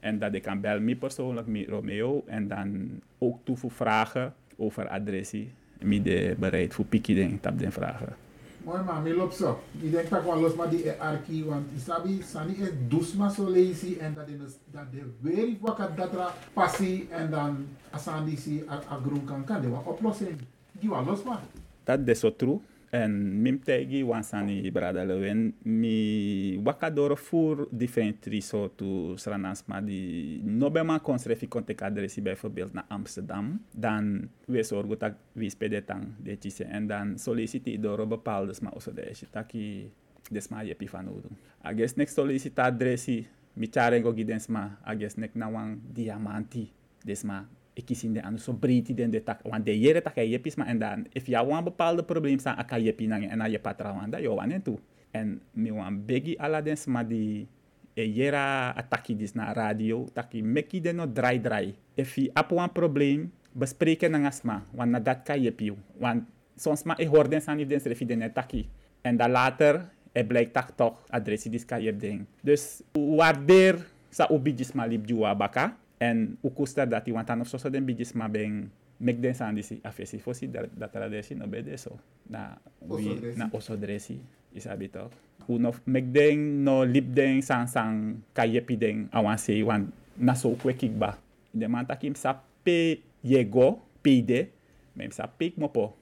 en 0.01 0.19
dat 0.19 0.35
ik 0.35 0.43
kan 0.43 0.61
bellen, 0.61 0.85
mij 0.85 0.97
persoonlijk, 0.97 1.47
met 1.47 1.69
Romeo. 1.69 2.23
En 2.27 2.49
dan 2.49 3.01
ook 3.19 3.39
toe 3.45 3.57
vragen 3.71 4.35
over 4.57 4.89
adressie. 4.89 5.51
Ik 5.79 6.03
ben 6.03 6.37
bereid 6.39 6.75
voor 6.75 6.85
pikkie 6.85 7.15
denk 7.15 7.43
de 7.59 7.71
vragen. 7.71 8.17
Mooi 8.65 8.83
man, 8.83 9.07
ik 9.07 9.17
loop 9.17 9.33
zo. 9.33 9.59
Ik 9.81 9.91
denk 9.91 10.09
dat 10.11 10.25
wel 10.25 10.41
los 10.41 10.55
maar 10.55 10.71
die 10.71 10.93
arki, 10.93 11.45
want 11.45 11.71
isabi 11.77 12.23
sani 12.23 12.53
is 12.53 12.69
dusma 12.89 13.29
so 13.29 13.49
lazy 13.49 13.97
en 14.01 14.15
dat 14.15 14.29
is 14.29 14.53
dat 14.71 14.93
de 14.93 15.57
wakker 15.61 15.95
dat 15.97 16.13
er 16.13 16.33
passie 16.53 17.09
en 17.11 17.31
dan 17.31 17.67
asandi 17.91 18.37
si 18.37 18.65
agroen 18.89 19.25
kan 19.25 19.45
kan, 19.45 19.61
die 19.61 19.71
wat 19.71 19.85
oplossing. 19.85 20.39
Die 20.73 20.89
wat 20.89 21.07
los 21.07 21.23
maar. 21.23 21.41
Dat 21.85 22.01
is 22.05 22.21
zo 22.21 22.37
true. 22.37 22.61
En 22.91 23.13
mim 23.43 23.61
tegi 23.63 24.03
wansani 24.03 24.71
brada 24.75 25.05
lewen 25.07 25.55
mi 25.63 26.59
wakadoro 26.59 27.15
fur 27.17 27.69
differenti 27.71 28.41
soorten 28.43 29.19
sranans 29.19 29.63
maar 29.67 29.85
die 29.85 30.43
nobema 30.43 30.99
konsrefi 30.99 31.49
kontek 31.49 31.83
adressi 31.83 32.23
bijvoorbeeld 32.23 32.73
naar 32.73 32.85
Amsterdam. 32.89 33.61
Dan 33.71 34.29
we 34.47 34.63
zorgen 34.63 34.99
dat 34.99 35.15
we 35.33 35.51
spelen 35.51 35.85
tang 35.85 36.05
de 36.23 36.39
tise. 36.39 36.65
En 36.65 36.87
dan 36.87 37.19
solliciteer 37.19 37.81
door 37.81 38.07
bepaalde 38.07 38.55
maar 38.61 38.73
also 38.73 38.93
de 38.93 39.13
taki 39.31 39.93
desma 40.31 40.61
je 40.61 40.77
van 40.89 41.05
nodig. 41.05 41.31
Ages 41.63 41.95
next 41.95 42.15
solicita 42.15 42.65
adressi 42.65 43.27
mi 43.53 43.69
charengo 43.71 44.13
gidensma. 44.13 44.79
Ages 44.83 45.15
nek 45.15 45.35
na 45.35 45.77
diamanti 45.93 46.73
desma 47.05 47.49
ikisinde 47.81 48.21
anu 48.21 48.37
so 48.37 48.53
briti 48.53 48.93
den 48.93 49.09
de 49.09 49.25
tak 49.25 49.41
wan 49.49 49.65
de 49.65 49.73
yere 49.73 50.05
tak 50.05 50.21
yepis 50.21 50.61
ma 50.61 50.69
en 50.69 50.79
dan 50.79 50.99
if 51.17 51.25
ya 51.25 51.41
wan 51.41 51.65
bepaalde 51.65 52.05
probleem 52.05 52.37
sa 52.37 52.53
aka 52.55 52.77
yepi 52.77 53.09
nang 53.09 53.25
en 53.25 53.41
aye 53.41 53.57
patra 53.57 53.97
wan 53.97 54.13
da 54.13 54.21
yo 54.21 54.37
wan 54.37 54.53
en 54.53 54.61
tu 54.61 54.77
en 55.17 55.41
mi 55.57 55.73
wan 55.73 55.97
begi 56.05 56.37
ala 56.37 56.61
den 56.61 56.77
sma 56.77 57.01
di 57.01 57.49
e 57.97 58.05
yera 58.05 58.77
ataki 58.77 59.17
dis 59.17 59.33
na 59.33 59.51
radio 59.57 60.05
taki 60.13 60.45
meki 60.45 60.85
den 60.85 61.01
no 61.01 61.09
dry 61.09 61.41
dry 61.41 61.73
if 61.97 62.21
i 62.21 62.29
ap 62.37 62.53
wan 62.53 62.69
probleem 62.69 63.33
bespreken 63.57 64.13
nang 64.13 64.29
asma 64.29 64.63
wan 64.77 64.93
na 64.93 65.01
dat 65.01 65.25
ka 65.25 65.35
yepi 65.35 65.73
wan 65.97 66.29
soms 66.55 66.85
ma 66.85 66.95
e 67.01 67.09
hoor 67.09 67.27
den 67.27 67.41
san 67.41 67.57
if 67.59 67.67
den 67.67 67.81
srefi 67.81 68.05
den 68.05 68.23
taki 68.31 68.69
en 69.01 69.17
dan 69.17 69.33
later 69.33 69.89
e 70.13 70.23
blijkt 70.27 70.53
tak 70.53 70.75
toch 70.75 70.99
adressie 71.11 71.51
dis 71.51 71.65
ka 71.65 71.79
yep 71.79 71.99
ding. 71.99 72.27
Dus 72.43 72.83
waardeer 72.95 73.79
sa 74.11 74.27
ubi 74.27 74.51
dis 74.51 74.75
ma 74.75 74.87
lip 74.87 75.07
juwa 75.07 75.31
baka 75.39 75.79
en 76.01 76.41
kusta 76.57 76.89
dat 76.89 77.05
i 77.09 77.13
wantan 77.13 77.45
of 77.45 77.49
so 77.49 77.69
den 77.69 77.85
bigis 77.85 78.17
ma 78.17 78.29
ben 78.29 78.73
mek 79.01 79.21
den 79.21 79.35
san 79.37 79.55
disi 79.55 79.81
afesi. 79.85 80.19
Fosi 80.19 80.49
da 80.49 80.65
da 80.65 80.89
tradisi 80.89 81.37
no 81.37 81.47
bede 81.47 81.77
so 81.77 82.01
na 82.29 82.57
wi 82.81 83.37
na 83.37 83.53
oso 83.53 83.77
dresi 83.77 84.17
isabi 84.57 84.89
to 84.89 85.11
u 85.49 85.61
no 85.61 85.77
mek 85.87 86.09
den 86.09 86.65
no 86.65 86.85
lip 86.85 87.13
den 87.13 87.43
san 87.45 87.69
san 87.69 88.23
kayepi 88.33 88.77
den 88.77 89.09
awan 89.13 89.39
se 89.39 89.61
wan 89.63 89.93
na 90.17 90.35
so 90.35 90.57
kwe 90.57 90.73
kikba. 90.75 91.21
De 91.53 91.69
man 91.69 91.87
takim 91.87 92.17
sa 92.17 92.41
pe 92.65 93.01
yego 93.23 93.79
pide 94.03 94.49
mem 94.97 95.13
sa 95.13 95.29
pik 95.29 95.61
mo 95.61 95.69
po 95.69 96.01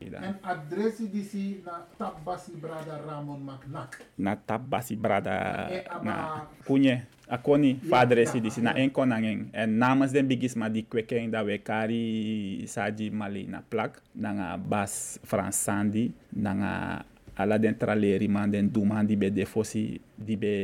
en 0.00 0.38
adresi 0.42 1.10
disi 1.10 1.58
na 1.66 1.82
Tabasi 1.98 2.54
Brada 2.54 3.02
Ramon 3.02 3.42
Macnak. 3.42 3.98
Na 4.14 4.38
Tabasi 4.38 4.94
Brada 4.94 5.66
na 6.02 6.46
Punye. 6.62 7.17
Akoni 7.28 7.74
fadresi 7.76 8.40
disi 8.40 8.62
na 8.64 8.72
en 8.74 8.90
konangeng. 8.90 9.48
En 9.52 9.76
namens 9.78 10.12
den 10.12 10.26
bigisma 10.26 10.68
di 10.72 10.82
kwekeng 10.88 11.30
da 11.30 11.42
we 11.44 11.58
kari 11.58 12.64
saji 12.66 13.10
mali 13.10 13.46
na 13.46 13.60
plak. 13.60 14.00
Nanga 14.14 14.56
bas 14.56 15.18
fransandi. 15.24 16.08
Nanga 16.32 17.04
ala 17.38 17.58
den 17.58 17.76
traleri 17.78 18.28
man 18.28 18.50
den 18.50 18.70
duman 18.72 19.06
di 19.06 19.16
be 19.16 19.30
defosi 19.30 20.00
di 20.16 20.36
be 20.36 20.54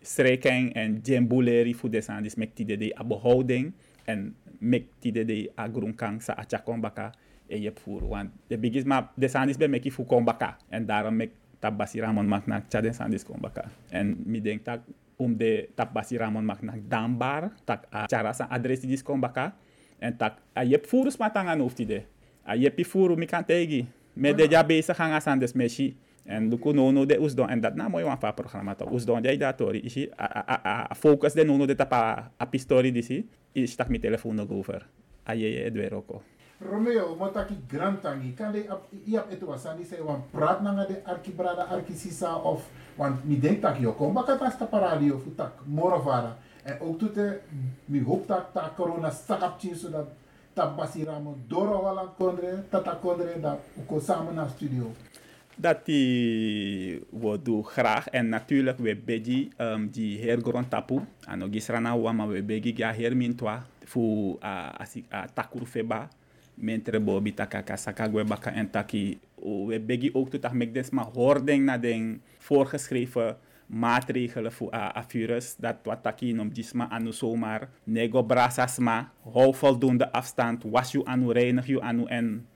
streken 0.00 0.72
en 0.72 1.00
jembuleri 1.04 1.74
fu 1.74 1.88
desan 1.88 2.22
dis 2.22 2.36
mek 2.36 2.54
tide 2.54 2.78
de 2.80 2.94
abohouding 2.96 3.72
en 4.06 4.34
mek 4.60 4.86
tide 5.00 5.24
de 5.28 5.50
agrunkang 5.54 6.22
sa 6.22 6.32
achakon 6.32 6.80
baka 6.80 7.12
e 7.48 7.58
je 7.60 7.72
voer. 7.82 8.08
Want 8.08 8.30
de 8.46 8.58
bigis 8.58 8.84
maar 8.84 9.10
de 9.14 9.28
sandis 9.28 9.56
bij 9.56 9.68
meki 9.68 9.90
voor 9.90 10.06
kombaka. 10.06 10.56
En 10.68 10.86
daarom 10.86 11.16
mek 11.16 11.30
tabasi 11.58 12.00
ramon 12.00 12.28
mak 12.28 12.46
nak 12.46 12.64
cha 12.68 12.80
de 12.80 12.92
sandis 12.92 13.24
kombaka. 13.24 13.64
En 13.90 14.16
mi 14.24 14.40
denk 14.40 14.64
tak 14.64 14.80
om 15.16 15.36
de 15.36 15.68
tabasi 15.74 16.16
ramon 16.16 16.44
mak 16.44 16.62
nak 16.62 16.80
dambar 16.88 17.52
tak 17.64 17.88
a 17.90 18.06
cara 18.06 18.32
sa 18.32 18.46
adres 18.50 18.80
dis 18.80 19.02
kombaka. 19.02 19.56
En 19.98 20.16
tak 20.16 20.38
a 20.52 20.64
je 20.64 20.78
voer 20.88 21.10
smatangan 21.10 21.60
hoeft 21.60 21.80
de. 21.88 22.02
A 22.44 22.54
pi 22.70 22.84
voer 22.84 23.16
mi 23.16 23.26
tegi. 23.26 23.86
Me 24.12 24.34
de 24.34 24.46
ja 24.48 24.64
bezig 24.64 24.96
gaan 24.96 25.42
meshi. 25.54 25.96
En 26.26 26.50
duku 26.50 26.72
nono 26.72 27.06
de 27.06 27.18
usdon 27.20 27.48
en 27.48 27.60
dat 27.60 27.74
na 27.74 27.88
mooi 27.88 28.04
wan 28.04 28.18
fa 28.18 28.34
to 28.76 28.90
usdon 28.90 29.22
de 29.22 29.36
datori 29.36 29.80
isi 29.80 30.10
a 30.16 30.24
a 30.24 30.86
a 30.90 30.94
focus 30.94 31.34
de 31.34 31.44
nono 31.44 31.66
de 31.66 31.74
tapa 31.74 32.32
a 32.36 32.46
pistori 32.46 32.92
disi 32.92 33.28
is 33.52 33.76
tak 33.76 33.88
mi 33.88 33.98
telefoon 33.98 34.34
nog 34.34 34.50
over. 34.50 34.86
A 35.28 35.34
je 35.34 35.48
je. 35.50 36.35
Romeo, 36.58 37.14
motaki 37.20 37.54
grantangi, 37.68 38.32
kan 38.32 38.52
de 38.52 38.64
iap 39.04 39.28
etu 39.30 39.44
wasani 39.46 39.84
say 39.84 40.00
wan 40.00 40.22
praat 40.32 40.62
nanga 40.62 40.86
de 40.88 41.02
arki 41.04 41.30
brada 41.30 41.68
arki 41.68 41.92
sisa 41.92 42.32
of 42.32 42.64
want 42.96 43.24
mi 43.24 43.36
denk 43.36 43.60
tak 43.60 43.80
yo 43.80 43.92
kom 43.92 44.14
baka 44.14 44.38
tas 44.38 44.56
ta 44.56 44.66
radio 44.72 45.18
fu 45.18 45.34
tak 45.36 45.52
moravara 45.66 46.36
en 46.64 46.80
ook 46.80 46.98
toete 46.98 47.40
mi 47.88 48.00
hoop 48.00 48.26
tak 48.26 48.52
ta 48.54 48.72
corona 48.76 49.10
sakap 49.10 49.60
chin 49.60 49.74
zodat 49.74 50.08
tak 50.54 50.72
basiramo 50.76 51.36
doro 51.48 51.82
wala 51.84 52.08
kondre 52.16 52.64
tata 52.70 52.96
kondre 52.96 53.36
da 53.40 53.58
uko 53.76 54.00
samen 54.00 54.34
naar 54.34 54.48
studio. 54.48 54.92
Dat 55.56 55.84
die 55.84 57.04
we 57.10 57.42
doen 57.42 57.64
graag. 57.64 58.08
En 58.08 58.28
natuurlijk 58.28 58.78
we 58.78 58.96
begi 58.96 59.52
um, 59.60 59.88
die 59.90 60.18
heer 60.18 60.40
grond 60.40 60.70
tapu. 60.70 61.00
Ano 61.24 61.48
gisrana 61.50 61.96
wama 61.96 62.26
we 62.26 62.42
begi 62.42 62.72
ja 62.76 62.92
heer 62.92 63.16
mintwa 63.16 63.66
a, 64.40 64.86
a 65.10 65.26
takuru 65.34 65.66
feba 65.66 66.08
mentre 66.56 67.00
bobi 67.00 67.32
takaka 67.36 67.76
sakagwe 67.76 68.24
baka 68.24 68.50
en 68.52 68.70
taki 68.70 69.18
we 69.68 69.78
begi 69.80 70.10
ook 70.12 70.32
tot 70.32 70.52
mek 70.52 70.72
des 70.74 70.90
maar 70.90 71.12
hoording 71.12 71.64
na 71.64 71.78
den 71.78 72.22
voorgeschreven 72.38 73.36
maatregelen 73.66 74.52
voor 74.52 74.74
a, 74.74 74.96
a 74.96 75.04
virus 75.04 75.56
dat 75.58 75.76
wat 75.82 76.02
taki 76.02 76.32
nom 76.32 76.48
disma 76.48 76.88
anu 76.90 77.12
zomaar 77.12 77.68
nego 77.84 78.22
brasasma 78.22 79.10
hou 79.22 79.54
voldoende 79.54 80.12
afstand 80.12 80.62
was 80.62 80.92
je 80.92 81.04
anu 81.04 81.32
reinig 81.32 81.66
je 81.66 81.80
anu 81.80 82.06
en 82.06 82.46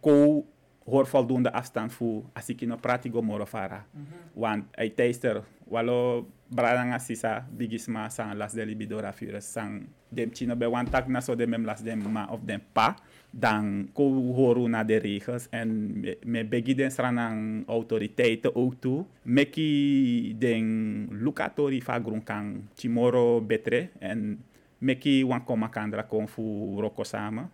ko 0.00 0.44
hoor 0.84 1.06
voldoende 1.06 1.52
afstand 1.52 1.92
voor 1.92 2.22
als 2.32 2.48
ik 2.48 2.60
no 2.60 2.76
pratigo 2.76 3.22
morofara 3.22 3.86
mm 3.90 4.04
-hmm. 4.04 4.32
want 4.32 4.64
ai 4.76 4.94
teister 4.94 5.42
walo 5.64 6.26
bradanga 6.48 6.98
sisa 6.98 7.46
bigisma 7.56 8.08
san 8.08 8.36
las 8.36 8.52
de 8.52 8.66
libidora 8.66 9.12
virus 9.12 9.52
san 9.52 9.86
dem 10.08 10.30
chino 10.32 10.56
be 10.56 10.66
wan 10.66 10.90
tak 10.90 11.08
na 11.08 11.20
so 11.20 11.34
de 11.34 11.46
mem 11.46 11.64
las 11.64 11.82
dem 11.82 12.02
ma 12.12 12.26
of 12.30 12.40
dem 12.44 12.60
pa 12.72 12.96
dan 13.30 13.88
horen 13.94 14.70
naar 14.70 14.86
de 14.86 14.96
regels 14.96 15.46
en 15.50 16.00
me, 16.00 16.18
me 16.24 16.44
begi 16.44 16.74
den 16.74 16.90
sranang 16.90 17.66
autoriteiten 17.66 18.54
ook 18.54 18.74
toe. 18.78 19.04
Meki 19.22 20.34
den 20.38 21.08
lukatori 21.10 21.82
fa 21.82 22.00
grunkan 22.00 22.68
timoro 22.74 23.40
betre 23.40 23.88
en 23.98 24.44
meki 24.78 25.24
wan 25.24 25.44
koma 25.44 25.68
kandra 25.68 26.02
kon 26.02 26.28
fu 26.28 26.76
roko 26.80 27.04
samen. 27.04 27.50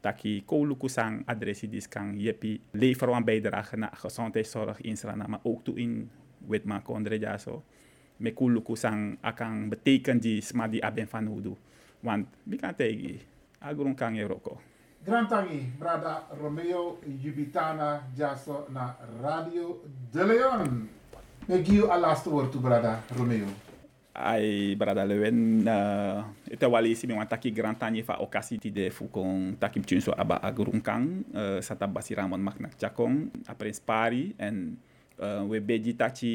Taki 0.00 0.42
ko 0.46 0.64
luku 0.64 0.88
sang 0.88 1.22
adressi 1.26 1.68
dis 1.68 1.88
kan 1.88 2.14
jepi 2.18 2.60
lever 2.70 3.10
wan 3.10 3.24
bijdrage 3.24 3.76
naar 3.76 3.96
gezondheidszorg 3.98 4.80
in 4.80 4.96
Srana, 4.96 5.40
ook 5.42 5.64
toe 5.64 5.74
in 5.76 6.10
Witma 6.46 6.80
Kondre 6.80 7.18
Jaso. 7.18 7.62
Me 8.16 8.32
ko 8.32 8.48
luku 8.48 8.76
sang 8.76 9.18
akan 9.20 9.68
beteken 9.68 10.20
di 10.20 10.40
sma 10.40 10.68
di 10.68 10.80
aben 10.80 11.08
van 11.08 11.26
hudu. 11.26 11.56
Want 12.00 12.26
bikan 12.44 12.74
tegi 12.74 13.18
agrun 13.58 13.94
kan 13.94 14.14
e 14.14 14.22
roko. 14.22 14.77
Grantangi, 15.04 15.72
brada 15.78 16.26
Romeo 16.40 16.98
Jubitana 17.22 18.02
Jaso 18.16 18.66
na 18.68 18.96
Radio 19.22 19.82
De 20.10 20.24
Leon. 20.26 20.88
Ik 21.46 21.66
geef 21.66 21.88
al 21.88 22.00
laatste 22.00 22.30
woord 22.30 22.52
toe, 22.52 22.60
brada 22.60 23.00
Romeo. 23.16 23.46
ai 24.18 24.74
brada 24.74 25.06
lewen 25.06 25.62
uh, 25.62 26.26
ite 26.50 26.66
wali 26.66 26.98
si 26.98 27.06
mi 27.06 27.14
wan 27.14 27.30
taki 27.30 27.54
grand 27.54 27.78
tanye 27.78 28.02
fa 28.02 28.18
okasi 28.18 28.58
ti 28.58 28.74
de 28.74 28.90
fu 28.90 29.06
kon 29.06 29.54
taki 29.54 29.78
so 30.02 30.10
aba 30.10 30.42
agurun 30.42 30.82
kang 30.82 31.22
uh, 31.30 31.62
sata 31.62 31.86
basi 31.86 32.18
ramon 32.18 32.42
mak 32.42 32.58
nak 32.58 32.74
chakong 32.74 33.30
apres 33.46 33.78
pari 33.78 34.34
en 34.34 34.74
uh, 35.22 35.46
we 35.46 35.62
beji 35.62 35.94
tachi 35.94 36.34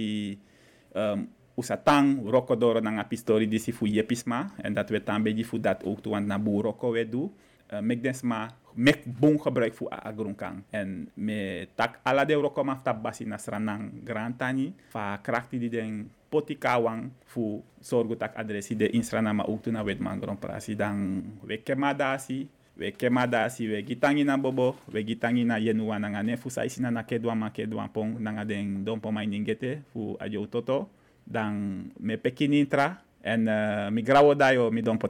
um, 0.96 1.28
usatang 1.60 2.24
roko 2.24 2.56
doro 2.56 2.80
nang 2.80 3.04
apistori 3.04 3.52
disi 3.52 3.76
fu 3.76 3.84
yepisma 3.84 4.56
en 4.64 4.72
dat 4.72 4.88
we 4.88 5.04
tan 5.04 5.20
beji 5.20 5.44
fu 5.44 5.60
dat 5.60 5.84
ook 5.84 6.00
tuan 6.00 6.24
na 6.24 6.40
bu 6.40 6.64
roko 6.64 6.96
we 6.96 7.04
du 7.04 7.28
uh, 7.74 7.82
mek 7.82 8.00
desma 8.06 8.54
mek 8.78 9.06
bon 9.06 9.38
gebruik 9.42 9.74
fu 9.74 9.90
agrun 9.90 10.38
kang. 10.38 10.62
En 10.70 11.10
me 11.18 11.66
tak 11.74 11.98
ala 12.06 12.26
de 12.26 12.38
roko 12.38 12.62
maf 12.62 12.86
basi 13.02 13.26
nasranang 13.26 13.90
grand 14.06 14.38
tani 14.38 14.74
fa 14.94 15.18
krakti 15.18 15.58
di 15.58 15.70
den 15.70 16.06
poti 16.30 16.58
kawang 16.58 17.10
fu 17.26 17.62
sorgu 17.82 18.18
tak 18.18 18.38
adresi 18.38 18.78
de 18.78 18.90
insrana 18.94 19.34
ma 19.34 19.46
uktu 19.46 19.74
na 19.74 19.82
wet 19.82 19.98
mangron 19.98 20.38
prasi. 20.38 20.78
Dan 20.78 21.22
we 21.46 21.58
kemadasi 21.62 22.46
we 22.78 22.90
kemadasi 22.94 23.70
we 23.70 23.78
gitangi 23.86 24.26
na 24.26 24.38
bobo 24.38 24.78
we 24.90 25.06
gitangi 25.06 25.46
na 25.46 25.62
yenuwa 25.62 26.02
na 26.02 26.10
ngane 26.10 26.38
fu 26.38 26.50
saisi 26.50 26.82
na 26.82 27.06
kedwa 27.06 27.34
ma 27.38 27.50
kedwa 27.54 27.86
pong 27.90 28.18
na 28.18 28.46
den 28.46 28.82
dompo 28.86 29.14
mai 29.14 29.30
ningete 29.30 29.86
fu 29.94 30.18
ajo 30.18 30.46
toto 30.50 30.90
dan 31.24 31.86
me 32.02 32.18
pekini 32.18 32.60
intra 32.60 33.00
en 33.24 33.48
uh, 33.48 33.88
mi 33.94 34.02
grawo 34.02 34.36
dayo 34.36 34.68
mi 34.74 34.82
dompo 34.82 35.08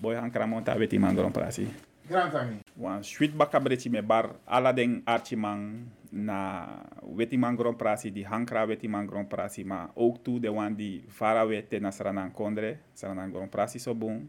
boy 0.00 0.16
hankra 0.16 0.46
monta 0.46 0.76
weti 0.76 0.96
mangron 0.96 1.32
prasi 1.32 1.89
Grantangi. 2.10 2.58
wan 2.74 3.06
sweet 3.06 3.30
bakabreti 3.38 3.86
me 3.86 4.02
bar 4.02 4.34
ala 4.42 4.74
den 4.74 4.98
archimang 5.06 5.86
na 6.10 6.66
weti 7.06 7.38
mangron 7.38 7.78
prasi 7.78 8.10
di 8.10 8.26
hankra 8.26 8.66
weti 8.66 8.90
mangron 8.90 9.30
prasi 9.30 9.62
ma 9.62 9.86
ook 9.94 10.18
toe 10.18 10.42
de 10.42 10.50
wan 10.50 10.74
di 10.74 11.06
fara 11.06 11.46
wete 11.46 11.78
na 11.78 11.94
saranan 11.94 12.34
kondre 12.34 12.82
saranan 12.98 13.30
gron 13.30 13.46
prasi 13.46 13.78
so 13.78 13.94
bun 13.94 14.26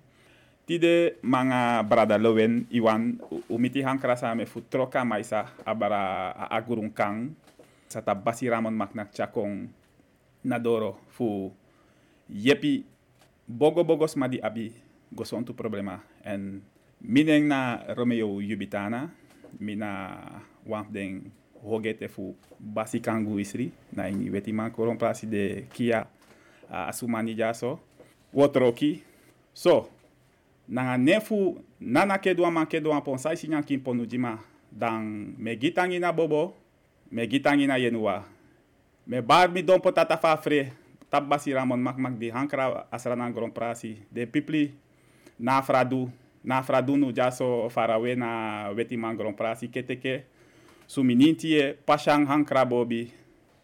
tide 0.69 1.17
manga 1.25 1.81
brada 1.81 2.21
lowen 2.21 2.69
iwan 2.69 3.17
umiti 3.49 3.81
hankra 3.81 4.13
sa 4.13 4.37
me 4.37 4.45
fu 4.45 4.61
troka 4.61 5.01
maisa 5.01 5.49
abara 5.65 6.37
agurun 6.53 6.93
kang 6.93 7.33
sata 7.89 8.13
ramon 8.45 8.77
maknak 8.77 9.09
chakong 9.09 9.65
nadoro 10.45 11.01
fu 11.09 11.49
yepi 12.29 12.85
bogo 13.49 13.81
bogos 13.81 14.13
ma 14.13 14.29
di 14.29 14.37
abi 14.37 14.69
gosontu 15.09 15.57
problema 15.57 15.97
en 16.21 16.61
mineng 17.03 17.47
na 17.47 17.81
Romeo 17.93 18.41
Yubitana 18.41 19.09
mina 19.59 20.17
wamp 20.65 20.91
den 20.91 21.31
hogete 21.63 22.07
fu 22.07 22.35
basi 22.59 22.99
kangu 22.99 23.39
isri 23.39 23.71
na 23.93 24.09
ini 24.09 24.29
weti 24.29 24.53
man 24.53 24.71
koron 24.71 24.97
plasi 24.97 25.27
de 25.27 25.65
kia 25.73 26.05
uh, 26.69 26.87
asumani 26.89 27.35
jaso 27.35 27.79
wotroki 28.33 29.03
so 29.53 29.89
nanga 30.67 30.97
nefu 30.97 31.57
nana 31.79 32.17
kedwa 32.17 32.51
man 32.51 32.65
kedwa 32.65 33.01
pon 33.01 33.17
sai 33.17 33.37
sinyan 33.37 33.63
kin 33.63 33.79
ponu 33.79 34.05
jima 34.05 34.39
dan 34.71 35.35
me 35.37 35.55
gitangi 35.55 35.99
na 35.99 36.11
bobo 36.11 36.53
me 37.11 37.27
gitangi 37.27 37.67
na 37.67 37.75
yenua. 37.75 38.23
Me 39.05 39.19
bar 39.21 39.51
mi 39.51 39.61
don 39.61 39.81
potata 39.83 40.15
fa 40.15 40.37
fre 40.39 40.71
tab 41.11 41.27
basi 41.27 41.51
ramon 41.51 41.81
mak 41.81 41.99
mak 41.99 42.15
di 42.15 42.31
hankra 42.31 42.87
asranan 42.87 43.33
gron 43.35 43.51
prasi 43.51 43.99
de 44.07 44.23
pipli 44.23 44.71
na 45.35 45.59
fradu 45.59 46.07
na 46.43 46.61
fradunu 46.63 47.11
jaso 47.11 47.69
farawe 47.69 48.15
na 48.15 48.69
weti 48.75 48.97
mangron 48.97 49.33
prasi 49.33 49.67
keteke 49.67 50.23
sumininti 50.87 51.53
e 51.55 51.73
pashang 51.73 52.25
hankra 52.25 52.65
bobi 52.65 53.11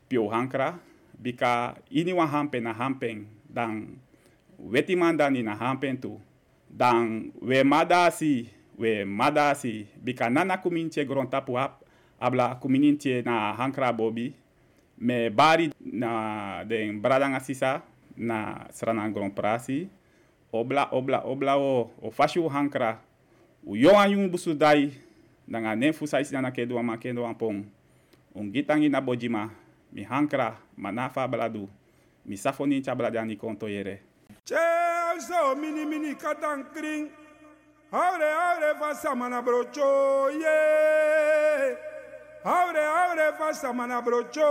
pio 0.07 0.29
hankra 0.29 0.79
bika 1.19 1.75
ini 1.91 2.13
wa 2.13 2.27
hampen 2.27 2.63
na 2.63 2.73
hampen 2.73 3.25
dan 3.49 3.97
weti 4.59 4.95
mandani 4.95 5.43
na 5.43 5.55
hampen 5.55 5.97
tu 5.97 6.21
dan 6.69 7.31
we 7.41 7.63
madasi 7.63 8.49
we 8.77 9.05
madasi 9.05 9.87
bika 10.03 10.29
nana 10.29 10.57
kuminche 10.57 11.05
gron 11.05 11.27
tapu 11.27 11.57
hap 11.57 11.81
abla 12.19 12.55
kumininti 12.55 13.21
na 13.25 13.53
hankra 13.53 13.93
bobi 13.93 14.33
me 14.97 15.29
bari 15.29 15.73
na 15.81 16.63
den 16.63 17.01
bradanga 17.01 17.39
sisa 17.39 17.81
na 18.17 18.65
sranan 18.71 19.13
gron 19.13 19.31
prasi 19.31 19.89
obla 20.53 20.89
obla 20.91 21.23
obla 21.25 21.57
o. 21.57 21.91
O 22.01 22.11
fashi 22.11 22.39
hankra. 22.49 22.99
O 23.67 23.75
yo 23.75 23.97
ayun 23.97 24.29
busu 24.29 24.53
dai 24.53 24.91
nanga 25.47 25.75
ne 25.75 25.91
fu 25.91 26.07
sai 26.07 26.23
sina 26.23 26.51
ke 26.51 26.65
do 26.67 26.81
ma 26.83 26.97
ke 26.97 27.13
do 27.13 27.25
ampong 27.25 27.65
un 28.35 28.51
gitangi 28.51 28.89
na 28.89 29.01
bojima 29.01 29.49
mi 29.93 30.03
hankra 30.03 30.57
manafa 30.77 31.27
baladu. 31.27 31.67
Mi 32.25 32.35
safoni 32.35 32.81
cha 32.83 32.95
baladani 32.95 33.37
konto 33.37 33.67
yere. 33.67 34.01
Chezo 34.45 35.55
mini 35.55 35.85
mini 35.85 36.15
katan 36.15 36.63
kring. 36.73 37.09
Aure 37.91 38.27
aure 38.27 38.75
fasa 38.79 39.15
mana 39.15 39.41
brocho 39.41 40.29
ye 40.29 41.77
Aure 42.43 42.83
aure 42.83 43.31
fasa 43.39 43.73
mana 43.73 44.01
brocho 44.01 44.43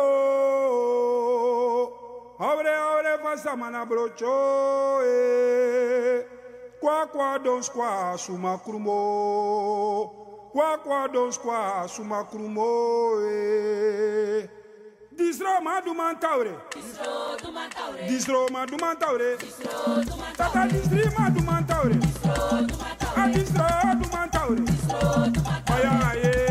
Abre, 2.38 2.68
abre, 2.68 3.18
faça 3.22 3.56
mana 3.56 3.86
brocho, 3.86 5.00
eh. 5.02 6.26
Qua, 6.78 7.06
qua, 7.06 7.38
dons, 7.38 7.70
qua, 7.70 8.14
suma 8.18 8.58
crumo. 8.58 10.50
Qua, 10.52 10.76
qua, 10.76 11.06
dons, 11.08 11.38
qua, 11.38 11.86
suma 11.88 12.24
crumo, 12.24 13.20
eh. 13.22 14.50
Disro 15.16 15.62
ma 15.62 15.80
du 15.80 15.94
mantaure. 15.94 16.66
Disro 16.74 17.36
du 17.42 17.50
mantaure. 17.50 18.50
Ma 18.50 18.66
du 18.66 18.76
mantaure. 18.76 19.36
Tata 20.36 20.66
disri 20.66 21.08
ma 21.16 21.30
du 21.30 21.42
mantaure. 21.42 21.96
Disro 21.96 22.62
du 22.66 22.74
mantaure. 22.76 23.32
Disro 23.32 23.64
du 23.96 24.08
mantaure. 24.12 24.60
Du 25.32 25.40
mantaure. 25.40 26.20
Eh. 26.22 26.45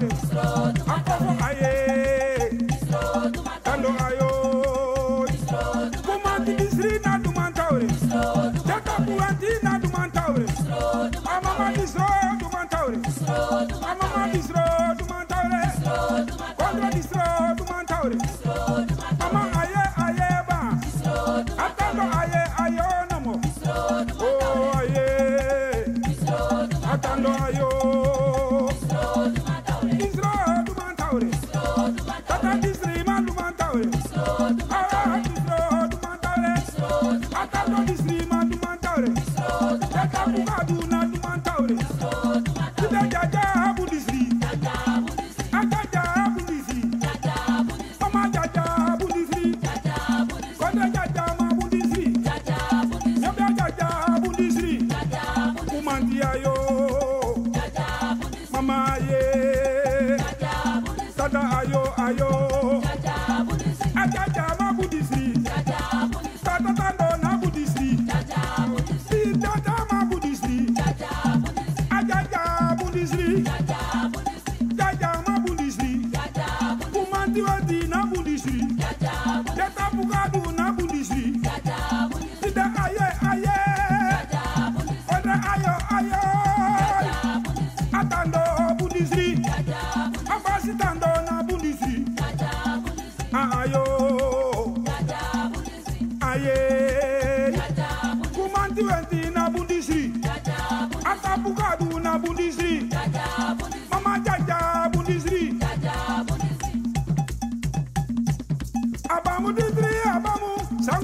Du 0.00 0.08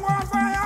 wildfire! 0.08 0.57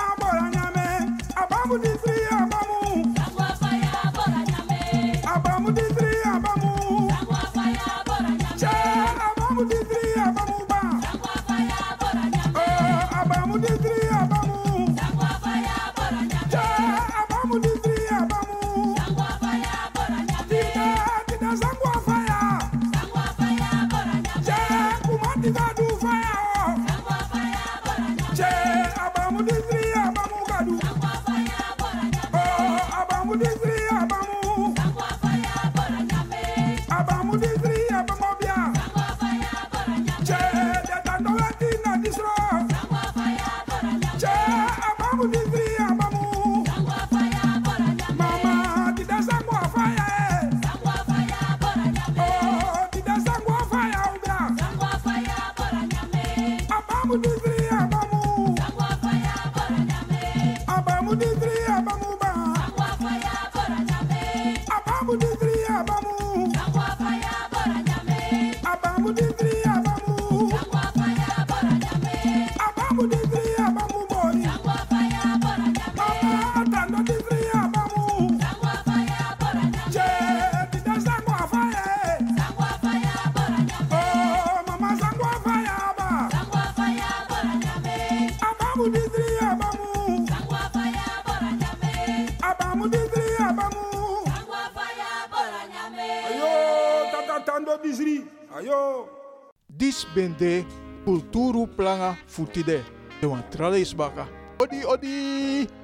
Futide. 102.33 102.81
Dewan 103.21 103.45
trale 103.51 103.81
is 103.81 103.93
baka. 103.95 104.27
Odi 104.59 104.85
odi. 104.85 105.82